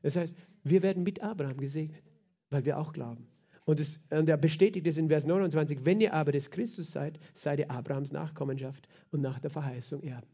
Das 0.03 0.15
heißt, 0.15 0.35
wir 0.63 0.83
werden 0.83 1.01
mit 1.01 1.23
Abraham 1.23 1.57
gesegnet, 1.57 2.03
weil 2.51 2.65
wir 2.65 2.77
auch 2.77 2.93
glauben. 2.93 3.27
Und, 3.65 3.79
es, 3.79 3.99
und 4.09 4.29
er 4.29 4.37
bestätigt 4.37 4.85
es 4.85 4.97
in 4.97 5.07
Vers 5.07 5.25
29, 5.25 5.79
wenn 5.85 6.01
ihr 6.01 6.13
aber 6.13 6.33
des 6.33 6.51
Christus 6.51 6.91
seid, 6.91 7.17
seid 7.33 7.59
ihr 7.59 7.71
Abrahams 7.71 8.11
Nachkommenschaft 8.11 8.87
und 9.11 9.21
nach 9.21 9.39
der 9.39 9.49
Verheißung 9.49 10.03
Erben. 10.03 10.27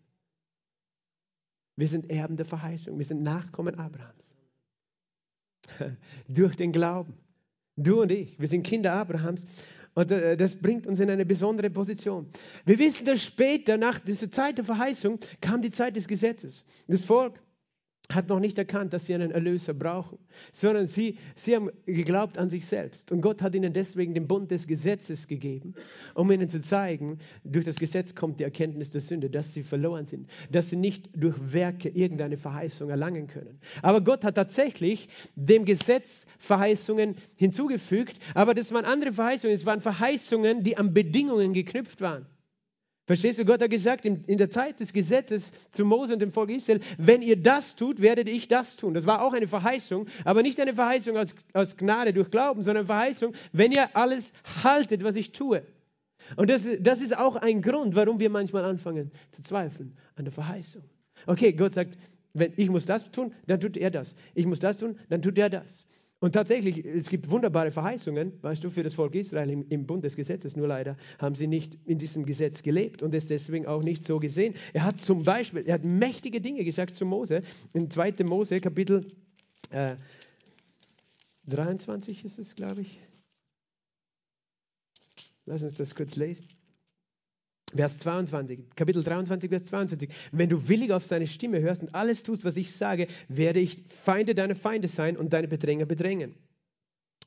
Wir 1.75 1.87
sind 1.87 2.09
Erben 2.09 2.35
der 2.35 2.45
Verheißung, 2.45 2.97
wir 2.97 3.05
sind 3.05 3.21
Nachkommen 3.21 3.75
Abrahams. 3.75 4.35
Durch 6.27 6.55
den 6.55 6.71
Glauben. 6.71 7.13
Du 7.75 8.01
und 8.01 8.11
ich, 8.11 8.39
wir 8.39 8.47
sind 8.47 8.63
Kinder 8.63 8.93
Abrahams 8.93 9.45
und 9.93 10.11
äh, 10.11 10.35
das 10.35 10.55
bringt 10.55 10.87
uns 10.87 10.99
in 10.99 11.09
eine 11.09 11.25
besondere 11.25 11.69
Position. 11.69 12.27
Wir 12.65 12.79
wissen, 12.79 13.05
dass 13.05 13.23
später, 13.23 13.77
nach 13.77 13.99
dieser 13.99 14.31
Zeit 14.31 14.57
der 14.57 14.65
Verheißung, 14.65 15.19
kam 15.39 15.61
die 15.61 15.71
Zeit 15.71 15.95
des 15.95 16.07
Gesetzes. 16.07 16.65
Das 16.87 17.01
Volk 17.01 17.39
hat 18.11 18.27
noch 18.27 18.39
nicht 18.39 18.57
erkannt, 18.57 18.91
dass 18.93 19.05
sie 19.05 19.13
einen 19.13 19.29
Erlöser 19.29 19.73
brauchen, 19.75 20.17
sondern 20.51 20.87
sie, 20.87 21.17
sie 21.35 21.55
haben 21.55 21.69
geglaubt 21.85 22.39
an 22.39 22.49
sich 22.49 22.65
selbst. 22.65 23.11
Und 23.11 23.21
Gott 23.21 23.43
hat 23.43 23.53
ihnen 23.53 23.71
deswegen 23.71 24.15
den 24.15 24.27
Bund 24.27 24.49
des 24.49 24.65
Gesetzes 24.65 25.27
gegeben, 25.27 25.75
um 26.15 26.31
ihnen 26.31 26.49
zu 26.49 26.59
zeigen, 26.59 27.19
durch 27.43 27.65
das 27.65 27.77
Gesetz 27.77 28.15
kommt 28.15 28.39
die 28.39 28.43
Erkenntnis 28.43 28.89
der 28.89 29.01
Sünde, 29.01 29.29
dass 29.29 29.53
sie 29.53 29.61
verloren 29.61 30.05
sind, 30.05 30.27
dass 30.51 30.71
sie 30.71 30.75
nicht 30.75 31.09
durch 31.15 31.35
Werke 31.53 31.89
irgendeine 31.89 32.37
Verheißung 32.37 32.89
erlangen 32.89 33.27
können. 33.27 33.59
Aber 33.83 34.01
Gott 34.01 34.23
hat 34.23 34.35
tatsächlich 34.35 35.09
dem 35.35 35.65
Gesetz 35.65 36.25
Verheißungen 36.39 37.15
hinzugefügt, 37.35 38.17
aber 38.33 38.55
das 38.55 38.71
waren 38.71 38.85
andere 38.85 39.13
Verheißungen, 39.13 39.53
es 39.53 39.67
waren 39.67 39.81
Verheißungen, 39.81 40.63
die 40.63 40.77
an 40.77 40.95
Bedingungen 40.95 41.53
geknüpft 41.53 42.01
waren. 42.01 42.25
Verstehst 43.09 43.39
du, 43.39 43.43
Gott 43.45 43.59
hat 43.59 43.71
gesagt 43.71 44.05
in, 44.05 44.37
der 44.37 44.51
Zeit 44.51 44.79
des 44.79 44.93
Gesetzes 44.93 45.51
zu 45.71 45.83
Mose 45.83 46.13
und 46.13 46.21
dem 46.21 46.31
Volk 46.31 46.51
Israel, 46.51 46.79
wenn 46.99 47.23
ihr 47.23 47.41
das 47.41 47.75
tut, 47.75 48.01
werdet 48.01 48.29
ich 48.29 48.47
das 48.47 48.75
tun. 48.75 48.93
Das 48.93 49.07
war 49.07 49.23
auch 49.23 49.33
eine 49.33 49.47
Verheißung, 49.47 50.05
aber 50.25 50.43
nicht 50.43 50.59
eine 50.59 50.75
Verheißung 50.75 51.17
aus, 51.17 51.33
aus 51.53 51.75
Gnade 51.75 52.13
durch 52.13 52.29
Glauben, 52.29 52.61
sondern 52.61 52.81
eine 52.81 52.85
Verheißung, 52.85 53.33
wenn 53.51 53.71
ihr 53.71 53.95
alles 53.95 54.31
haltet, 54.63 55.03
was 55.03 55.15
ich 55.15 55.31
tue. 55.31 55.63
Und 56.35 56.51
das, 56.51 56.67
das 56.81 57.01
ist 57.01 57.17
auch 57.17 57.35
ein 57.35 57.63
Grund, 57.63 57.95
warum 57.95 58.19
wir 58.19 58.29
manchmal 58.29 58.63
anfangen 58.63 59.09
zu 59.31 59.41
zweifeln 59.41 59.97
an 60.15 60.25
der 60.25 60.31
Verheißung. 60.31 60.83
Okay, 61.25 61.53
Gott 61.53 61.73
sagt, 61.73 61.97
wenn 62.33 62.53
ich 62.57 62.69
muss 62.69 62.85
das 62.85 63.09
tun, 63.09 63.33
dann 63.47 63.59
tut 63.59 63.75
er 63.75 63.89
das. 63.89 64.15
Ich 64.35 64.45
muss 64.45 64.59
das 64.59 64.77
tun, 64.77 64.99
dann 65.09 65.23
tut 65.23 65.35
er 65.39 65.49
das. 65.49 65.87
Und 66.21 66.33
tatsächlich, 66.33 66.85
es 66.85 67.07
gibt 67.07 67.29
wunderbare 67.29 67.71
Verheißungen, 67.71 68.43
weißt 68.43 68.63
du, 68.63 68.69
für 68.69 68.83
das 68.83 68.93
Volk 68.93 69.15
Israel 69.15 69.49
im, 69.49 69.65
im 69.69 69.85
Bund 69.85 70.03
des 70.03 70.17
Gesetzes. 70.17 70.57
Nur 70.57 70.67
leider 70.67 70.97
haben 71.17 71.33
sie 71.33 71.47
nicht 71.47 71.77
in 71.85 71.97
diesem 71.97 72.25
Gesetz 72.25 72.61
gelebt 72.61 73.01
und 73.01 73.13
es 73.15 73.27
deswegen 73.27 73.65
auch 73.67 73.83
nicht 73.83 74.05
so 74.05 74.19
gesehen. 74.19 74.55
Er 74.73 74.83
hat 74.83 74.99
zum 74.99 75.23
Beispiel, 75.23 75.63
er 75.65 75.75
hat 75.75 75.85
mächtige 75.85 76.41
Dinge 76.41 76.65
gesagt 76.65 76.95
zu 76.95 77.05
Mose. 77.05 77.41
In 77.71 77.89
2. 77.89 78.15
Mose, 78.25 78.59
Kapitel 78.59 79.13
äh, 79.69 79.95
23 81.47 82.25
ist 82.25 82.37
es, 82.37 82.55
glaube 82.55 82.81
ich. 82.81 82.99
Lass 85.45 85.63
uns 85.63 85.73
das 85.73 85.95
kurz 85.95 86.17
lesen. 86.17 86.47
Vers 87.75 87.99
22, 87.99 88.63
Kapitel 88.75 89.03
23, 89.03 89.49
Vers 89.49 89.65
22. 89.67 90.09
Wenn 90.31 90.49
du 90.49 90.67
willig 90.67 90.91
auf 90.91 91.05
seine 91.05 91.27
Stimme 91.27 91.59
hörst 91.61 91.83
und 91.83 91.93
alles 91.93 92.23
tust, 92.23 92.43
was 92.43 92.57
ich 92.57 92.71
sage, 92.71 93.07
werde 93.27 93.59
ich 93.59 93.83
Feinde 94.03 94.33
deiner 94.33 94.55
Feinde 94.55 94.87
sein 94.87 95.17
und 95.17 95.33
deine 95.33 95.47
Bedränger 95.47 95.85
bedrängen. 95.85 96.35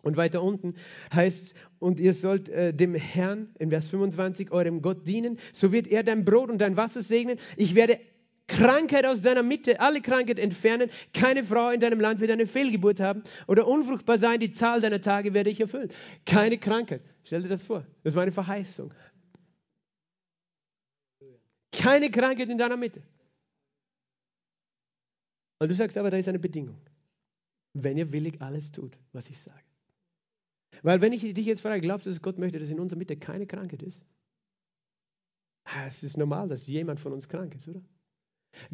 Und 0.02 0.16
weiter 0.16 0.42
unten 0.42 0.74
heißt 1.14 1.42
es, 1.42 1.54
und 1.78 2.00
ihr 2.00 2.12
sollt 2.12 2.48
äh, 2.48 2.74
dem 2.74 2.94
Herrn, 2.94 3.50
in 3.58 3.70
Vers 3.70 3.88
25, 3.88 4.50
eurem 4.50 4.82
Gott 4.82 5.06
dienen, 5.06 5.38
so 5.52 5.70
wird 5.70 5.86
er 5.86 6.02
dein 6.02 6.24
Brot 6.24 6.50
und 6.50 6.58
dein 6.58 6.76
Wasser 6.76 7.02
segnen. 7.02 7.38
Ich 7.56 7.76
werde 7.76 8.00
Krankheit 8.48 9.06
aus 9.06 9.22
deiner 9.22 9.44
Mitte, 9.44 9.80
alle 9.80 10.00
Krankheit 10.00 10.40
entfernen. 10.40 10.90
Keine 11.14 11.44
Frau 11.44 11.70
in 11.70 11.78
deinem 11.78 12.00
Land 12.00 12.20
wird 12.20 12.32
eine 12.32 12.46
Fehlgeburt 12.46 12.98
haben 12.98 13.22
oder 13.46 13.68
unfruchtbar 13.68 14.18
sein. 14.18 14.40
Die 14.40 14.52
Zahl 14.52 14.80
deiner 14.80 15.00
Tage 15.00 15.34
werde 15.34 15.50
ich 15.50 15.60
erfüllen. 15.60 15.90
Keine 16.26 16.58
Krankheit. 16.58 17.02
Stell 17.24 17.42
dir 17.42 17.48
das 17.48 17.62
vor. 17.62 17.86
Das 18.02 18.16
war 18.16 18.22
eine 18.22 18.32
Verheißung. 18.32 18.92
Keine 21.82 22.12
Krankheit 22.12 22.48
in 22.48 22.58
deiner 22.58 22.76
Mitte. 22.76 23.02
Und 25.58 25.68
du 25.68 25.74
sagst 25.74 25.98
aber, 25.98 26.12
da 26.12 26.16
ist 26.16 26.28
eine 26.28 26.38
Bedingung. 26.38 26.80
Wenn 27.74 27.98
ihr 27.98 28.12
willig 28.12 28.40
alles 28.40 28.70
tut, 28.70 28.96
was 29.12 29.28
ich 29.28 29.40
sage. 29.40 29.64
Weil 30.82 31.00
wenn 31.00 31.12
ich 31.12 31.22
dich 31.22 31.46
jetzt 31.46 31.60
frage, 31.60 31.80
glaubst 31.80 32.06
du, 32.06 32.10
dass 32.10 32.22
Gott 32.22 32.38
möchte, 32.38 32.60
dass 32.60 32.70
in 32.70 32.78
unserer 32.78 32.98
Mitte 32.98 33.16
keine 33.16 33.48
Krankheit 33.48 33.82
ist? 33.82 34.04
Es 35.86 36.04
ist 36.04 36.16
normal, 36.16 36.48
dass 36.48 36.68
jemand 36.68 37.00
von 37.00 37.12
uns 37.12 37.28
krank 37.28 37.54
ist, 37.56 37.66
oder? 37.66 37.82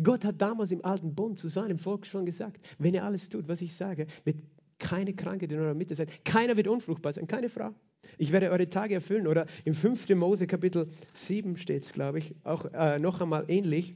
Gott 0.03 0.25
hat 0.27 0.43
damals 0.43 0.71
im 0.71 0.85
alten 0.85 1.15
Bund 1.15 1.39
zu 1.39 1.49
seinem 1.49 1.79
Volk 1.79 2.07
schon 2.07 2.27
gesagt, 2.27 2.61
wenn 2.79 2.93
ihr 2.93 3.05
alles 3.05 3.31
tut, 3.31 3.49
was 3.49 3.63
ich 3.63 3.75
sage, 3.75 4.07
wird 4.25 4.37
keine 4.79 5.15
Krankheit 5.15 5.51
in 5.51 5.61
eurer 5.61 5.75
Mitte 5.75 5.95
sein. 5.95 6.09
Keiner 6.25 6.57
wird 6.57 6.69
unfruchtbar 6.69 7.13
sein, 7.15 7.27
keine 7.27 7.49
Frau. 7.49 7.75
Ich 8.19 8.33
werde 8.33 8.51
eure 8.51 8.69
Tage 8.69 8.95
erfüllen. 8.95 9.27
Oder 9.27 9.47
im 9.65 9.75
5. 9.75 10.09
Mose 10.11 10.47
Kapitel 10.47 10.89
7 11.15 11.57
steht 11.57 11.85
es, 11.85 11.93
glaube 11.93 12.19
ich, 12.19 12.35
auch 12.45 12.67
äh, 12.75 12.99
noch 12.99 13.21
einmal 13.21 13.45
ähnlich. 13.49 13.95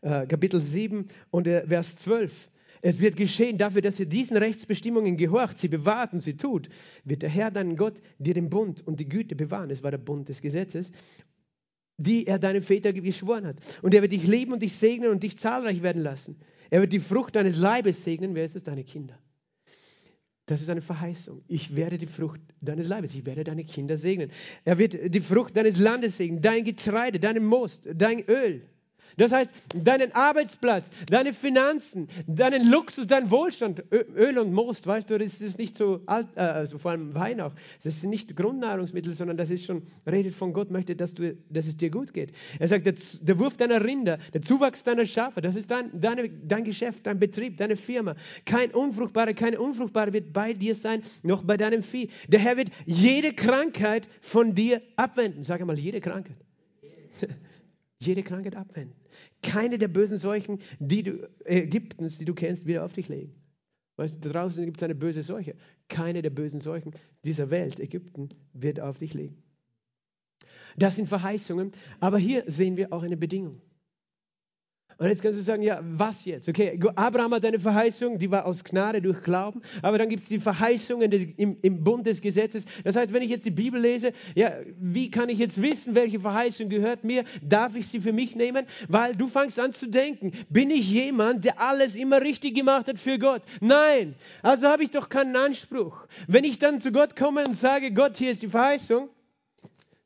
Äh, 0.00 0.26
Kapitel 0.26 0.60
7 0.60 1.06
und 1.30 1.46
äh, 1.46 1.66
Vers 1.66 1.96
12. 1.96 2.48
Es 2.80 3.00
wird 3.00 3.16
geschehen 3.16 3.58
dafür, 3.58 3.80
dass 3.80 4.00
ihr 4.00 4.06
diesen 4.06 4.36
Rechtsbestimmungen 4.36 5.16
gehorcht, 5.16 5.56
sie 5.58 5.68
bewahrt 5.68 6.12
und 6.12 6.18
sie 6.18 6.36
tut, 6.36 6.68
wird 7.04 7.22
der 7.22 7.30
Herr 7.30 7.52
dein 7.52 7.76
Gott 7.76 8.00
dir 8.18 8.34
den 8.34 8.50
Bund 8.50 8.84
und 8.84 8.98
die 8.98 9.08
Güte 9.08 9.36
bewahren. 9.36 9.70
Es 9.70 9.84
war 9.84 9.92
der 9.92 9.98
Bund 9.98 10.28
des 10.28 10.42
Gesetzes, 10.42 10.90
die 11.96 12.26
er 12.26 12.40
deinem 12.40 12.64
Väter 12.64 12.92
geschworen 12.92 13.46
hat. 13.46 13.56
Und 13.82 13.94
er 13.94 14.02
wird 14.02 14.12
dich 14.12 14.26
leben 14.26 14.52
und 14.52 14.62
dich 14.62 14.74
segnen 14.74 15.10
und 15.10 15.22
dich 15.22 15.38
zahlreich 15.38 15.82
werden 15.82 16.02
lassen. 16.02 16.40
Er 16.70 16.80
wird 16.80 16.92
die 16.92 16.98
Frucht 16.98 17.36
deines 17.36 17.56
Leibes 17.56 18.02
segnen. 18.02 18.34
Wer 18.34 18.44
ist 18.44 18.56
es? 18.56 18.64
Deine 18.64 18.82
Kinder. 18.82 19.16
Das 20.46 20.60
ist 20.60 20.70
eine 20.70 20.82
Verheißung. 20.82 21.42
Ich 21.46 21.76
werde 21.76 21.98
die 21.98 22.06
Frucht 22.06 22.40
deines 22.60 22.88
Leibes, 22.88 23.14
ich 23.14 23.24
werde 23.24 23.44
deine 23.44 23.64
Kinder 23.64 23.96
segnen. 23.96 24.30
Er 24.64 24.78
wird 24.78 25.14
die 25.14 25.20
Frucht 25.20 25.56
deines 25.56 25.78
Landes 25.78 26.16
segnen, 26.16 26.40
dein 26.40 26.64
Getreide, 26.64 27.20
deinen 27.20 27.44
Most, 27.44 27.88
dein 27.94 28.24
Öl. 28.28 28.62
Das 29.16 29.32
heißt, 29.32 29.52
deinen 29.74 30.12
Arbeitsplatz, 30.14 30.90
deine 31.10 31.32
Finanzen, 31.32 32.08
deinen 32.26 32.70
Luxus, 32.70 33.06
deinen 33.06 33.30
Wohlstand, 33.30 33.82
Öl 33.90 34.38
und 34.38 34.52
Most, 34.52 34.86
weißt 34.86 35.10
du, 35.10 35.18
das 35.18 35.40
ist 35.40 35.58
nicht 35.58 35.76
so 35.76 36.00
alt, 36.06 36.28
äh, 36.36 36.40
also 36.40 36.78
vor 36.78 36.92
allem 36.92 37.14
Wein 37.14 37.40
auch. 37.40 37.52
Das 37.82 37.96
ist 37.96 38.04
nicht 38.04 38.36
Grundnahrungsmittel, 38.36 39.12
sondern 39.12 39.36
das 39.36 39.50
ist 39.50 39.64
schon, 39.64 39.82
redet 40.06 40.34
von 40.34 40.52
Gott, 40.52 40.70
möchte, 40.70 40.96
dass, 40.96 41.14
du, 41.14 41.36
dass 41.50 41.66
es 41.66 41.76
dir 41.76 41.90
gut 41.90 42.12
geht. 42.12 42.32
Er 42.58 42.68
sagt, 42.68 42.86
der, 42.86 42.94
der 43.20 43.38
Wurf 43.38 43.56
deiner 43.56 43.84
Rinder, 43.84 44.18
der 44.32 44.42
Zuwachs 44.42 44.84
deiner 44.84 45.04
Schafe, 45.04 45.40
das 45.40 45.56
ist 45.56 45.70
dein, 45.70 45.90
deine, 46.00 46.28
dein 46.28 46.64
Geschäft, 46.64 47.06
dein 47.06 47.18
Betrieb, 47.18 47.56
deine 47.56 47.76
Firma. 47.76 48.14
Kein 48.44 48.70
Unfruchtbarer, 48.70 49.34
keine 49.34 49.60
Unfruchtbare 49.60 50.12
wird 50.12 50.32
bei 50.32 50.52
dir 50.52 50.74
sein, 50.74 51.02
noch 51.22 51.42
bei 51.42 51.56
deinem 51.56 51.82
Vieh. 51.82 52.10
Der 52.28 52.40
Herr 52.40 52.56
wird 52.56 52.68
jede 52.86 53.32
Krankheit 53.32 54.08
von 54.20 54.54
dir 54.54 54.82
abwenden. 54.96 55.44
Sag 55.44 55.60
einmal, 55.60 55.78
jede 55.78 56.00
Krankheit. 56.00 56.36
jede 58.04 58.22
Krankheit 58.22 58.56
abwenden 58.56 59.02
keine 59.42 59.78
der 59.78 59.88
bösen 59.88 60.18
Seuchen, 60.18 60.60
die 60.78 61.02
du, 61.02 61.28
Ägyptens, 61.44 62.18
die 62.18 62.24
du 62.24 62.34
kennst, 62.34 62.66
wieder 62.66 62.84
auf 62.84 62.92
dich 62.92 63.08
legen. 63.08 63.34
Weißt 63.96 64.24
du, 64.24 64.30
draußen 64.30 64.64
gibt 64.64 64.78
es 64.78 64.82
eine 64.82 64.94
böse 64.94 65.22
Seuche. 65.22 65.54
Keine 65.88 66.22
der 66.22 66.30
bösen 66.30 66.60
Seuchen 66.60 66.92
dieser 67.24 67.50
Welt, 67.50 67.78
Ägypten, 67.78 68.30
wird 68.52 68.80
auf 68.80 68.98
dich 68.98 69.14
legen. 69.14 69.42
Das 70.76 70.96
sind 70.96 71.08
Verheißungen, 71.08 71.72
aber 72.00 72.18
hier 72.18 72.44
sehen 72.46 72.76
wir 72.76 72.92
auch 72.92 73.02
eine 73.02 73.16
Bedingung. 73.16 73.60
Und 75.02 75.08
jetzt 75.08 75.20
kannst 75.20 75.36
du 75.36 75.42
sagen, 75.42 75.64
ja, 75.64 75.80
was 75.82 76.24
jetzt? 76.26 76.48
Okay, 76.48 76.78
Abraham 76.94 77.34
hat 77.34 77.44
eine 77.44 77.58
Verheißung, 77.58 78.20
die 78.20 78.30
war 78.30 78.46
aus 78.46 78.62
Gnade 78.62 79.02
durch 79.02 79.20
Glauben, 79.24 79.60
aber 79.82 79.98
dann 79.98 80.08
gibt 80.08 80.22
es 80.22 80.28
die 80.28 80.38
Verheißungen 80.38 81.10
des, 81.10 81.26
im, 81.38 81.56
im 81.60 81.82
Bund 81.82 82.06
des 82.06 82.20
Gesetzes. 82.20 82.66
Das 82.84 82.94
heißt, 82.94 83.12
wenn 83.12 83.20
ich 83.20 83.30
jetzt 83.30 83.44
die 83.44 83.50
Bibel 83.50 83.80
lese, 83.80 84.12
ja, 84.36 84.52
wie 84.78 85.10
kann 85.10 85.28
ich 85.28 85.40
jetzt 85.40 85.60
wissen, 85.60 85.96
welche 85.96 86.20
Verheißung 86.20 86.68
gehört 86.68 87.02
mir? 87.02 87.24
Darf 87.42 87.74
ich 87.74 87.88
sie 87.88 87.98
für 87.98 88.12
mich 88.12 88.36
nehmen? 88.36 88.64
Weil 88.86 89.16
du 89.16 89.26
fängst 89.26 89.58
an 89.58 89.72
zu 89.72 89.88
denken, 89.88 90.30
bin 90.48 90.70
ich 90.70 90.88
jemand, 90.88 91.44
der 91.44 91.60
alles 91.60 91.96
immer 91.96 92.20
richtig 92.20 92.54
gemacht 92.54 92.86
hat 92.86 93.00
für 93.00 93.18
Gott? 93.18 93.42
Nein, 93.60 94.14
also 94.40 94.68
habe 94.68 94.84
ich 94.84 94.90
doch 94.90 95.08
keinen 95.08 95.34
Anspruch. 95.34 96.06
Wenn 96.28 96.44
ich 96.44 96.60
dann 96.60 96.80
zu 96.80 96.92
Gott 96.92 97.16
komme 97.16 97.44
und 97.44 97.56
sage, 97.56 97.90
Gott, 97.90 98.18
hier 98.18 98.30
ist 98.30 98.42
die 98.42 98.48
Verheißung, 98.48 99.08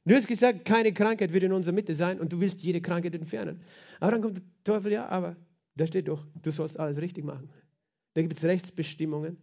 Du 0.06 0.14
hast 0.14 0.28
gesagt, 0.28 0.64
keine 0.64 0.92
Krankheit 0.92 1.32
wird 1.32 1.42
in 1.42 1.52
unserer 1.52 1.74
Mitte 1.74 1.94
sein 1.94 2.20
und 2.20 2.32
du 2.32 2.40
willst 2.40 2.62
jede 2.62 2.80
Krankheit 2.80 3.14
entfernen. 3.14 3.60
Aber 3.98 4.12
dann 4.12 4.22
kommt 4.22 4.38
der 4.38 4.44
Teufel, 4.62 4.92
ja, 4.92 5.08
aber 5.08 5.36
da 5.74 5.86
steht 5.86 6.06
doch, 6.06 6.24
du 6.42 6.50
sollst 6.52 6.78
alles 6.78 7.00
richtig 7.00 7.24
machen. 7.24 7.50
Da 8.14 8.22
gibt 8.22 8.32
es 8.32 8.44
Rechtsbestimmungen. 8.44 9.36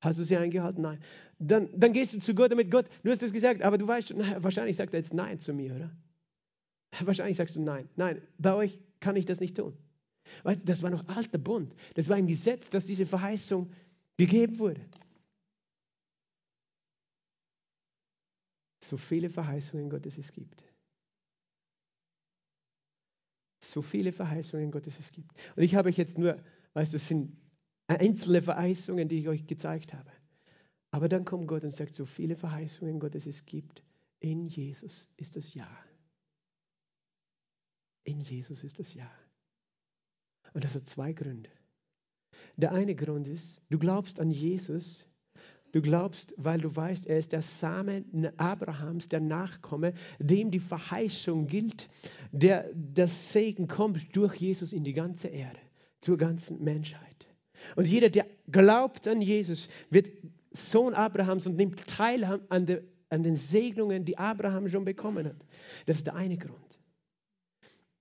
Hast 0.00 0.18
du 0.18 0.24
sie 0.24 0.36
eingehalten? 0.36 0.82
Nein. 0.82 0.98
Dann, 1.38 1.68
dann 1.76 1.92
gehst 1.92 2.12
du 2.12 2.18
zu 2.18 2.34
Gott 2.34 2.50
damit, 2.50 2.70
Gott, 2.72 2.86
du 3.04 3.10
hast 3.10 3.22
das 3.22 3.32
gesagt, 3.32 3.62
aber 3.62 3.78
du 3.78 3.86
weißt, 3.86 4.14
na, 4.16 4.36
wahrscheinlich 4.42 4.76
sagt 4.76 4.94
er 4.94 5.00
jetzt 5.00 5.14
Nein 5.14 5.38
zu 5.38 5.52
mir, 5.54 5.76
oder? 5.76 5.90
Wahrscheinlich 7.06 7.36
sagst 7.36 7.54
du 7.54 7.60
Nein. 7.60 7.88
Nein, 7.94 8.20
bei 8.38 8.52
euch 8.52 8.80
kann 8.98 9.14
ich 9.14 9.26
das 9.26 9.38
nicht 9.38 9.56
tun. 9.56 9.74
Weißt, 10.42 10.62
das 10.64 10.82
war 10.82 10.90
noch 10.90 11.06
alter 11.08 11.38
Bund. 11.38 11.72
Das 11.94 12.08
war 12.08 12.18
im 12.18 12.26
Gesetz, 12.26 12.68
dass 12.68 12.86
diese 12.86 13.06
Verheißung 13.06 13.70
gegeben 14.16 14.58
wurde. 14.58 14.80
So 18.90 18.96
viele 18.96 19.30
Verheißungen 19.30 19.88
Gottes 19.88 20.18
es 20.18 20.32
gibt. 20.32 20.64
So 23.62 23.82
viele 23.82 24.10
Verheißungen 24.10 24.72
Gottes 24.72 24.98
es 24.98 25.12
gibt. 25.12 25.32
Und 25.54 25.62
ich 25.62 25.76
habe 25.76 25.90
euch 25.90 25.96
jetzt 25.96 26.18
nur, 26.18 26.42
weißt 26.72 26.92
du, 26.92 26.96
es 26.96 27.06
sind 27.06 27.36
einzelne 27.86 28.42
Verheißungen, 28.42 29.08
die 29.08 29.18
ich 29.18 29.28
euch 29.28 29.46
gezeigt 29.46 29.94
habe. 29.94 30.10
Aber 30.90 31.08
dann 31.08 31.24
kommt 31.24 31.46
Gott 31.46 31.62
und 31.62 31.70
sagt, 31.70 31.94
so 31.94 32.04
viele 32.04 32.34
Verheißungen 32.34 32.98
Gottes 32.98 33.26
es 33.26 33.46
gibt. 33.46 33.84
In 34.18 34.48
Jesus 34.48 35.08
ist 35.16 35.36
das 35.36 35.54
Ja. 35.54 35.70
In 38.02 38.20
Jesus 38.20 38.64
ist 38.64 38.80
das 38.80 38.92
Ja. 38.92 39.08
Und 40.52 40.64
das 40.64 40.74
hat 40.74 40.88
zwei 40.88 41.12
Gründe. 41.12 41.50
Der 42.56 42.72
eine 42.72 42.96
Grund 42.96 43.28
ist, 43.28 43.62
du 43.68 43.78
glaubst 43.78 44.18
an 44.18 44.32
Jesus 44.32 45.06
Du 45.72 45.80
glaubst, 45.80 46.34
weil 46.36 46.60
du 46.60 46.74
weißt, 46.74 47.06
er 47.06 47.18
ist 47.18 47.32
der 47.32 47.42
Samen 47.42 48.32
Abrahams, 48.38 49.08
der 49.08 49.20
Nachkomme, 49.20 49.94
dem 50.18 50.50
die 50.50 50.58
Verheißung 50.58 51.46
gilt, 51.46 51.88
der 52.32 52.68
das 52.74 53.32
Segen 53.32 53.68
kommt 53.68 54.16
durch 54.16 54.34
Jesus 54.36 54.72
in 54.72 54.82
die 54.82 54.92
ganze 54.92 55.28
Erde, 55.28 55.60
zur 56.00 56.16
ganzen 56.16 56.62
Menschheit. 56.64 57.28
Und 57.76 57.86
jeder, 57.86 58.08
der 58.08 58.26
glaubt 58.50 59.06
an 59.06 59.20
Jesus, 59.20 59.68
wird 59.90 60.10
Sohn 60.50 60.94
Abrahams 60.94 61.46
und 61.46 61.56
nimmt 61.56 61.86
teil 61.86 62.24
an, 62.48 62.66
de, 62.66 62.82
an 63.08 63.22
den 63.22 63.36
Segnungen, 63.36 64.04
die 64.04 64.18
Abraham 64.18 64.68
schon 64.68 64.84
bekommen 64.84 65.26
hat. 65.26 65.46
Das 65.86 65.98
ist 65.98 66.06
der 66.06 66.16
eine 66.16 66.36
Grund. 66.36 66.80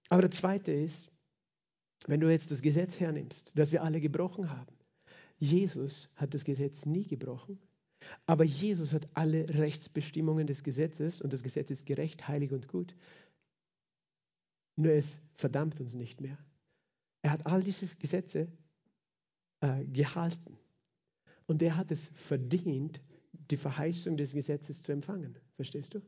Aber 0.09 0.21
der 0.21 0.31
zweite 0.31 0.71
ist, 0.71 1.11
wenn 2.07 2.19
du 2.19 2.31
jetzt 2.31 2.49
das 2.49 2.63
Gesetz 2.63 2.99
hernimmst, 2.99 3.51
das 3.55 3.71
wir 3.71 3.83
alle 3.83 4.01
gebrochen 4.01 4.49
haben, 4.49 4.78
Jesus 5.39 6.09
hat 6.15 6.33
das 6.33 6.43
Gesetz 6.43 6.85
nie 6.85 7.07
gebrochen, 7.07 7.59
aber 8.25 8.43
Jesus 8.43 8.93
hat 8.93 9.07
alle 9.13 9.47
Rechtsbestimmungen 9.49 10.47
des 10.47 10.63
Gesetzes 10.63 11.21
und 11.21 11.33
das 11.33 11.43
Gesetz 11.43 11.71
ist 11.71 11.85
gerecht, 11.85 12.27
heilig 12.27 12.51
und 12.51 12.67
gut. 12.67 12.95
Nur 14.75 14.93
es 14.93 15.19
verdammt 15.35 15.79
uns 15.79 15.93
nicht 15.93 16.21
mehr. 16.21 16.37
Er 17.21 17.31
hat 17.31 17.45
all 17.45 17.63
diese 17.63 17.87
Gesetze 17.87 18.47
äh, 19.61 19.85
gehalten 19.85 20.57
und 21.47 21.61
er 21.61 21.75
hat 21.75 21.91
es 21.91 22.07
verdient, 22.07 23.01
die 23.49 23.57
Verheißung 23.57 24.17
des 24.17 24.33
Gesetzes 24.33 24.83
zu 24.83 24.91
empfangen. 24.91 25.37
Verstehst 25.55 25.93
du? 25.93 26.01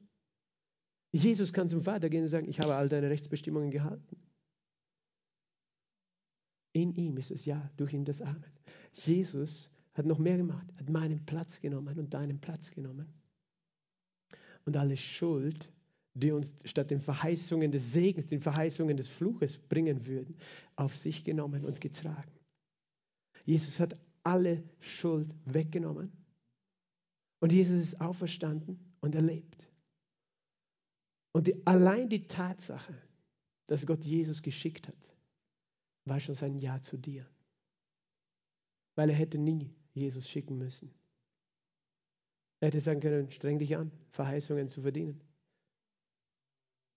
Jesus 1.13 1.51
kann 1.51 1.67
zum 1.67 1.81
Vater 1.81 2.09
gehen 2.09 2.23
und 2.23 2.29
sagen, 2.29 2.47
ich 2.47 2.59
habe 2.59 2.75
all 2.75 2.87
deine 2.87 3.09
Rechtsbestimmungen 3.09 3.71
gehalten. 3.71 4.17
In 6.73 6.93
ihm 6.95 7.17
ist 7.17 7.31
es 7.31 7.45
ja, 7.45 7.69
durch 7.77 7.93
ihn 7.93 8.05
das 8.05 8.21
Amen. 8.21 8.51
Jesus 8.93 9.69
hat 9.93 10.05
noch 10.05 10.19
mehr 10.19 10.37
gemacht, 10.37 10.67
hat 10.77 10.89
meinen 10.89 11.25
Platz 11.25 11.59
genommen 11.59 11.99
und 11.99 12.13
deinen 12.13 12.39
Platz 12.39 12.71
genommen. 12.71 13.07
Und 14.65 14.77
alle 14.77 14.95
Schuld, 14.95 15.71
die 16.13 16.31
uns 16.31 16.53
statt 16.65 16.91
den 16.91 17.01
Verheißungen 17.01 17.71
des 17.71 17.91
Segens, 17.91 18.27
den 18.27 18.41
Verheißungen 18.41 18.95
des 18.95 19.07
Fluches 19.07 19.57
bringen 19.57 20.05
würden, 20.05 20.35
auf 20.75 20.95
sich 20.95 21.23
genommen 21.23 21.65
und 21.65 21.81
getragen. 21.81 22.31
Jesus 23.45 23.79
hat 23.79 23.97
alle 24.23 24.63
Schuld 24.79 25.33
weggenommen. 25.45 26.11
Und 27.39 27.51
Jesus 27.51 27.79
ist 27.79 28.01
auferstanden 28.01 28.79
und 28.99 29.15
er 29.15 29.21
lebt. 29.21 29.67
Und 31.33 31.47
die, 31.47 31.65
allein 31.65 32.09
die 32.09 32.27
Tatsache, 32.27 32.93
dass 33.67 33.85
Gott 33.85 34.05
Jesus 34.05 34.41
geschickt 34.41 34.87
hat, 34.87 35.10
war 36.05 36.19
schon 36.19 36.35
sein 36.35 36.55
Ja 36.55 36.79
zu 36.79 36.97
dir. 36.97 37.25
Weil 38.95 39.09
er 39.09 39.15
hätte 39.15 39.37
nie 39.37 39.73
Jesus 39.93 40.29
schicken 40.29 40.57
müssen. 40.57 40.93
Er 42.59 42.67
hätte 42.67 42.79
sagen 42.79 42.99
können, 42.99 43.31
streng 43.31 43.59
dich 43.59 43.75
an, 43.75 43.91
Verheißungen 44.11 44.67
zu 44.67 44.81
verdienen. 44.81 45.21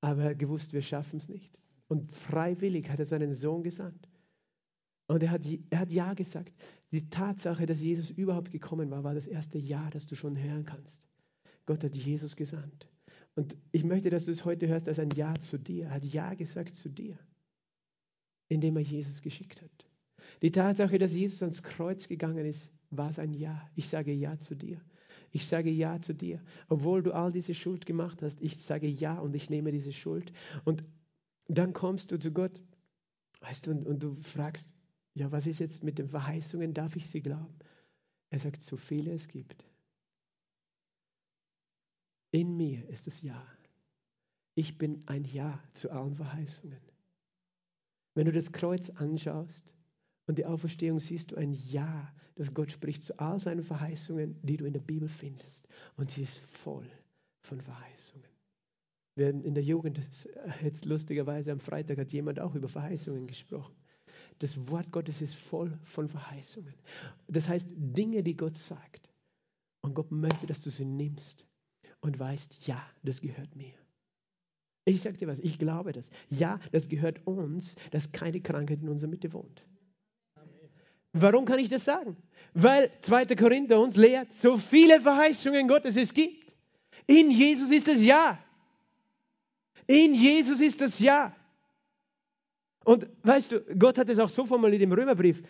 Aber 0.01 0.23
er 0.23 0.31
hat 0.31 0.39
gewusst, 0.39 0.73
wir 0.73 0.83
schaffen 0.83 1.19
es 1.19 1.29
nicht. 1.29 1.59
Und 1.89 2.13
freiwillig 2.13 2.91
hat 2.91 2.99
er 2.99 3.07
seinen 3.07 3.33
Sohn 3.33 3.63
gesandt. 3.63 4.09
Und 5.07 5.23
er 5.23 5.31
hat, 5.31 5.43
er 5.71 5.79
hat 5.79 5.93
Ja 5.93 6.15
gesagt. 6.15 6.53
Die 6.93 7.09
Tatsache, 7.09 7.67
dass 7.67 7.81
Jesus 7.81 8.11
überhaupt 8.11 8.51
gekommen 8.51 8.91
war, 8.91 9.05
war 9.05 9.15
das 9.15 9.27
erste 9.27 9.59
Ja, 9.59 9.91
das 9.91 10.07
du 10.07 10.15
schon 10.15 10.39
hören 10.39 10.65
kannst. 10.65 11.09
Gott 11.67 11.83
hat 11.83 11.97
Jesus 11.97 12.37
gesandt. 12.37 12.89
Und 13.35 13.57
ich 13.73 13.85
möchte, 13.85 14.11
dass 14.11 14.27
du 14.27 14.31
es 14.31 14.45
heute 14.45 14.69
hörst 14.69 14.89
als 14.89 14.99
ein 14.99 15.11
Ja 15.11 15.35
zu 15.35 15.59
dir. 15.59 15.87
Er 15.87 15.91
hat 15.93 16.05
Ja 16.05 16.35
gesagt 16.35 16.75
zu 16.75 16.89
dir, 16.89 17.19
indem 18.55 18.77
er 18.77 18.83
Jesus 18.83 19.21
geschickt 19.21 19.63
hat. 19.63 19.87
Die 20.43 20.51
Tatsache, 20.51 20.99
dass 20.99 21.15
Jesus 21.15 21.43
ans 21.43 21.63
Kreuz 21.63 22.09
gegangen 22.09 22.45
ist, 22.47 22.73
war 22.91 23.11
es 23.11 23.19
ein 23.19 23.33
Ja. 23.35 23.69
Ich 23.75 23.89
sage 23.89 24.13
Ja 24.13 24.39
zu 24.39 24.55
dir. 24.55 24.81
Ich 25.31 25.47
sage 25.47 25.71
Ja 25.71 26.01
zu 26.01 26.15
dir. 26.15 26.41
Obwohl 26.69 27.03
du 27.03 27.13
all 27.13 27.33
diese 27.33 27.55
Schuld 27.55 27.87
gemacht 27.87 28.23
hast, 28.23 28.41
ich 28.41 28.57
sage 28.63 28.89
Ja 28.89 29.19
und 29.19 29.35
ich 29.35 29.51
nehme 29.51 29.73
diese 29.73 29.93
Schuld. 29.93 30.33
Und 30.65 30.85
dann 31.49 31.73
kommst 31.73 32.13
du 32.13 32.19
zu 32.19 32.33
Gott, 32.33 32.63
weißt 33.41 33.67
du, 33.67 33.73
und, 33.73 33.87
und 33.87 34.03
du 34.03 34.15
fragst, 34.15 34.75
ja, 35.15 35.31
was 35.31 35.47
ist 35.47 35.61
jetzt 35.61 35.85
mit 35.85 35.99
den 35.99 36.09
Verheißungen? 36.09 36.75
Darf 36.75 36.97
ich 36.97 37.09
sie 37.09 37.21
glauben? 37.21 37.55
Er 38.31 38.39
sagt, 38.39 38.63
so 38.63 38.77
viele 38.77 39.13
es 39.13 39.29
gibt. 39.29 39.67
In 42.33 42.57
mir 42.57 42.89
ist 42.89 43.07
es 43.07 43.23
Ja. 43.23 43.47
Ich 44.57 44.79
bin 44.79 45.03
ein 45.07 45.25
Ja 45.25 45.63
zu 45.73 45.91
allen 45.91 46.15
Verheißungen. 46.15 46.94
Wenn 48.15 48.27
du 48.27 48.33
das 48.33 48.53
Kreuz 48.53 48.91
anschaust, 48.91 49.75
und 50.27 50.39
die 50.39 50.47
Auferstehung 50.47 51.01
siehst 51.01 51.33
du 51.33 51.37
ein 51.37 51.53
Ja, 51.53 52.13
das 52.37 52.55
Gott 52.55 52.71
spricht 52.71 53.03
zu 53.03 53.19
all 53.19 53.39
seinen 53.39 53.63
Verheißungen, 53.63 54.37
die 54.43 54.57
du 54.57 54.65
in 54.65 54.73
der 54.73 54.81
Bibel 54.81 55.09
findest. 55.09 55.69
Und 55.97 56.11
sie 56.11 56.23
ist 56.23 56.39
voll 56.39 56.91
von 57.43 57.61
Verheißungen. 57.61 58.27
Wir 59.17 59.29
in 59.29 59.55
der 59.55 59.63
Jugend, 59.63 60.01
jetzt 60.63 60.87
lustigerweise 60.87 61.53
am 61.53 61.61
Freitag 61.61 61.99
hat 61.99 62.11
jemand 62.11 62.41
auch 62.41 62.55
über 62.55 62.69
Verheißungen 62.69 63.27
gesprochen. 63.27 63.75
Das 64.41 64.69
Wort 64.69 64.91
Gottes 64.91 65.23
ist 65.23 65.37
voll 65.37 65.79
von 65.85 66.09
Verheißungen. 66.09 66.75
Das 67.29 67.49
heißt, 67.49 67.73
Dinge, 67.77 68.23
die 68.23 68.37
Gott 68.37 68.57
sagt, 68.57 69.11
Und 69.83 69.95
Gott 69.95 70.11
möchte, 70.11 70.47
dass 70.47 70.63
du 70.63 70.71
sie 70.71 70.87
nimmst 70.87 71.45
und 72.01 72.19
weißt, 72.19 72.67
ja, 72.67 72.83
das 73.03 73.21
gehört 73.21 73.55
mir. 73.55 73.75
Ich 74.85 75.01
sage 75.01 75.17
dir 75.17 75.29
was, 75.29 75.41
ich 75.41 75.59
glaube 75.59 75.93
das. 75.93 76.11
Ja, 76.29 76.61
das 76.73 76.89
gehört 76.89 77.27
uns, 77.27 77.77
dass 77.91 78.13
keine 78.13 78.41
Krankheit 78.41 78.81
in 78.83 78.89
unserer 78.89 79.11
Mitte 79.11 79.33
wohnt. 79.33 79.65
Warum 81.13 81.45
kann 81.45 81.59
ich 81.59 81.69
das 81.69 81.85
sagen? 81.85 82.17
Weil 82.55 82.91
2. 83.01 83.37
Korinther 83.37 83.81
uns 83.81 83.97
lehrt, 83.97 84.33
so 84.33 84.59
viele 84.59 85.01
Verheißungen 85.01 85.69
Gottes 85.69 85.97
es 85.97 86.13
gibt. 86.13 86.55
In 87.07 87.31
Jesus 87.31 87.71
ist 87.71 87.89
es 87.89 88.03
Ja. 88.03 88.39
In 89.87 90.15
Jesus 90.15 90.61
ist 90.61 90.81
das 90.81 90.99
Ja. 90.99 91.35
Und 92.85 93.07
weißt 93.23 93.53
du, 93.53 93.61
Gott 93.79 93.97
hat 93.97 94.11
es 94.11 94.19
auch 94.19 94.29
so 94.29 94.45
formuliert 94.45 94.83
im 94.83 94.93
Römerbrief, 94.93 95.43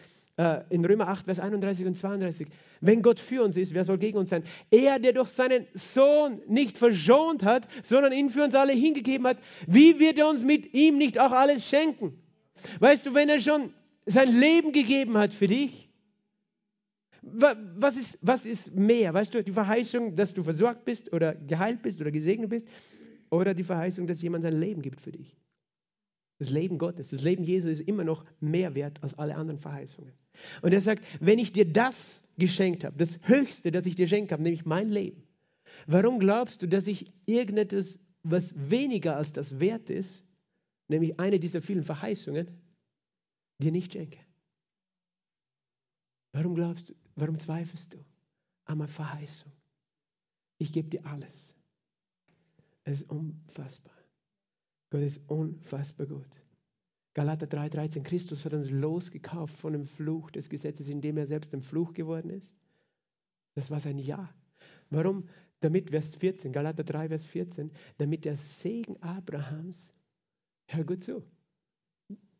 in 0.68 0.84
Römer 0.84 1.08
8, 1.08 1.26
Vers 1.26 1.38
31 1.38 1.86
und 1.86 1.96
32. 1.96 2.48
Wenn 2.80 3.02
Gott 3.02 3.20
für 3.20 3.44
uns 3.44 3.56
ist, 3.56 3.72
wer 3.72 3.84
soll 3.84 3.98
gegen 3.98 4.18
uns 4.18 4.30
sein? 4.30 4.42
Er, 4.70 4.98
der 4.98 5.12
durch 5.12 5.28
seinen 5.28 5.66
Sohn 5.74 6.40
nicht 6.48 6.76
verschont 6.76 7.44
hat, 7.44 7.68
sondern 7.84 8.12
ihn 8.12 8.30
für 8.30 8.42
uns 8.42 8.54
alle 8.56 8.72
hingegeben 8.72 9.26
hat, 9.28 9.38
wie 9.68 10.00
wird 10.00 10.18
er 10.18 10.28
uns 10.28 10.42
mit 10.42 10.74
ihm 10.74 10.98
nicht 10.98 11.20
auch 11.20 11.30
alles 11.30 11.68
schenken? 11.68 12.18
Weißt 12.80 13.06
du, 13.06 13.14
wenn 13.14 13.28
er 13.28 13.38
schon 13.38 13.72
sein 14.06 14.28
Leben 14.28 14.72
gegeben 14.72 15.16
hat 15.16 15.32
für 15.32 15.46
dich, 15.46 15.88
was 17.22 17.96
ist, 17.96 18.18
was 18.20 18.44
ist 18.44 18.74
mehr? 18.74 19.14
Weißt 19.14 19.32
du, 19.34 19.42
die 19.42 19.52
Verheißung, 19.52 20.14
dass 20.16 20.34
du 20.34 20.42
versorgt 20.42 20.84
bist 20.84 21.12
oder 21.12 21.34
geheilt 21.34 21.80
bist 21.82 22.00
oder 22.00 22.10
gesegnet 22.10 22.50
bist 22.50 22.66
oder 23.30 23.54
die 23.54 23.64
Verheißung, 23.64 24.06
dass 24.06 24.20
jemand 24.20 24.42
sein 24.42 24.58
Leben 24.58 24.82
gibt 24.82 25.00
für 25.00 25.12
dich? 25.12 25.36
Das 26.38 26.50
Leben 26.50 26.78
Gottes, 26.78 27.10
das 27.10 27.22
Leben 27.22 27.44
Jesu 27.44 27.68
ist 27.68 27.80
immer 27.80 28.04
noch 28.04 28.24
mehr 28.40 28.74
wert 28.74 29.02
als 29.02 29.14
alle 29.14 29.36
anderen 29.36 29.60
Verheißungen. 29.60 30.12
Und 30.62 30.72
er 30.72 30.80
sagt, 30.80 31.04
wenn 31.20 31.38
ich 31.38 31.52
dir 31.52 31.70
das 31.70 32.22
geschenkt 32.36 32.84
habe, 32.84 32.96
das 32.96 33.20
Höchste, 33.22 33.70
das 33.70 33.86
ich 33.86 33.94
dir 33.94 34.08
schenkt 34.08 34.32
habe, 34.32 34.42
nämlich 34.42 34.64
mein 34.64 34.90
Leben, 34.90 35.22
warum 35.86 36.18
glaubst 36.18 36.62
du, 36.62 36.66
dass 36.66 36.86
ich 36.86 37.12
irgendetwas, 37.26 38.00
was 38.24 38.54
weniger 38.70 39.16
als 39.16 39.32
das 39.32 39.60
wert 39.60 39.90
ist, 39.90 40.24
nämlich 40.88 41.20
eine 41.20 41.38
dieser 41.38 41.62
vielen 41.62 41.84
Verheißungen, 41.84 42.48
dir 43.58 43.70
nicht 43.70 43.92
schenke? 43.92 44.18
Warum 46.32 46.56
glaubst 46.56 46.88
du, 46.88 46.94
warum 47.14 47.38
zweifelst 47.38 47.94
du 47.94 47.98
an 48.64 48.78
meiner 48.78 48.88
Verheißung? 48.88 49.52
Ich 50.58 50.72
gebe 50.72 50.90
dir 50.90 51.06
alles. 51.06 51.54
Es 52.82 53.02
ist 53.02 53.10
unfassbar. 53.10 53.94
Gott 54.94 55.02
ist 55.02 55.28
unfassbar 55.28 56.06
gut. 56.06 56.40
Galater 57.14 57.46
3,13, 57.46 58.04
Christus 58.04 58.44
hat 58.44 58.54
uns 58.54 58.70
losgekauft 58.70 59.56
von 59.58 59.72
dem 59.72 59.86
Fluch 59.86 60.30
des 60.30 60.48
Gesetzes, 60.48 60.86
indem 60.86 61.16
er 61.16 61.26
selbst 61.26 61.52
ein 61.52 61.62
Fluch 61.62 61.94
geworden 61.94 62.30
ist. 62.30 62.56
Das 63.56 63.72
war 63.72 63.80
sein 63.80 63.98
Ja. 63.98 64.32
Warum? 64.90 65.28
Damit, 65.58 65.90
Vers 65.90 66.14
14, 66.14 66.52
Galater 66.52 66.84
3, 66.84 67.08
Vers 67.08 67.26
14, 67.26 67.72
damit 67.98 68.24
der 68.24 68.36
Segen 68.36 68.96
Abrahams, 69.02 69.92
hör 70.68 70.84
gut 70.84 71.02
zu, 71.02 71.24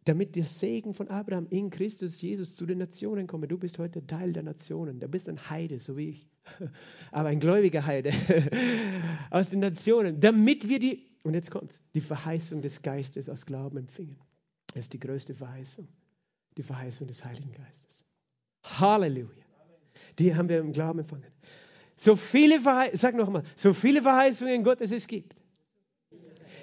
damit 0.05 0.37
der 0.37 0.45
Segen 0.45 0.95
von 0.95 1.09
Abraham 1.09 1.49
in 1.51 1.71
Christus 1.71 2.23
Jesus 2.23 2.55
zu 2.55 2.67
den 2.67 2.79
Nationen 2.79 3.27
komme. 3.27 3.49
Du 3.49 3.59
bist 3.59 3.81
heute 3.81 4.07
Teil 4.07 4.33
der 4.33 4.45
Nationen. 4.45 5.01
Du 5.01 5.09
bist 5.09 5.29
ein 5.29 5.51
Heide, 5.51 5.81
so 5.81 5.97
wie 5.97 6.11
ich. 6.11 6.29
Aber 7.11 7.31
ein 7.31 7.41
gläubiger 7.41 7.85
Heide 7.85 8.13
aus 9.31 9.51
den 9.51 9.59
Nationen. 9.59 10.21
Damit 10.21 10.69
wir 10.69 10.79
die, 10.79 11.14
und 11.25 11.35
jetzt 11.35 11.51
kommt 11.51 11.81
die 11.95 12.01
Verheißung 12.01 12.63
des 12.63 12.83
Geistes 12.83 13.29
aus 13.29 13.45
Glauben 13.45 13.79
empfingen. 13.79 14.17
Das 14.69 14.85
ist 14.85 14.93
die 14.93 15.01
größte 15.01 15.35
Verheißung. 15.35 15.89
Die 16.57 16.63
Verheißung 16.63 17.07
des 17.07 17.25
Heiligen 17.25 17.51
Geistes. 17.53 18.05
Halleluja. 18.63 19.45
Die 20.19 20.35
haben 20.35 20.49
wir 20.49 20.61
im 20.61 20.73
Glauben 20.73 21.01
empfangen. 21.01 21.25
So 21.97 22.15
viele 22.15 22.61
Verheißungen, 22.61 22.99
sag 22.99 23.15
nochmal, 23.15 23.43
so 23.57 23.73
viele 23.73 24.03
Verheißungen 24.03 24.63
Gottes 24.63 24.93
es 24.93 25.07
gibt. 25.07 25.35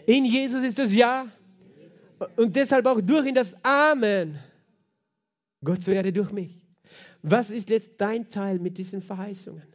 In 0.05 0.26
Jesus 0.26 0.64
ist 0.64 0.80
das 0.80 0.93
Ja 0.93 1.28
und 2.36 2.55
deshalb 2.55 2.86
auch 2.86 3.01
durch 3.01 3.28
ihn 3.28 3.36
das 3.36 3.55
Amen. 3.64 4.39
Gott 5.64 5.82
zur 5.82 5.93
Erde 5.93 6.14
durch 6.14 6.32
mich. 6.32 6.66
Was 7.24 7.49
ist 7.49 7.70
jetzt 7.70 7.93
dein 7.97 8.30
Teil 8.30 8.59
mit 8.59 8.78
diesen 8.78 9.01
Verheißungen? 9.01 9.68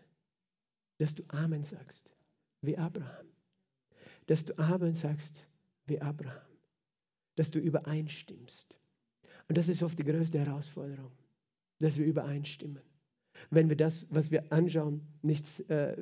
Dass 0.98 1.14
du 1.14 1.22
Amen 1.28 1.62
sagst, 1.64 2.12
wie 2.62 2.76
Abraham. 2.76 3.26
Dass 4.26 4.44
du 4.44 4.58
Amen 4.58 4.94
sagst, 4.94 5.46
wie 5.86 6.00
Abraham 6.00 6.46
dass 7.36 7.50
du 7.50 7.60
übereinstimmst. 7.60 8.76
Und 9.48 9.56
das 9.56 9.68
ist 9.68 9.82
oft 9.82 9.98
die 9.98 10.04
größte 10.04 10.40
Herausforderung, 10.40 11.12
dass 11.78 11.98
wir 11.98 12.06
übereinstimmen. 12.06 12.82
Wenn 13.50 13.68
wir 13.68 13.76
das, 13.76 14.06
was 14.10 14.30
wir 14.30 14.50
anschauen, 14.50 15.02
nichts, 15.22 15.60
äh, 15.60 15.96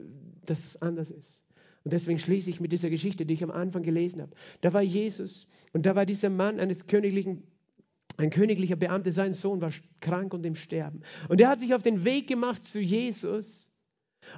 dass 0.47 0.65
es 0.65 0.81
anders 0.81 1.11
ist. 1.11 1.43
Und 1.83 1.93
deswegen 1.93 2.19
schließe 2.19 2.49
ich 2.49 2.61
mit 2.61 2.73
dieser 2.73 2.89
Geschichte, 2.89 3.27
die 3.27 3.35
ich 3.35 3.45
am 3.45 3.51
Anfang 3.51 3.83
gelesen 3.83 4.23
habe. 4.23 4.33
Da 4.63 4.73
war 4.73 4.81
Jesus 4.81 5.47
und 5.73 5.85
da 5.85 5.95
war 5.95 6.07
dieser 6.07 6.31
Mann 6.31 6.59
eines 6.59 6.87
königlichen, 6.87 7.43
ein 8.17 8.31
königlicher 8.31 8.77
Beamter, 8.77 9.13
sein 9.13 9.35
Sohn 9.35 9.61
war 9.61 9.73
krank 10.01 10.33
und 10.33 10.47
im 10.47 10.55
Sterben. 10.55 11.03
Und 11.29 11.41
er 11.41 11.49
hat 11.49 11.59
sich 11.59 11.75
auf 11.75 11.83
den 11.83 12.05
Weg 12.05 12.29
gemacht 12.29 12.65
zu 12.65 12.81
Jesus 12.81 13.71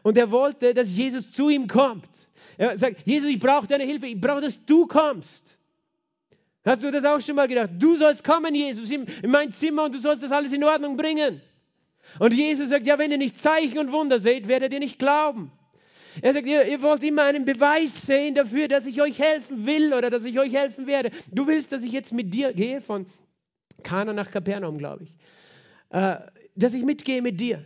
und 0.03 0.17
er 0.19 0.31
wollte, 0.31 0.75
dass 0.75 0.95
Jesus 0.95 1.33
zu 1.33 1.49
ihm 1.49 1.67
kommt. 1.67 2.09
Er 2.59 2.77
sagt, 2.79 3.03
Jesus, 3.05 3.29
ich 3.29 3.39
brauche 3.39 3.67
deine 3.67 3.85
Hilfe, 3.85 4.07
ich 4.07 4.21
brauche, 4.21 4.41
dass 4.41 4.65
du 4.65 4.87
kommst. 4.87 5.59
Hast 6.65 6.83
du 6.83 6.91
das 6.91 7.05
auch 7.05 7.21
schon 7.21 7.37
mal 7.37 7.47
gedacht? 7.47 7.71
Du 7.79 7.97
sollst 7.97 8.25
kommen, 8.25 8.55
Jesus, 8.55 8.91
in, 8.91 9.07
mein 9.27 9.53
Zimmer 9.53 9.85
und 9.85 9.95
du 9.95 9.99
sollst 9.99 10.23
das 10.23 10.33
alles 10.33 10.53
in 10.53 10.65
Ordnung 10.65 10.97
bringen. 10.97 11.41
Und 12.19 12.33
Jesus 12.33 12.71
sagt, 12.71 12.87
ja, 12.87 12.99
wenn 12.99 13.11
ihr 13.11 13.19
nicht 13.19 13.39
Zeichen 13.39 13.79
und 13.79 13.93
Wunder 13.93 14.19
seht, 14.21 14.49
werdet 14.49 14.73
ihr 14.73 14.81
nicht 14.81 14.99
glauben. 14.99 15.53
Er 16.23 16.33
sagt, 16.33 16.47
ihr, 16.47 16.67
ihr, 16.67 16.81
wollt 16.83 17.05
immer 17.05 17.25
einen 17.25 17.45
Beweis 17.45 18.07
sehen 18.07 18.35
dafür, 18.35 18.69
dass 18.69 18.87
ich 18.87 19.03
euch 19.03 19.19
helfen 19.19 19.67
will 19.67 19.93
oder 19.93 20.09
dass 20.09 20.25
ich 20.25 20.39
euch 20.39 20.55
helfen 20.55 20.87
werde. 20.87 21.11
Du 21.31 21.47
willst, 21.47 21.73
dass 21.73 21.83
ich 21.83 21.93
jetzt 21.93 22.13
mit 22.13 22.33
dir 22.33 22.53
gehe, 22.55 22.81
von 22.81 23.07
Kana 23.83 24.13
nach 24.13 24.31
Kapernaum, 24.31 24.79
glaube 24.79 25.05
ich. 25.05 25.15
Äh, 25.91 26.17
dass 26.55 26.73
ich 26.73 26.85
mitgehe 26.85 27.21
mit 27.21 27.39
dir. 27.39 27.65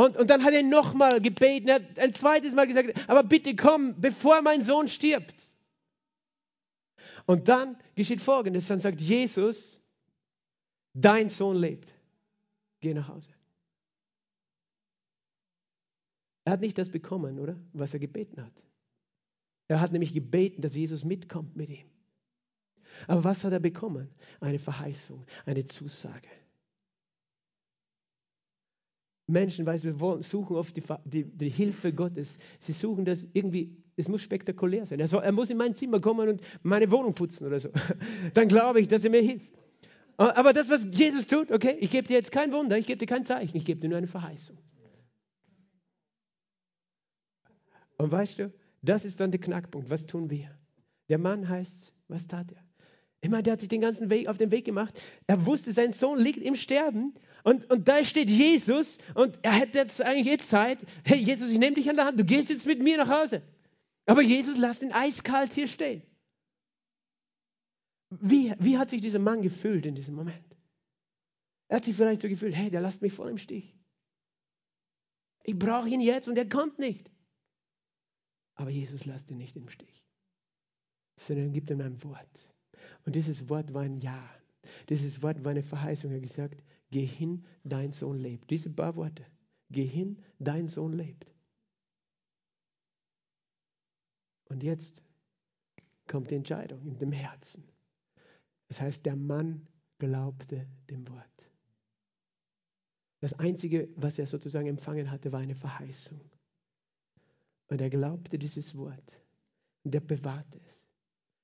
Und, 0.00 0.16
und 0.16 0.30
dann 0.30 0.44
hat 0.44 0.54
er 0.54 0.62
nochmal 0.62 1.20
gebeten, 1.20 1.68
er 1.68 1.74
hat 1.74 1.98
ein 1.98 2.14
zweites 2.14 2.54
Mal 2.54 2.66
gesagt, 2.66 3.06
aber 3.06 3.22
bitte 3.22 3.54
komm, 3.54 4.00
bevor 4.00 4.40
mein 4.40 4.62
Sohn 4.62 4.88
stirbt. 4.88 5.54
Und 7.26 7.48
dann 7.48 7.76
geschieht 7.96 8.22
Folgendes, 8.22 8.66
dann 8.66 8.78
sagt 8.78 9.02
Jesus, 9.02 9.78
dein 10.94 11.28
Sohn 11.28 11.54
lebt, 11.54 11.92
geh 12.80 12.94
nach 12.94 13.10
Hause. 13.10 13.30
Er 16.46 16.54
hat 16.54 16.62
nicht 16.62 16.78
das 16.78 16.88
bekommen, 16.88 17.38
oder? 17.38 17.60
Was 17.74 17.92
er 17.92 18.00
gebeten 18.00 18.42
hat. 18.42 18.64
Er 19.68 19.82
hat 19.82 19.92
nämlich 19.92 20.14
gebeten, 20.14 20.62
dass 20.62 20.74
Jesus 20.74 21.04
mitkommt 21.04 21.56
mit 21.56 21.68
ihm. 21.68 21.90
Aber 23.06 23.22
was 23.24 23.44
hat 23.44 23.52
er 23.52 23.60
bekommen? 23.60 24.08
Eine 24.40 24.58
Verheißung, 24.60 25.26
eine 25.44 25.66
Zusage. 25.66 26.30
Menschen, 29.30 29.66
weißt 29.66 29.84
du, 29.84 30.00
wir 30.00 30.22
suchen 30.22 30.56
oft 30.56 30.76
die, 30.76 30.82
die, 31.04 31.24
die, 31.24 31.48
Hilfe 31.48 31.92
Gottes. 31.92 32.38
Sie 32.58 32.72
suchen 32.72 33.04
das 33.04 33.26
irgendwie, 33.32 33.76
es 33.96 34.08
muss 34.08 34.22
spektakulär 34.22 34.86
sein. 34.86 35.00
Er, 35.00 35.08
soll, 35.08 35.22
er 35.22 35.32
muss 35.32 35.50
in 35.50 35.56
mein 35.56 35.74
Zimmer 35.74 36.00
kommen 36.00 36.28
und 36.28 36.40
meine 36.62 36.90
Wohnung 36.90 37.14
putzen 37.14 37.46
oder 37.46 37.60
so. 37.60 37.70
Dann 38.34 38.48
glaube 38.48 38.80
ich, 38.80 38.88
dass 38.88 39.04
er 39.04 39.10
mir 39.10 39.22
hilft. 39.22 39.50
Aber 40.16 40.52
das, 40.52 40.68
was 40.68 40.86
Jesus 40.92 41.26
tut, 41.26 41.50
okay, 41.50 41.76
ich 41.80 41.90
gebe 41.90 42.06
dir 42.06 42.14
jetzt 42.14 42.30
kein 42.30 42.52
Wunder, 42.52 42.76
ich 42.76 42.86
gebe 42.86 42.98
dir 42.98 43.06
kein 43.06 43.24
Zeichen, 43.24 43.56
ich 43.56 43.64
gebe 43.64 43.80
dir 43.80 43.88
nur 43.88 43.96
eine 43.96 44.06
Verheißung. 44.06 44.58
Und 47.96 48.12
weißt 48.12 48.38
du, 48.38 48.52
das 48.82 49.04
ist 49.04 49.20
dann 49.20 49.30
der 49.30 49.40
Knackpunkt. 49.40 49.88
Was 49.90 50.06
tun 50.06 50.28
wir? 50.30 50.50
Der 51.08 51.18
Mann 51.18 51.48
heißt, 51.48 51.92
was 52.08 52.26
tat 52.26 52.52
er? 52.52 52.62
Ich 53.22 53.28
meine, 53.28 53.42
der 53.42 53.54
hat 53.54 53.60
sich 53.60 53.68
den 53.68 53.80
ganzen 53.80 54.08
Weg 54.08 54.28
auf 54.28 54.38
den 54.38 54.50
Weg 54.50 54.64
gemacht. 54.64 54.98
Er 55.26 55.44
wusste, 55.44 55.72
sein 55.72 55.92
Sohn 55.92 56.18
liegt 56.18 56.38
im 56.38 56.54
Sterben. 56.54 57.14
Und, 57.42 57.70
und 57.70 57.88
da 57.88 58.04
steht 58.04 58.30
Jesus 58.30 58.98
und 59.14 59.38
er 59.42 59.52
hätte 59.52 59.78
jetzt 59.78 60.02
eigentlich 60.02 60.26
jetzt 60.26 60.48
Zeit. 60.48 60.84
Hey 61.04 61.18
Jesus, 61.18 61.50
ich 61.50 61.58
nehme 61.58 61.76
dich 61.76 61.88
an 61.88 61.96
der 61.96 62.04
Hand. 62.06 62.18
Du 62.18 62.24
gehst 62.24 62.50
jetzt 62.50 62.66
mit 62.66 62.82
mir 62.82 62.96
nach 62.96 63.08
Hause. 63.08 63.42
Aber 64.06 64.22
Jesus 64.22 64.58
lässt 64.58 64.82
ihn 64.82 64.92
eiskalt 64.92 65.52
hier 65.52 65.68
stehen. 65.68 66.02
Wie, 68.10 68.54
wie 68.58 68.76
hat 68.76 68.90
sich 68.90 69.00
dieser 69.00 69.20
Mann 69.20 69.40
gefühlt 69.40 69.86
in 69.86 69.94
diesem 69.94 70.16
Moment? 70.16 70.44
Er 71.68 71.76
hat 71.76 71.84
sich 71.84 71.94
vielleicht 71.94 72.20
so 72.20 72.28
gefühlt, 72.28 72.54
hey, 72.54 72.70
der 72.70 72.80
lasst 72.80 73.02
mich 73.02 73.12
voll 73.12 73.30
im 73.30 73.38
Stich. 73.38 73.76
Ich 75.44 75.56
brauche 75.56 75.88
ihn 75.88 76.00
jetzt 76.00 76.28
und 76.28 76.36
er 76.36 76.48
kommt 76.48 76.78
nicht. 76.78 77.10
Aber 78.56 78.70
Jesus 78.70 79.06
lässt 79.06 79.30
ihn 79.30 79.38
nicht 79.38 79.56
im 79.56 79.68
Stich, 79.68 80.04
sondern 81.16 81.52
gibt 81.52 81.70
ihm 81.70 81.80
ein 81.80 82.02
Wort. 82.02 82.52
Und 83.06 83.14
dieses 83.14 83.48
Wort 83.48 83.72
war 83.72 83.82
ein 83.82 83.98
Ja. 83.98 84.28
Dieses 84.88 85.22
Wort 85.22 85.42
war 85.44 85.52
eine 85.52 85.62
Verheißung. 85.62 86.10
Er 86.10 86.16
hat 86.16 86.22
gesagt, 86.22 86.62
geh 86.90 87.06
hin, 87.06 87.44
dein 87.64 87.92
Sohn 87.92 88.18
lebt. 88.18 88.50
Diese 88.50 88.70
paar 88.70 88.96
Worte. 88.96 89.26
Geh 89.70 89.86
hin, 89.86 90.22
dein 90.38 90.68
Sohn 90.68 90.92
lebt. 90.92 91.26
Und 94.48 94.62
jetzt 94.62 95.02
kommt 96.08 96.30
die 96.30 96.34
Entscheidung 96.34 96.84
in 96.84 96.98
dem 96.98 97.12
Herzen. 97.12 97.64
Das 98.68 98.80
heißt, 98.80 99.06
der 99.06 99.16
Mann 99.16 99.66
glaubte 99.98 100.66
dem 100.88 101.08
Wort. 101.08 101.26
Das 103.20 103.38
Einzige, 103.38 103.88
was 103.96 104.18
er 104.18 104.26
sozusagen 104.26 104.66
empfangen 104.66 105.10
hatte, 105.10 105.30
war 105.30 105.40
eine 105.40 105.54
Verheißung. 105.54 106.20
Und 107.68 107.80
er 107.80 107.90
glaubte 107.90 108.38
dieses 108.38 108.76
Wort. 108.76 109.20
Und 109.84 109.94
er 109.94 110.00
bewahrte 110.00 110.60
es. 110.64 110.86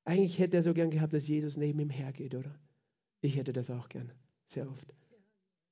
Eigentlich 0.05 0.38
hätte 0.38 0.57
er 0.57 0.62
so 0.62 0.74
gern 0.74 0.90
gehabt, 0.90 1.12
dass 1.12 1.28
Jesus 1.28 1.57
neben 1.57 1.80
ihm 1.80 1.90
hergeht, 1.90 2.34
oder? 2.34 2.59
Ich 3.20 3.36
hätte 3.36 3.53
das 3.53 3.70
auch 3.70 3.88
gern, 3.88 4.12
sehr 4.49 4.68
oft. 4.70 4.94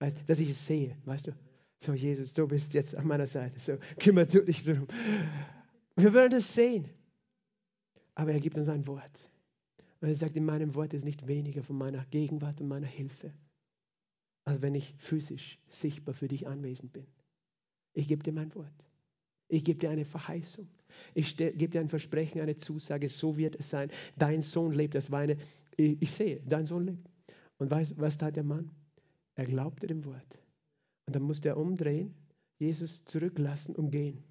Weißt, 0.01 0.17
dass 0.27 0.41
ich 0.41 0.51
es 0.51 0.67
sehe, 0.67 0.97
weißt 1.05 1.29
du? 1.29 1.33
So, 1.79 1.93
Jesus, 1.93 2.35
du 2.35 2.47
bist 2.47 2.75
jetzt 2.75 2.95
an 2.95 3.07
meiner 3.07 3.27
Seite. 3.27 3.59
So, 3.59 3.77
kümmere 3.99 4.27
du 4.27 4.43
dich 4.43 4.65
darum. 4.65 4.87
Wir 5.97 6.13
wollen 6.15 6.31
das 6.31 6.55
sehen. 6.55 6.89
Aber 8.15 8.33
er 8.33 8.41
gibt 8.41 8.57
uns 8.57 8.69
ein 8.69 8.87
Wort. 8.87 9.31
Und 10.01 10.09
er 10.09 10.15
sagt, 10.15 10.37
in 10.37 10.45
meinem 10.45 10.75
Wort 10.75 10.95
ist 10.95 11.05
nicht 11.05 11.27
weniger 11.27 11.63
von 11.63 11.77
meiner 11.77 12.05
Gegenwart 12.07 12.61
und 12.61 12.69
meiner 12.69 12.87
Hilfe, 12.87 13.33
als 14.45 14.61
wenn 14.63 14.75
ich 14.75 14.95
physisch 14.99 15.59
sichtbar 15.67 16.15
für 16.15 16.29
dich 16.29 16.47
anwesend 16.47 16.93
bin. 16.93 17.07
Ich 17.95 18.09
gebe 18.09 18.23
dir 18.23 18.33
mein 18.33 18.55
Wort. 18.55 18.85
Ich 19.49 19.65
gebe 19.65 19.79
dir 19.79 19.91
eine 19.91 20.05
Verheißung. 20.05 20.69
Ich 21.15 21.37
gebe 21.37 21.69
dir 21.69 21.81
ein 21.81 21.89
Versprechen, 21.89 22.41
eine 22.41 22.57
Zusage. 22.57 23.09
So 23.09 23.37
wird 23.37 23.57
es 23.57 23.71
sein. 23.71 23.91
Dein 24.17 24.43
Sohn 24.43 24.73
lebt. 24.73 24.95
Das 24.95 25.11
war 25.11 25.21
eine, 25.21 25.37
ich, 25.77 26.01
ich 26.01 26.11
sehe, 26.11 26.41
dein 26.47 26.67
Sohn 26.67 26.87
lebt. 26.87 27.11
Und 27.59 27.71
weißt, 27.71 27.99
was 27.99 28.19
tat 28.19 28.37
der 28.37 28.45
Mann? 28.45 28.71
Er 29.35 29.47
glaubte 29.47 29.87
dem 29.87 30.05
Wort. 30.05 30.39
Und 31.07 31.17
dann 31.17 31.23
musste 31.23 31.49
er 31.49 31.57
umdrehen, 31.57 32.15
Jesus 32.59 33.05
zurücklassen 33.05 33.75
und 33.75 33.91
gehen. 33.91 34.23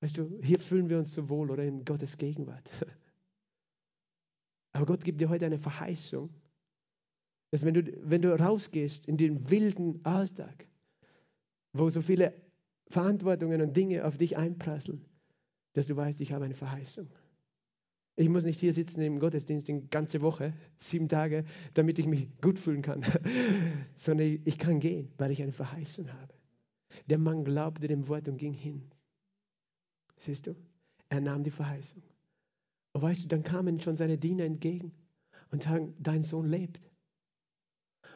Weißt 0.00 0.16
du, 0.16 0.40
hier 0.42 0.58
fühlen 0.58 0.88
wir 0.88 0.98
uns 0.98 1.12
so 1.12 1.28
wohl 1.28 1.50
oder 1.50 1.64
in 1.64 1.84
Gottes 1.84 2.16
Gegenwart. 2.16 2.70
Aber 4.72 4.86
Gott 4.86 5.04
gibt 5.04 5.20
dir 5.20 5.28
heute 5.28 5.46
eine 5.46 5.58
Verheißung, 5.58 6.30
dass 7.50 7.64
wenn 7.64 7.74
du, 7.74 7.82
wenn 8.08 8.22
du 8.22 8.38
rausgehst 8.38 9.06
in 9.06 9.16
den 9.16 9.50
wilden 9.50 10.04
Alltag, 10.04 10.66
wo 11.72 11.90
so 11.90 12.00
viele 12.00 12.34
Verantwortungen 12.88 13.60
und 13.60 13.76
Dinge 13.76 14.04
auf 14.04 14.16
dich 14.16 14.36
einprasseln, 14.36 15.04
dass 15.74 15.88
du 15.88 15.96
weißt, 15.96 16.20
ich 16.20 16.32
habe 16.32 16.44
eine 16.44 16.54
Verheißung. 16.54 17.08
Ich 18.18 18.28
muss 18.28 18.44
nicht 18.44 18.58
hier 18.58 18.72
sitzen 18.72 19.00
im 19.02 19.20
Gottesdienst 19.20 19.68
die 19.68 19.88
ganze 19.90 20.20
Woche, 20.22 20.52
sieben 20.78 21.08
Tage, 21.08 21.44
damit 21.74 22.00
ich 22.00 22.06
mich 22.06 22.28
gut 22.40 22.58
fühlen 22.58 22.82
kann, 22.82 23.04
sondern 23.94 24.40
ich 24.44 24.58
kann 24.58 24.80
gehen, 24.80 25.12
weil 25.18 25.30
ich 25.30 25.40
eine 25.40 25.52
Verheißung 25.52 26.12
habe. 26.12 26.34
Der 27.06 27.18
Mann 27.18 27.44
glaubte 27.44 27.86
dem 27.86 28.08
Wort 28.08 28.28
und 28.28 28.36
ging 28.36 28.52
hin. 28.52 28.82
Siehst 30.16 30.48
du? 30.48 30.56
Er 31.10 31.20
nahm 31.20 31.44
die 31.44 31.52
Verheißung. 31.52 32.02
Und 32.92 33.02
weißt 33.02 33.22
du, 33.22 33.28
dann 33.28 33.44
kamen 33.44 33.78
schon 33.78 33.94
seine 33.94 34.18
Diener 34.18 34.44
entgegen 34.44 34.90
und 35.52 35.62
sagen, 35.62 35.94
dein 36.00 36.22
Sohn 36.24 36.48
lebt. 36.48 36.80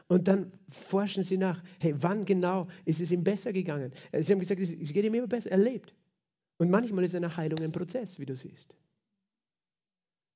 Und 0.08 0.26
dann 0.26 0.52
forschen 0.68 1.22
sie 1.22 1.38
nach, 1.38 1.62
hey, 1.78 1.94
wann 2.02 2.24
genau 2.24 2.66
ist 2.84 3.00
es 3.00 3.12
ihm 3.12 3.22
besser 3.22 3.52
gegangen? 3.52 3.92
Sie 4.18 4.32
haben 4.32 4.40
gesagt, 4.40 4.60
es 4.60 4.92
geht 4.92 5.04
ihm 5.04 5.14
immer 5.14 5.28
besser, 5.28 5.52
er 5.52 5.58
lebt. 5.58 5.94
Und 6.58 6.70
manchmal 6.72 7.04
ist 7.04 7.14
eine 7.14 7.36
Heilung 7.36 7.60
ein 7.60 7.70
Prozess, 7.70 8.18
wie 8.18 8.26
du 8.26 8.34
siehst. 8.34 8.74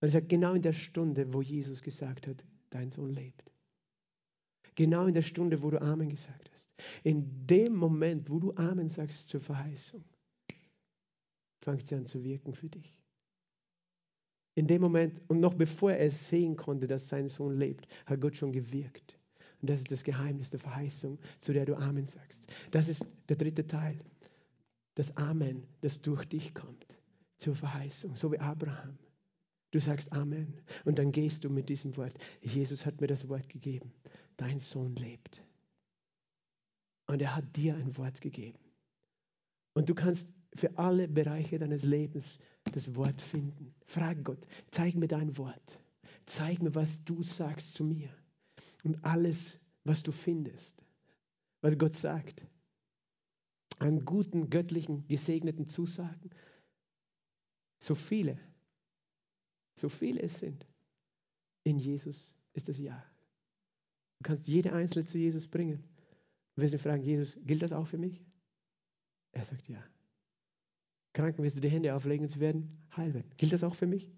Und 0.06 0.10
er 0.10 0.20
sagt, 0.20 0.28
genau 0.28 0.54
in 0.54 0.62
der 0.62 0.72
Stunde, 0.72 1.34
wo 1.34 1.42
Jesus 1.42 1.82
gesagt 1.82 2.28
hat, 2.28 2.44
dein 2.70 2.90
Sohn 2.90 3.10
lebt. 3.10 3.50
Genau 4.76 5.06
in 5.06 5.14
der 5.14 5.22
Stunde, 5.22 5.60
wo 5.60 5.68
du 5.68 5.82
Amen 5.82 6.08
gesagt 6.08 6.48
hast. 6.52 6.70
In 7.02 7.44
dem 7.48 7.74
Moment, 7.74 8.30
wo 8.30 8.38
du 8.38 8.54
Amen 8.54 8.88
sagst 8.88 9.28
zur 9.28 9.40
Verheißung, 9.40 10.04
fängt 11.60 11.84
sie 11.84 11.96
an 11.96 12.06
zu 12.06 12.22
wirken 12.22 12.54
für 12.54 12.68
dich. 12.68 12.94
In 14.54 14.68
dem 14.68 14.80
Moment, 14.80 15.20
und 15.26 15.40
noch 15.40 15.54
bevor 15.54 15.90
er 15.90 16.08
sehen 16.12 16.54
konnte, 16.54 16.86
dass 16.86 17.08
sein 17.08 17.28
Sohn 17.28 17.58
lebt, 17.58 17.88
hat 18.06 18.20
Gott 18.20 18.36
schon 18.36 18.52
gewirkt. 18.52 19.18
Und 19.60 19.70
das 19.70 19.80
ist 19.80 19.90
das 19.90 20.04
Geheimnis 20.04 20.50
der 20.50 20.60
Verheißung, 20.60 21.18
zu 21.40 21.52
der 21.52 21.66
du 21.66 21.74
Amen 21.74 22.06
sagst. 22.06 22.46
Das 22.70 22.86
ist 22.86 23.04
der 23.28 23.34
dritte 23.34 23.66
Teil. 23.66 23.98
Das 24.94 25.16
Amen, 25.16 25.64
das 25.80 26.00
durch 26.00 26.24
dich 26.26 26.54
kommt 26.54 26.86
zur 27.38 27.56
Verheißung, 27.56 28.14
so 28.14 28.30
wie 28.30 28.38
Abraham. 28.38 28.96
Du 29.76 29.80
sagst 29.82 30.10
Amen 30.10 30.54
und 30.86 30.98
dann 30.98 31.12
gehst 31.12 31.44
du 31.44 31.50
mit 31.50 31.68
diesem 31.68 31.94
Wort. 31.98 32.14
Jesus 32.40 32.86
hat 32.86 32.98
mir 33.02 33.08
das 33.08 33.28
Wort 33.28 33.46
gegeben. 33.50 33.92
Dein 34.38 34.58
Sohn 34.58 34.96
lebt. 34.96 35.42
Und 37.06 37.20
er 37.20 37.36
hat 37.36 37.54
dir 37.54 37.74
ein 37.74 37.94
Wort 37.98 38.22
gegeben. 38.22 38.58
Und 39.74 39.90
du 39.90 39.94
kannst 39.94 40.32
für 40.54 40.78
alle 40.78 41.08
Bereiche 41.08 41.58
deines 41.58 41.82
Lebens 41.82 42.38
das 42.72 42.94
Wort 42.94 43.20
finden. 43.20 43.74
Frag 43.84 44.24
Gott, 44.24 44.46
zeig 44.70 44.94
mir 44.94 45.08
dein 45.08 45.36
Wort. 45.36 45.78
Zeig 46.24 46.62
mir, 46.62 46.74
was 46.74 47.04
du 47.04 47.22
sagst 47.22 47.74
zu 47.74 47.84
mir. 47.84 48.08
Und 48.82 49.04
alles, 49.04 49.60
was 49.84 50.02
du 50.02 50.10
findest, 50.10 50.86
was 51.60 51.76
Gott 51.76 51.94
sagt, 51.94 52.46
an 53.78 54.06
guten, 54.06 54.48
göttlichen, 54.48 55.06
gesegneten 55.06 55.68
Zusagen, 55.68 56.30
so 57.78 57.94
viele, 57.94 58.38
so 59.78 59.88
viele 59.88 60.20
es 60.20 60.38
sind, 60.38 60.66
in 61.64 61.78
Jesus 61.78 62.34
ist 62.54 62.68
das 62.68 62.78
Ja. 62.78 63.04
Du 64.18 64.24
kannst 64.24 64.48
jede 64.48 64.72
einzelne 64.72 65.04
zu 65.04 65.18
Jesus 65.18 65.46
bringen. 65.46 65.84
Du 66.54 66.62
wirst 66.62 66.72
ihn 66.72 66.80
fragen, 66.80 67.02
Jesus, 67.02 67.36
gilt 67.44 67.60
das 67.60 67.72
auch 67.72 67.86
für 67.86 67.98
mich? 67.98 68.24
Er 69.32 69.44
sagt 69.44 69.68
ja. 69.68 69.82
Kranken 71.12 71.42
wirst 71.42 71.56
du 71.56 71.60
die 71.60 71.68
Hände 71.68 71.94
auflegen 71.94 72.26
sie 72.26 72.40
werden 72.40 72.86
heil 72.96 73.12
werden. 73.14 73.30
Gilt 73.36 73.52
das 73.52 73.64
auch 73.64 73.74
für 73.74 73.86
mich? 73.86 74.10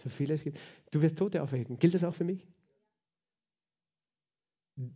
So 0.00 0.08
viele 0.08 0.34
es 0.34 0.42
gibt. 0.42 0.58
Du 0.90 1.02
wirst 1.02 1.18
Tote 1.18 1.42
aufwecken. 1.42 1.78
Gilt 1.78 1.94
das 1.94 2.04
auch 2.04 2.14
für 2.14 2.24
mich? 2.24 2.46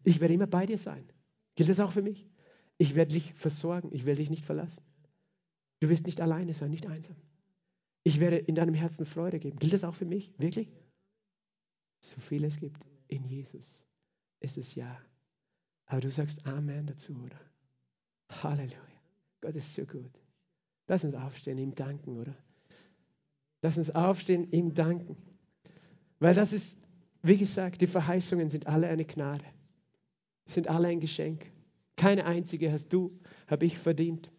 Ich 0.05 0.21
werde 0.21 0.35
immer 0.35 0.47
bei 0.47 0.65
dir 0.65 0.79
sein. 0.79 1.11
Gilt 1.55 1.69
das 1.69 1.81
auch 1.81 1.93
für 1.93 2.03
mich? 2.03 2.29
Ich 2.79 2.95
werde 2.95 3.13
dich 3.13 3.35
versorgen. 3.35 3.91
Ich 3.93 4.07
werde 4.07 4.21
dich 4.21 4.31
nicht 4.31 4.45
verlassen. 4.45 4.85
Du 5.81 5.89
wirst 5.89 6.07
nicht 6.07 6.21
alleine 6.21 6.55
sein, 6.55 6.71
nicht 6.71 6.87
einsam. 6.87 7.17
Ich 8.05 8.21
werde 8.21 8.39
in 8.39 8.55
deinem 8.55 8.75
Herzen 8.75 9.07
Freude 9.07 9.39
geben. 9.39 9.59
Gilt 9.59 9.73
das 9.73 9.85
auch 9.85 9.95
für 9.95 10.05
mich? 10.05 10.33
Wirklich? 10.39 10.69
So 12.01 12.21
viel 12.21 12.45
es 12.45 12.59
gibt 12.59 12.85
in 13.09 13.25
Jesus 13.25 13.85
ist 14.43 14.59
es 14.59 14.75
ja. 14.75 15.01
Aber 15.87 16.01
du 16.01 16.11
sagst 16.11 16.47
Amen 16.47 16.87
dazu, 16.87 17.15
oder? 17.25 17.41
Halleluja. 18.31 18.77
Gott 19.41 19.57
ist 19.57 19.75
so 19.75 19.85
gut. 19.85 20.11
Lass 20.89 21.05
uns 21.05 21.15
aufstehen, 21.15 21.59
ihm 21.59 21.75
danken, 21.75 22.19
oder? 22.19 22.35
Lass 23.61 23.79
uns 23.79 23.91
aufstehen, 23.91 24.51
ihm 24.51 24.75
danken. 24.75 25.17
Weil 26.19 26.35
das 26.35 26.53
ist, 26.53 26.79
wie 27.23 27.37
gesagt, 27.37 27.81
die 27.81 27.87
Verheißungen 27.87 28.49
sind 28.49 28.67
alle 28.67 28.89
eine 28.89 29.05
Gnade. 29.05 29.45
Sind 30.47 30.69
alle 30.69 30.89
ein 30.89 31.01
Geschenk. 31.01 31.51
Keine 31.97 32.25
einzige 32.25 32.73
hast 32.73 32.93
du, 32.93 33.19
habe 33.47 33.65
ich 33.65 33.79
verdient. 33.79 34.31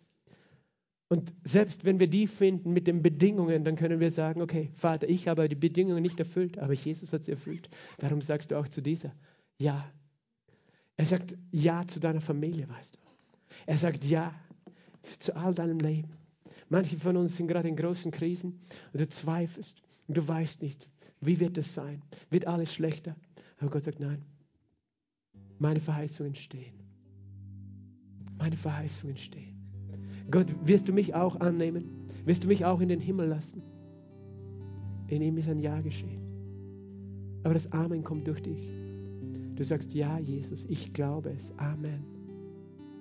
Und 1.13 1.31
selbst 1.43 1.85
wenn 1.85 1.99
wir 1.99 2.07
die 2.07 2.25
finden 2.25 2.73
mit 2.73 2.87
den 2.87 3.03
Bedingungen, 3.03 3.63
dann 3.63 3.75
können 3.75 3.99
wir 3.99 4.09
sagen, 4.09 4.41
okay, 4.41 4.71
Vater, 4.73 5.07
ich 5.07 5.27
habe 5.27 5.47
die 5.47 5.53
Bedingungen 5.53 6.01
nicht 6.01 6.17
erfüllt, 6.17 6.57
aber 6.57 6.73
Jesus 6.73 7.13
hat 7.13 7.23
sie 7.23 7.29
erfüllt. 7.29 7.69
Darum 7.99 8.19
sagst 8.19 8.49
du 8.49 8.57
auch 8.57 8.67
zu 8.67 8.81
dieser, 8.81 9.13
ja. 9.59 9.87
Er 10.97 11.05
sagt 11.05 11.37
ja 11.51 11.85
zu 11.85 11.99
deiner 11.99 12.19
Familie, 12.19 12.67
weißt 12.67 12.95
du. 12.95 12.99
Er 13.67 13.77
sagt 13.77 14.05
ja 14.05 14.33
zu 15.19 15.35
all 15.35 15.53
deinem 15.53 15.79
Leben. 15.79 16.17
Manche 16.69 16.97
von 16.97 17.15
uns 17.15 17.37
sind 17.37 17.45
gerade 17.45 17.69
in 17.69 17.75
großen 17.75 18.09
Krisen 18.09 18.59
und 18.91 18.99
du 18.99 19.07
zweifelst 19.07 19.83
und 20.07 20.17
du 20.17 20.27
weißt 20.27 20.63
nicht, 20.63 20.89
wie 21.21 21.39
wird 21.39 21.59
es 21.59 21.75
sein? 21.75 22.01
Wird 22.31 22.47
alles 22.47 22.73
schlechter? 22.73 23.15
Aber 23.59 23.69
Gott 23.69 23.83
sagt, 23.83 23.99
nein, 23.99 24.25
meine 25.59 25.79
Verheißungen 25.79 26.33
stehen. 26.33 26.73
Meine 28.39 28.57
Verheißungen 28.57 29.17
stehen. 29.17 29.52
Gott, 30.31 30.47
wirst 30.65 30.87
du 30.87 30.93
mich 30.93 31.13
auch 31.13 31.39
annehmen? 31.39 32.07
Wirst 32.25 32.43
du 32.43 32.47
mich 32.47 32.65
auch 32.65 32.79
in 32.79 32.89
den 32.89 32.99
Himmel 32.99 33.27
lassen? 33.27 33.61
In 35.07 35.21
ihm 35.21 35.37
ist 35.37 35.49
ein 35.49 35.59
Ja 35.59 35.81
geschehen. 35.81 36.21
Aber 37.43 37.53
das 37.53 37.71
Amen 37.71 38.03
kommt 38.03 38.27
durch 38.27 38.41
dich. 38.41 38.71
Du 39.55 39.63
sagst, 39.63 39.93
ja, 39.93 40.17
Jesus, 40.17 40.65
ich 40.65 40.93
glaube 40.93 41.31
es. 41.31 41.57
Amen. 41.59 42.05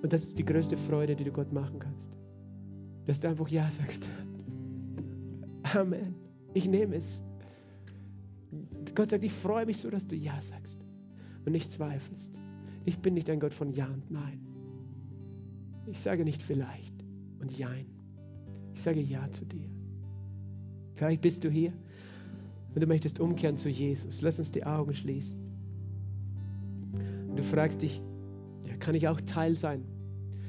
Und 0.03 0.13
das 0.13 0.25
ist 0.25 0.39
die 0.39 0.45
größte 0.45 0.77
Freude, 0.77 1.15
die 1.15 1.25
du 1.25 1.31
Gott 1.31 1.53
machen 1.53 1.79
kannst. 1.79 2.13
Dass 3.07 3.21
du 3.21 3.29
einfach 3.29 3.49
Ja 3.49 3.71
sagst. 3.71 4.09
Amen. 5.75 6.17
Ich 6.55 6.69
nehme 6.69 6.97
es. 6.97 7.23
Gott 8.95 9.11
sagt, 9.11 9.25
ich 9.25 9.33
freue 9.33 9.65
mich 9.65 9.79
so, 9.79 9.89
dass 9.89 10.07
du 10.07 10.17
Ja 10.17 10.43
sagst 10.43 10.85
und 11.47 11.53
nicht 11.53 11.71
zweifelst. 11.71 12.39
Ich 12.85 12.99
bin 12.99 13.15
nicht 13.15 13.31
ein 13.31 13.41
Gott 13.41 13.55
von 13.55 13.73
Ja 13.73 13.87
und 13.87 14.11
Nein. 14.11 14.41
Ich 15.87 16.01
sage 16.01 16.25
nicht 16.25 16.43
vielleicht 16.43 16.92
und 17.43 17.57
Jein. 17.57 17.87
Ich 18.75 18.83
sage 18.83 19.01
Ja 19.01 19.31
zu 19.31 19.45
dir. 19.45 19.69
Vielleicht 20.95 21.21
bist 21.21 21.45
du 21.45 21.51
hier 21.51 21.73
und 22.75 22.83
du 22.83 22.87
möchtest 22.87 23.21
umkehren 23.21 23.57
zu 23.57 23.69
Jesus. 23.69 24.23
Lass 24.23 24.39
uns 24.39 24.53
die 24.53 24.65
Augen 24.65 24.95
schließen. 24.95 25.39
Und 27.29 27.39
du 27.39 27.43
fragst 27.43 27.83
dich, 27.83 28.03
ja, 28.67 28.77
kann 28.77 28.95
ich 28.95 29.09
auch 29.09 29.21
Teil 29.23 29.57
sein? 29.57 29.85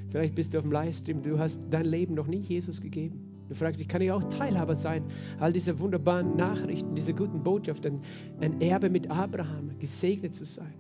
Vielleicht 0.10 0.36
bist 0.36 0.54
du 0.54 0.60
auf 0.60 0.64
dem 0.64 0.72
Livestream, 0.72 1.24
du 1.24 1.40
hast 1.40 1.62
dein 1.70 1.86
Leben 1.86 2.14
noch 2.14 2.28
nie 2.28 2.42
Jesus 2.42 2.80
gegeben. 2.80 3.20
Du 3.50 3.56
fragst 3.56 3.82
dich, 3.82 3.88
kann 3.88 4.02
ich 4.02 4.12
auch 4.12 4.24
Teilhaber 4.26 4.76
sein? 4.76 5.04
All 5.40 5.52
diese 5.52 5.78
wunderbaren 5.80 6.36
Nachrichten, 6.38 6.96
diese 6.96 7.14
guten 7.14 7.44
Botschaften, 7.44 8.00
ein 8.40 8.62
Erbe 8.62 8.90
mit 8.90 9.10
Abraham, 9.10 9.78
gesegnet 9.80 10.34
zu 10.34 10.46
sein. 10.46 10.74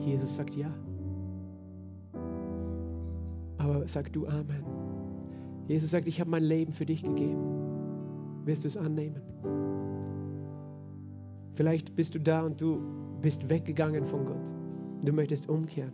Jesus 0.00 0.34
sagt 0.34 0.54
ja. 0.56 0.72
Aber 3.58 3.86
sag 3.86 4.12
du 4.12 4.26
Amen. 4.26 4.77
Jesus 5.68 5.90
sagt, 5.90 6.08
ich 6.08 6.18
habe 6.18 6.30
mein 6.30 6.42
Leben 6.42 6.72
für 6.72 6.86
dich 6.86 7.02
gegeben. 7.02 7.36
Wirst 8.46 8.64
du 8.64 8.68
es 8.68 8.76
annehmen? 8.76 9.20
Vielleicht 11.54 11.94
bist 11.94 12.14
du 12.14 12.20
da 12.20 12.42
und 12.42 12.60
du 12.60 12.80
bist 13.20 13.50
weggegangen 13.50 14.06
von 14.06 14.24
Gott. 14.24 14.50
Du 15.04 15.12
möchtest 15.12 15.48
umkehren, 15.48 15.92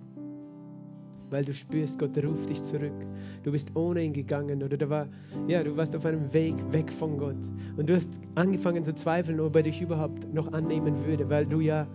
weil 1.30 1.44
du 1.44 1.52
spürst, 1.52 1.98
Gott 1.98 2.16
ruft 2.22 2.48
dich 2.50 2.62
zurück. 2.62 2.94
Du 3.42 3.50
bist 3.50 3.74
ohne 3.74 4.02
ihn 4.02 4.12
gegangen 4.12 4.62
oder 4.62 4.76
du, 4.76 4.88
war, 4.88 5.08
ja, 5.48 5.64
du 5.64 5.76
warst 5.76 5.96
auf 5.96 6.06
einem 6.06 6.32
Weg 6.32 6.54
weg 6.70 6.92
von 6.92 7.18
Gott. 7.18 7.50
Und 7.76 7.88
du 7.88 7.94
hast 7.94 8.20
angefangen 8.36 8.84
zu 8.84 8.94
zweifeln, 8.94 9.40
ob 9.40 9.56
er 9.56 9.64
dich 9.64 9.80
überhaupt 9.82 10.32
noch 10.32 10.52
annehmen 10.52 11.04
würde, 11.04 11.28
weil 11.28 11.46
du 11.46 11.60
ja 11.60 11.88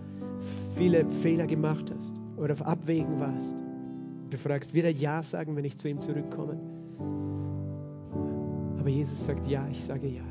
viele 0.74 1.06
Fehler 1.22 1.46
gemacht 1.46 1.90
hast 1.96 2.20
oder 2.36 2.52
auf 2.52 2.62
Abwägen 2.62 3.18
warst. 3.20 3.56
Du 4.28 4.36
fragst, 4.36 4.74
wird 4.74 4.84
er 4.84 4.92
Ja 4.92 5.22
sagen, 5.22 5.56
wenn 5.56 5.64
ich 5.64 5.78
zu 5.78 5.88
ihm 5.88 6.00
zurückkomme? 6.00 6.58
Aber 8.80 8.88
Jesus 8.88 9.26
sagt 9.26 9.46
Ja, 9.46 9.68
ich 9.70 9.84
sage 9.84 10.08
Ja. 10.08 10.24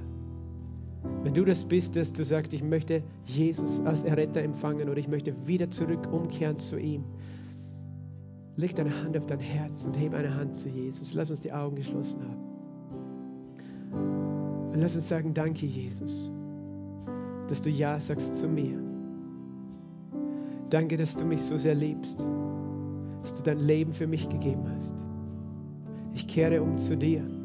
Wenn 1.23 1.33
du 1.33 1.45
das 1.45 1.63
bist, 1.63 1.95
dass 1.95 2.11
du 2.11 2.25
sagst, 2.25 2.51
ich 2.53 2.61
möchte 2.63 3.01
Jesus 3.23 3.79
als 3.85 4.03
Erretter 4.03 4.41
empfangen 4.41 4.89
oder 4.89 4.97
ich 4.97 5.07
möchte 5.07 5.33
wieder 5.47 5.69
zurück 5.69 6.11
umkehren 6.11 6.57
zu 6.57 6.77
ihm, 6.77 7.05
leg 8.57 8.75
deine 8.75 8.91
Hand 9.01 9.15
auf 9.17 9.25
dein 9.27 9.39
Herz 9.39 9.85
und 9.85 9.97
heb 9.97 10.13
eine 10.13 10.35
Hand 10.35 10.55
zu 10.55 10.67
Jesus. 10.67 11.13
Lass 11.13 11.29
uns 11.29 11.39
die 11.41 11.53
Augen 11.53 11.77
geschlossen 11.77 12.21
haben. 12.21 12.49
Und 14.73 14.81
lass 14.81 14.95
uns 14.95 15.07
sagen, 15.07 15.33
danke 15.33 15.65
Jesus, 15.65 16.29
dass 17.47 17.61
du 17.61 17.69
Ja 17.69 18.01
sagst 18.01 18.35
zu 18.35 18.49
mir. 18.49 18.77
Danke, 20.69 20.97
dass 20.97 21.15
du 21.15 21.23
mich 21.23 21.41
so 21.41 21.57
sehr 21.57 21.75
liebst, 21.75 22.25
dass 23.21 23.33
du 23.33 23.41
dein 23.41 23.59
Leben 23.59 23.93
für 23.93 24.07
mich 24.07 24.27
gegeben 24.27 24.63
hast. 24.75 24.95
Ich 26.13 26.27
kehre 26.27 26.61
um 26.61 26.75
zu 26.75 26.97
dir. 26.97 27.38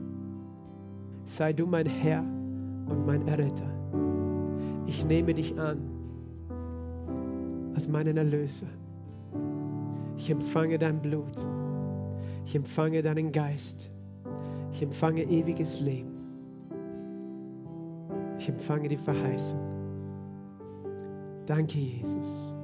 Sei 1.36 1.52
du 1.52 1.66
mein 1.66 1.86
Herr 1.86 2.20
und 2.20 3.06
mein 3.06 3.26
Erretter. 3.26 3.68
Ich 4.86 5.04
nehme 5.04 5.34
dich 5.34 5.58
an 5.58 5.80
als 7.74 7.88
meinen 7.88 8.16
Erlöser. 8.16 8.68
Ich 10.16 10.30
empfange 10.30 10.78
dein 10.78 11.02
Blut. 11.02 11.44
Ich 12.44 12.54
empfange 12.54 13.02
deinen 13.02 13.32
Geist. 13.32 13.90
Ich 14.70 14.80
empfange 14.80 15.24
ewiges 15.24 15.80
Leben. 15.80 16.12
Ich 18.38 18.48
empfange 18.48 18.86
die 18.86 18.96
Verheißung. 18.96 19.58
Danke, 21.46 21.80
Jesus. 21.80 22.54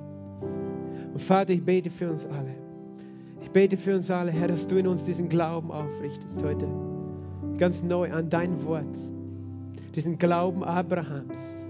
Und 1.12 1.21
Vater, 1.21 1.55
ich 1.55 1.64
bete 1.64 1.91
für 1.91 2.09
uns 2.09 2.25
alle. 2.25 2.55
Ich 3.43 3.51
bete 3.51 3.77
für 3.77 3.97
uns 3.97 4.09
alle, 4.12 4.31
Herr, 4.31 4.47
dass 4.47 4.64
du 4.64 4.77
in 4.77 4.87
uns 4.87 5.07
diesen 5.07 5.29
Glauben 5.29 5.73
aufrichtest 5.73 6.41
heute. 6.45 6.68
Ganz 7.61 7.83
neu 7.83 8.11
an 8.11 8.31
dein 8.31 8.65
Wort. 8.65 8.99
Diesen 9.95 10.17
Glauben 10.17 10.65
Abrahams. 10.65 11.63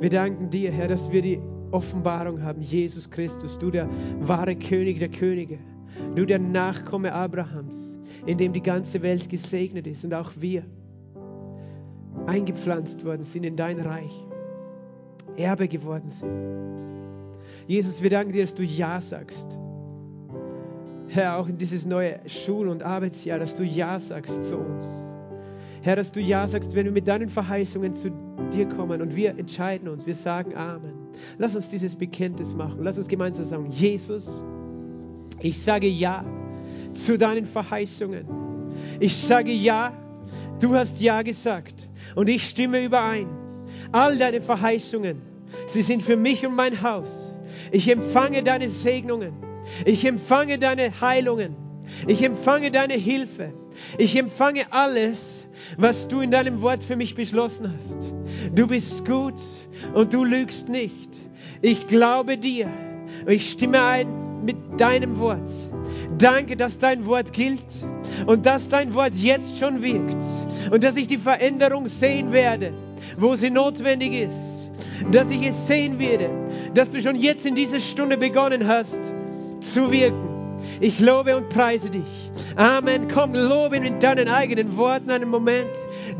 Wir 0.00 0.10
danken 0.10 0.50
dir, 0.50 0.70
Herr, 0.70 0.88
dass 0.88 1.10
wir 1.10 1.22
die 1.22 1.40
Offenbarung 1.70 2.42
haben. 2.42 2.60
Jesus 2.60 3.08
Christus, 3.08 3.58
du 3.58 3.70
der 3.70 3.88
wahre 4.20 4.54
König 4.54 4.98
der 4.98 5.08
Könige. 5.08 5.58
Du 6.14 6.26
der 6.26 6.38
Nachkomme 6.38 7.10
Abrahams, 7.10 7.98
in 8.26 8.36
dem 8.36 8.52
die 8.52 8.60
ganze 8.60 9.00
Welt 9.00 9.30
gesegnet 9.30 9.86
ist 9.86 10.04
und 10.04 10.12
auch 10.12 10.30
wir 10.40 10.62
eingepflanzt 12.26 13.02
worden 13.06 13.22
sind 13.22 13.44
in 13.44 13.56
dein 13.56 13.80
Reich, 13.80 14.26
Erbe 15.38 15.68
geworden 15.68 16.10
sind. 16.10 16.28
Jesus, 17.66 18.02
wir 18.02 18.10
danken 18.10 18.32
dir, 18.32 18.42
dass 18.42 18.54
du 18.54 18.62
Ja 18.62 19.00
sagst. 19.00 19.58
Herr, 21.08 21.38
auch 21.38 21.48
in 21.48 21.56
dieses 21.56 21.86
neue 21.86 22.20
Schul- 22.26 22.68
und 22.68 22.82
Arbeitsjahr, 22.82 23.38
dass 23.38 23.56
du 23.56 23.64
Ja 23.64 23.98
sagst 23.98 24.44
zu 24.44 24.56
uns. 24.56 24.84
Herr, 25.80 25.96
dass 25.96 26.12
du 26.12 26.20
Ja 26.20 26.46
sagst, 26.46 26.74
wenn 26.74 26.84
wir 26.84 26.92
mit 26.92 27.08
deinen 27.08 27.30
Verheißungen 27.30 27.94
zu 27.94 28.10
dir 28.52 28.68
kommen 28.68 29.00
und 29.00 29.16
wir 29.16 29.30
entscheiden 29.30 29.88
uns, 29.88 30.06
wir 30.06 30.14
sagen 30.14 30.54
Amen. 30.54 30.92
Lass 31.38 31.54
uns 31.54 31.70
dieses 31.70 31.96
Bekenntnis 31.96 32.54
machen. 32.54 32.82
Lass 32.82 32.98
uns 32.98 33.08
gemeinsam 33.08 33.44
sagen, 33.44 33.70
Jesus, 33.70 34.42
ich 35.40 35.60
sage 35.62 35.88
Ja 35.88 36.24
zu 36.92 37.16
deinen 37.16 37.46
Verheißungen. 37.46 38.26
Ich 39.00 39.16
sage 39.16 39.52
Ja, 39.52 39.92
du 40.60 40.74
hast 40.74 41.00
Ja 41.00 41.22
gesagt 41.22 41.88
und 42.16 42.28
ich 42.28 42.46
stimme 42.46 42.84
überein. 42.84 43.28
All 43.92 44.18
deine 44.18 44.42
Verheißungen, 44.42 45.22
sie 45.66 45.82
sind 45.82 46.02
für 46.02 46.16
mich 46.16 46.44
und 46.46 46.54
mein 46.54 46.82
Haus. 46.82 47.34
Ich 47.72 47.90
empfange 47.90 48.42
deine 48.42 48.68
Segnungen. 48.68 49.47
Ich 49.84 50.04
empfange 50.04 50.58
deine 50.58 51.00
Heilungen. 51.00 51.56
Ich 52.06 52.22
empfange 52.22 52.70
deine 52.70 52.94
Hilfe. 52.94 53.52
Ich 53.96 54.16
empfange 54.16 54.72
alles, 54.72 55.46
was 55.76 56.08
du 56.08 56.20
in 56.20 56.30
deinem 56.30 56.62
Wort 56.62 56.82
für 56.82 56.96
mich 56.96 57.14
beschlossen 57.14 57.72
hast. 57.76 58.14
Du 58.54 58.66
bist 58.66 59.04
gut 59.04 59.40
und 59.94 60.12
du 60.12 60.24
lügst 60.24 60.68
nicht. 60.68 61.20
Ich 61.62 61.86
glaube 61.86 62.38
dir. 62.38 62.68
Ich 63.26 63.50
stimme 63.50 63.82
ein 63.82 64.44
mit 64.44 64.56
deinem 64.78 65.18
Wort. 65.18 65.50
Danke, 66.18 66.56
dass 66.56 66.78
dein 66.78 67.06
Wort 67.06 67.32
gilt 67.32 67.86
und 68.26 68.46
dass 68.46 68.68
dein 68.68 68.94
Wort 68.94 69.14
jetzt 69.14 69.58
schon 69.58 69.82
wirkt 69.82 70.22
und 70.70 70.82
dass 70.82 70.96
ich 70.96 71.06
die 71.06 71.18
Veränderung 71.18 71.88
sehen 71.88 72.32
werde, 72.32 72.72
wo 73.16 73.36
sie 73.36 73.50
notwendig 73.50 74.12
ist. 74.12 74.70
Dass 75.12 75.30
ich 75.30 75.46
es 75.46 75.66
sehen 75.66 75.98
werde, 75.98 76.30
dass 76.74 76.90
du 76.90 77.00
schon 77.00 77.16
jetzt 77.16 77.46
in 77.46 77.54
dieser 77.54 77.80
Stunde 77.80 78.16
begonnen 78.16 78.66
hast 78.66 79.12
zu 79.72 79.90
wirken. 79.90 80.38
Ich 80.80 81.00
lobe 81.00 81.36
und 81.36 81.48
preise 81.48 81.90
dich. 81.90 82.30
Amen. 82.56 83.08
Komm, 83.08 83.34
lobe 83.34 83.76
ihn 83.76 83.82
mit 83.82 84.02
deinen 84.02 84.28
eigenen 84.28 84.76
Worten 84.76 85.10
einen 85.10 85.28
Moment. 85.28 85.70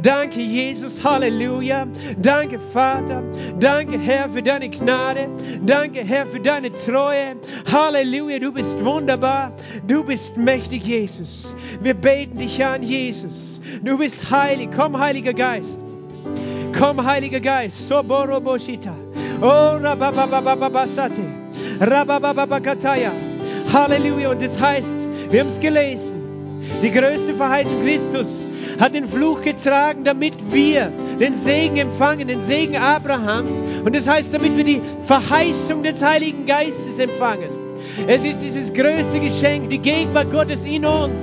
Danke, 0.03 0.40
Jesus. 0.40 1.05
Halleluja. 1.05 1.86
Danke, 2.18 2.59
Vater. 2.59 3.22
Danke, 3.61 3.99
Herr, 3.99 4.28
für 4.28 4.42
deine 4.42 4.68
Gnade. 4.68 5.28
Danke, 5.62 6.05
Herr, 6.05 6.26
für 6.26 6.40
deine 6.40 6.72
Treue. 6.72 7.36
Halleluja. 7.70 8.40
Du 8.40 8.53
bist 8.53 8.84
wunderbar. 8.84 9.53
Du 9.86 10.03
bist 10.05 10.36
mächtig, 10.36 10.84
Jesus. 10.84 11.55
Wir 11.80 11.94
beten 11.94 12.38
dich 12.38 12.64
an, 12.64 12.82
Jesus. 12.82 13.61
Du 13.82 13.99
bist 13.99 14.30
heilig. 14.30 14.70
Komm, 14.74 14.99
Heiliger 14.99 15.34
Geist. 15.34 15.78
Komm, 16.76 17.05
Heiliger 17.05 17.40
Geist. 17.40 17.88
Soboro 17.88 18.40
Boshita. 18.40 18.94
Oh, 19.40 19.78
Rabababababasate. 19.80 21.22
Rababababakataya. 21.80 23.28
Halleluja. 23.72 24.30
Und 24.30 24.42
das 24.42 24.60
heißt, 24.60 24.96
wir 25.30 25.40
haben 25.40 25.50
es 25.50 25.60
gelesen. 25.60 26.14
Die 26.82 26.90
größte 26.90 27.34
Verheißung 27.34 27.82
Christus 27.82 28.28
hat 28.78 28.94
den 28.94 29.06
Fluch 29.06 29.42
getragen, 29.42 30.04
damit 30.04 30.36
wir 30.52 30.92
den 31.18 31.34
Segen 31.34 31.76
empfangen, 31.78 32.28
den 32.28 32.44
Segen 32.44 32.76
Abrahams. 32.76 33.50
Und 33.84 33.94
das 33.94 34.06
heißt, 34.06 34.32
damit 34.32 34.56
wir 34.56 34.64
die 34.64 34.80
Verheißung 35.07 35.82
des 35.82 36.03
Heiligen 36.03 36.46
Geistes 36.46 36.99
empfangen. 36.99 37.50
Es 38.07 38.22
ist 38.22 38.38
dieses 38.40 38.72
größte 38.72 39.18
Geschenk, 39.20 39.70
die 39.70 39.78
Gegenwart 39.78 40.30
Gottes 40.30 40.64
in 40.64 40.84
uns, 40.84 41.18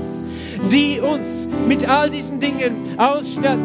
die 0.72 1.00
uns 1.00 1.48
mit 1.68 1.88
all 1.88 2.10
diesen 2.10 2.40
Dingen 2.40 2.98
ausstattet. 2.98 3.60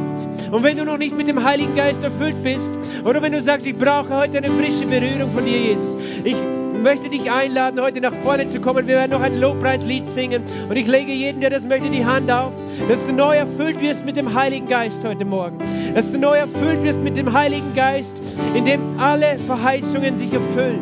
Und 0.50 0.62
wenn 0.62 0.76
du 0.76 0.84
noch 0.84 0.98
nicht 0.98 1.16
mit 1.16 1.28
dem 1.28 1.42
Heiligen 1.42 1.74
Geist 1.74 2.04
erfüllt 2.04 2.42
bist, 2.42 2.72
oder 3.04 3.22
wenn 3.22 3.32
du 3.32 3.42
sagst, 3.42 3.66
ich 3.66 3.76
brauche 3.76 4.10
heute 4.10 4.38
eine 4.38 4.48
frische 4.48 4.86
Berührung 4.86 5.32
von 5.32 5.44
dir, 5.44 5.56
Jesus, 5.56 5.96
ich 6.24 6.36
möchte 6.80 7.08
dich 7.08 7.30
einladen, 7.30 7.80
heute 7.80 8.00
nach 8.00 8.14
vorne 8.22 8.48
zu 8.48 8.60
kommen. 8.60 8.86
Wir 8.86 8.96
werden 8.96 9.12
noch 9.12 9.20
ein 9.20 9.38
Lobpreislied 9.38 10.06
singen. 10.08 10.42
Und 10.68 10.76
ich 10.76 10.86
lege 10.86 11.12
jedem, 11.12 11.40
der 11.40 11.50
das 11.50 11.64
möchte, 11.64 11.90
die 11.90 12.04
Hand 12.04 12.30
auf, 12.30 12.52
dass 12.88 13.04
du 13.06 13.12
neu 13.12 13.36
erfüllt 13.36 13.80
wirst 13.80 14.04
mit 14.04 14.16
dem 14.16 14.34
Heiligen 14.34 14.68
Geist 14.68 15.04
heute 15.04 15.24
Morgen. 15.24 15.58
Dass 15.94 16.12
du 16.12 16.18
neu 16.18 16.36
erfüllt 16.36 16.82
wirst 16.82 17.02
mit 17.02 17.16
dem 17.16 17.32
Heiligen 17.32 17.74
Geist, 17.74 18.20
in 18.54 18.64
dem 18.64 18.98
alle 18.98 19.38
Verheißungen 19.46 20.16
sich 20.16 20.32
erfüllen. 20.32 20.80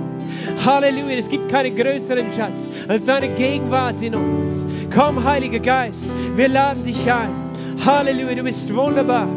Halleluja, 0.65 1.19
es 1.19 1.29
gibt 1.29 1.51
keinen 1.51 1.77
größeren 1.77 2.33
Schatz 2.33 2.69
als 2.89 3.05
deine 3.05 3.29
Gegenwart 3.35 4.01
in 4.03 4.15
uns. 4.15 4.39
Komm, 4.95 5.23
Heiliger 5.23 5.59
Geist, 5.59 5.99
wir 6.37 6.49
laden 6.49 6.85
dich 6.85 7.11
ein. 7.11 7.31
Halleluja, 7.85 8.35
du 8.35 8.43
bist 8.43 8.75
wunderbar. 8.75 9.29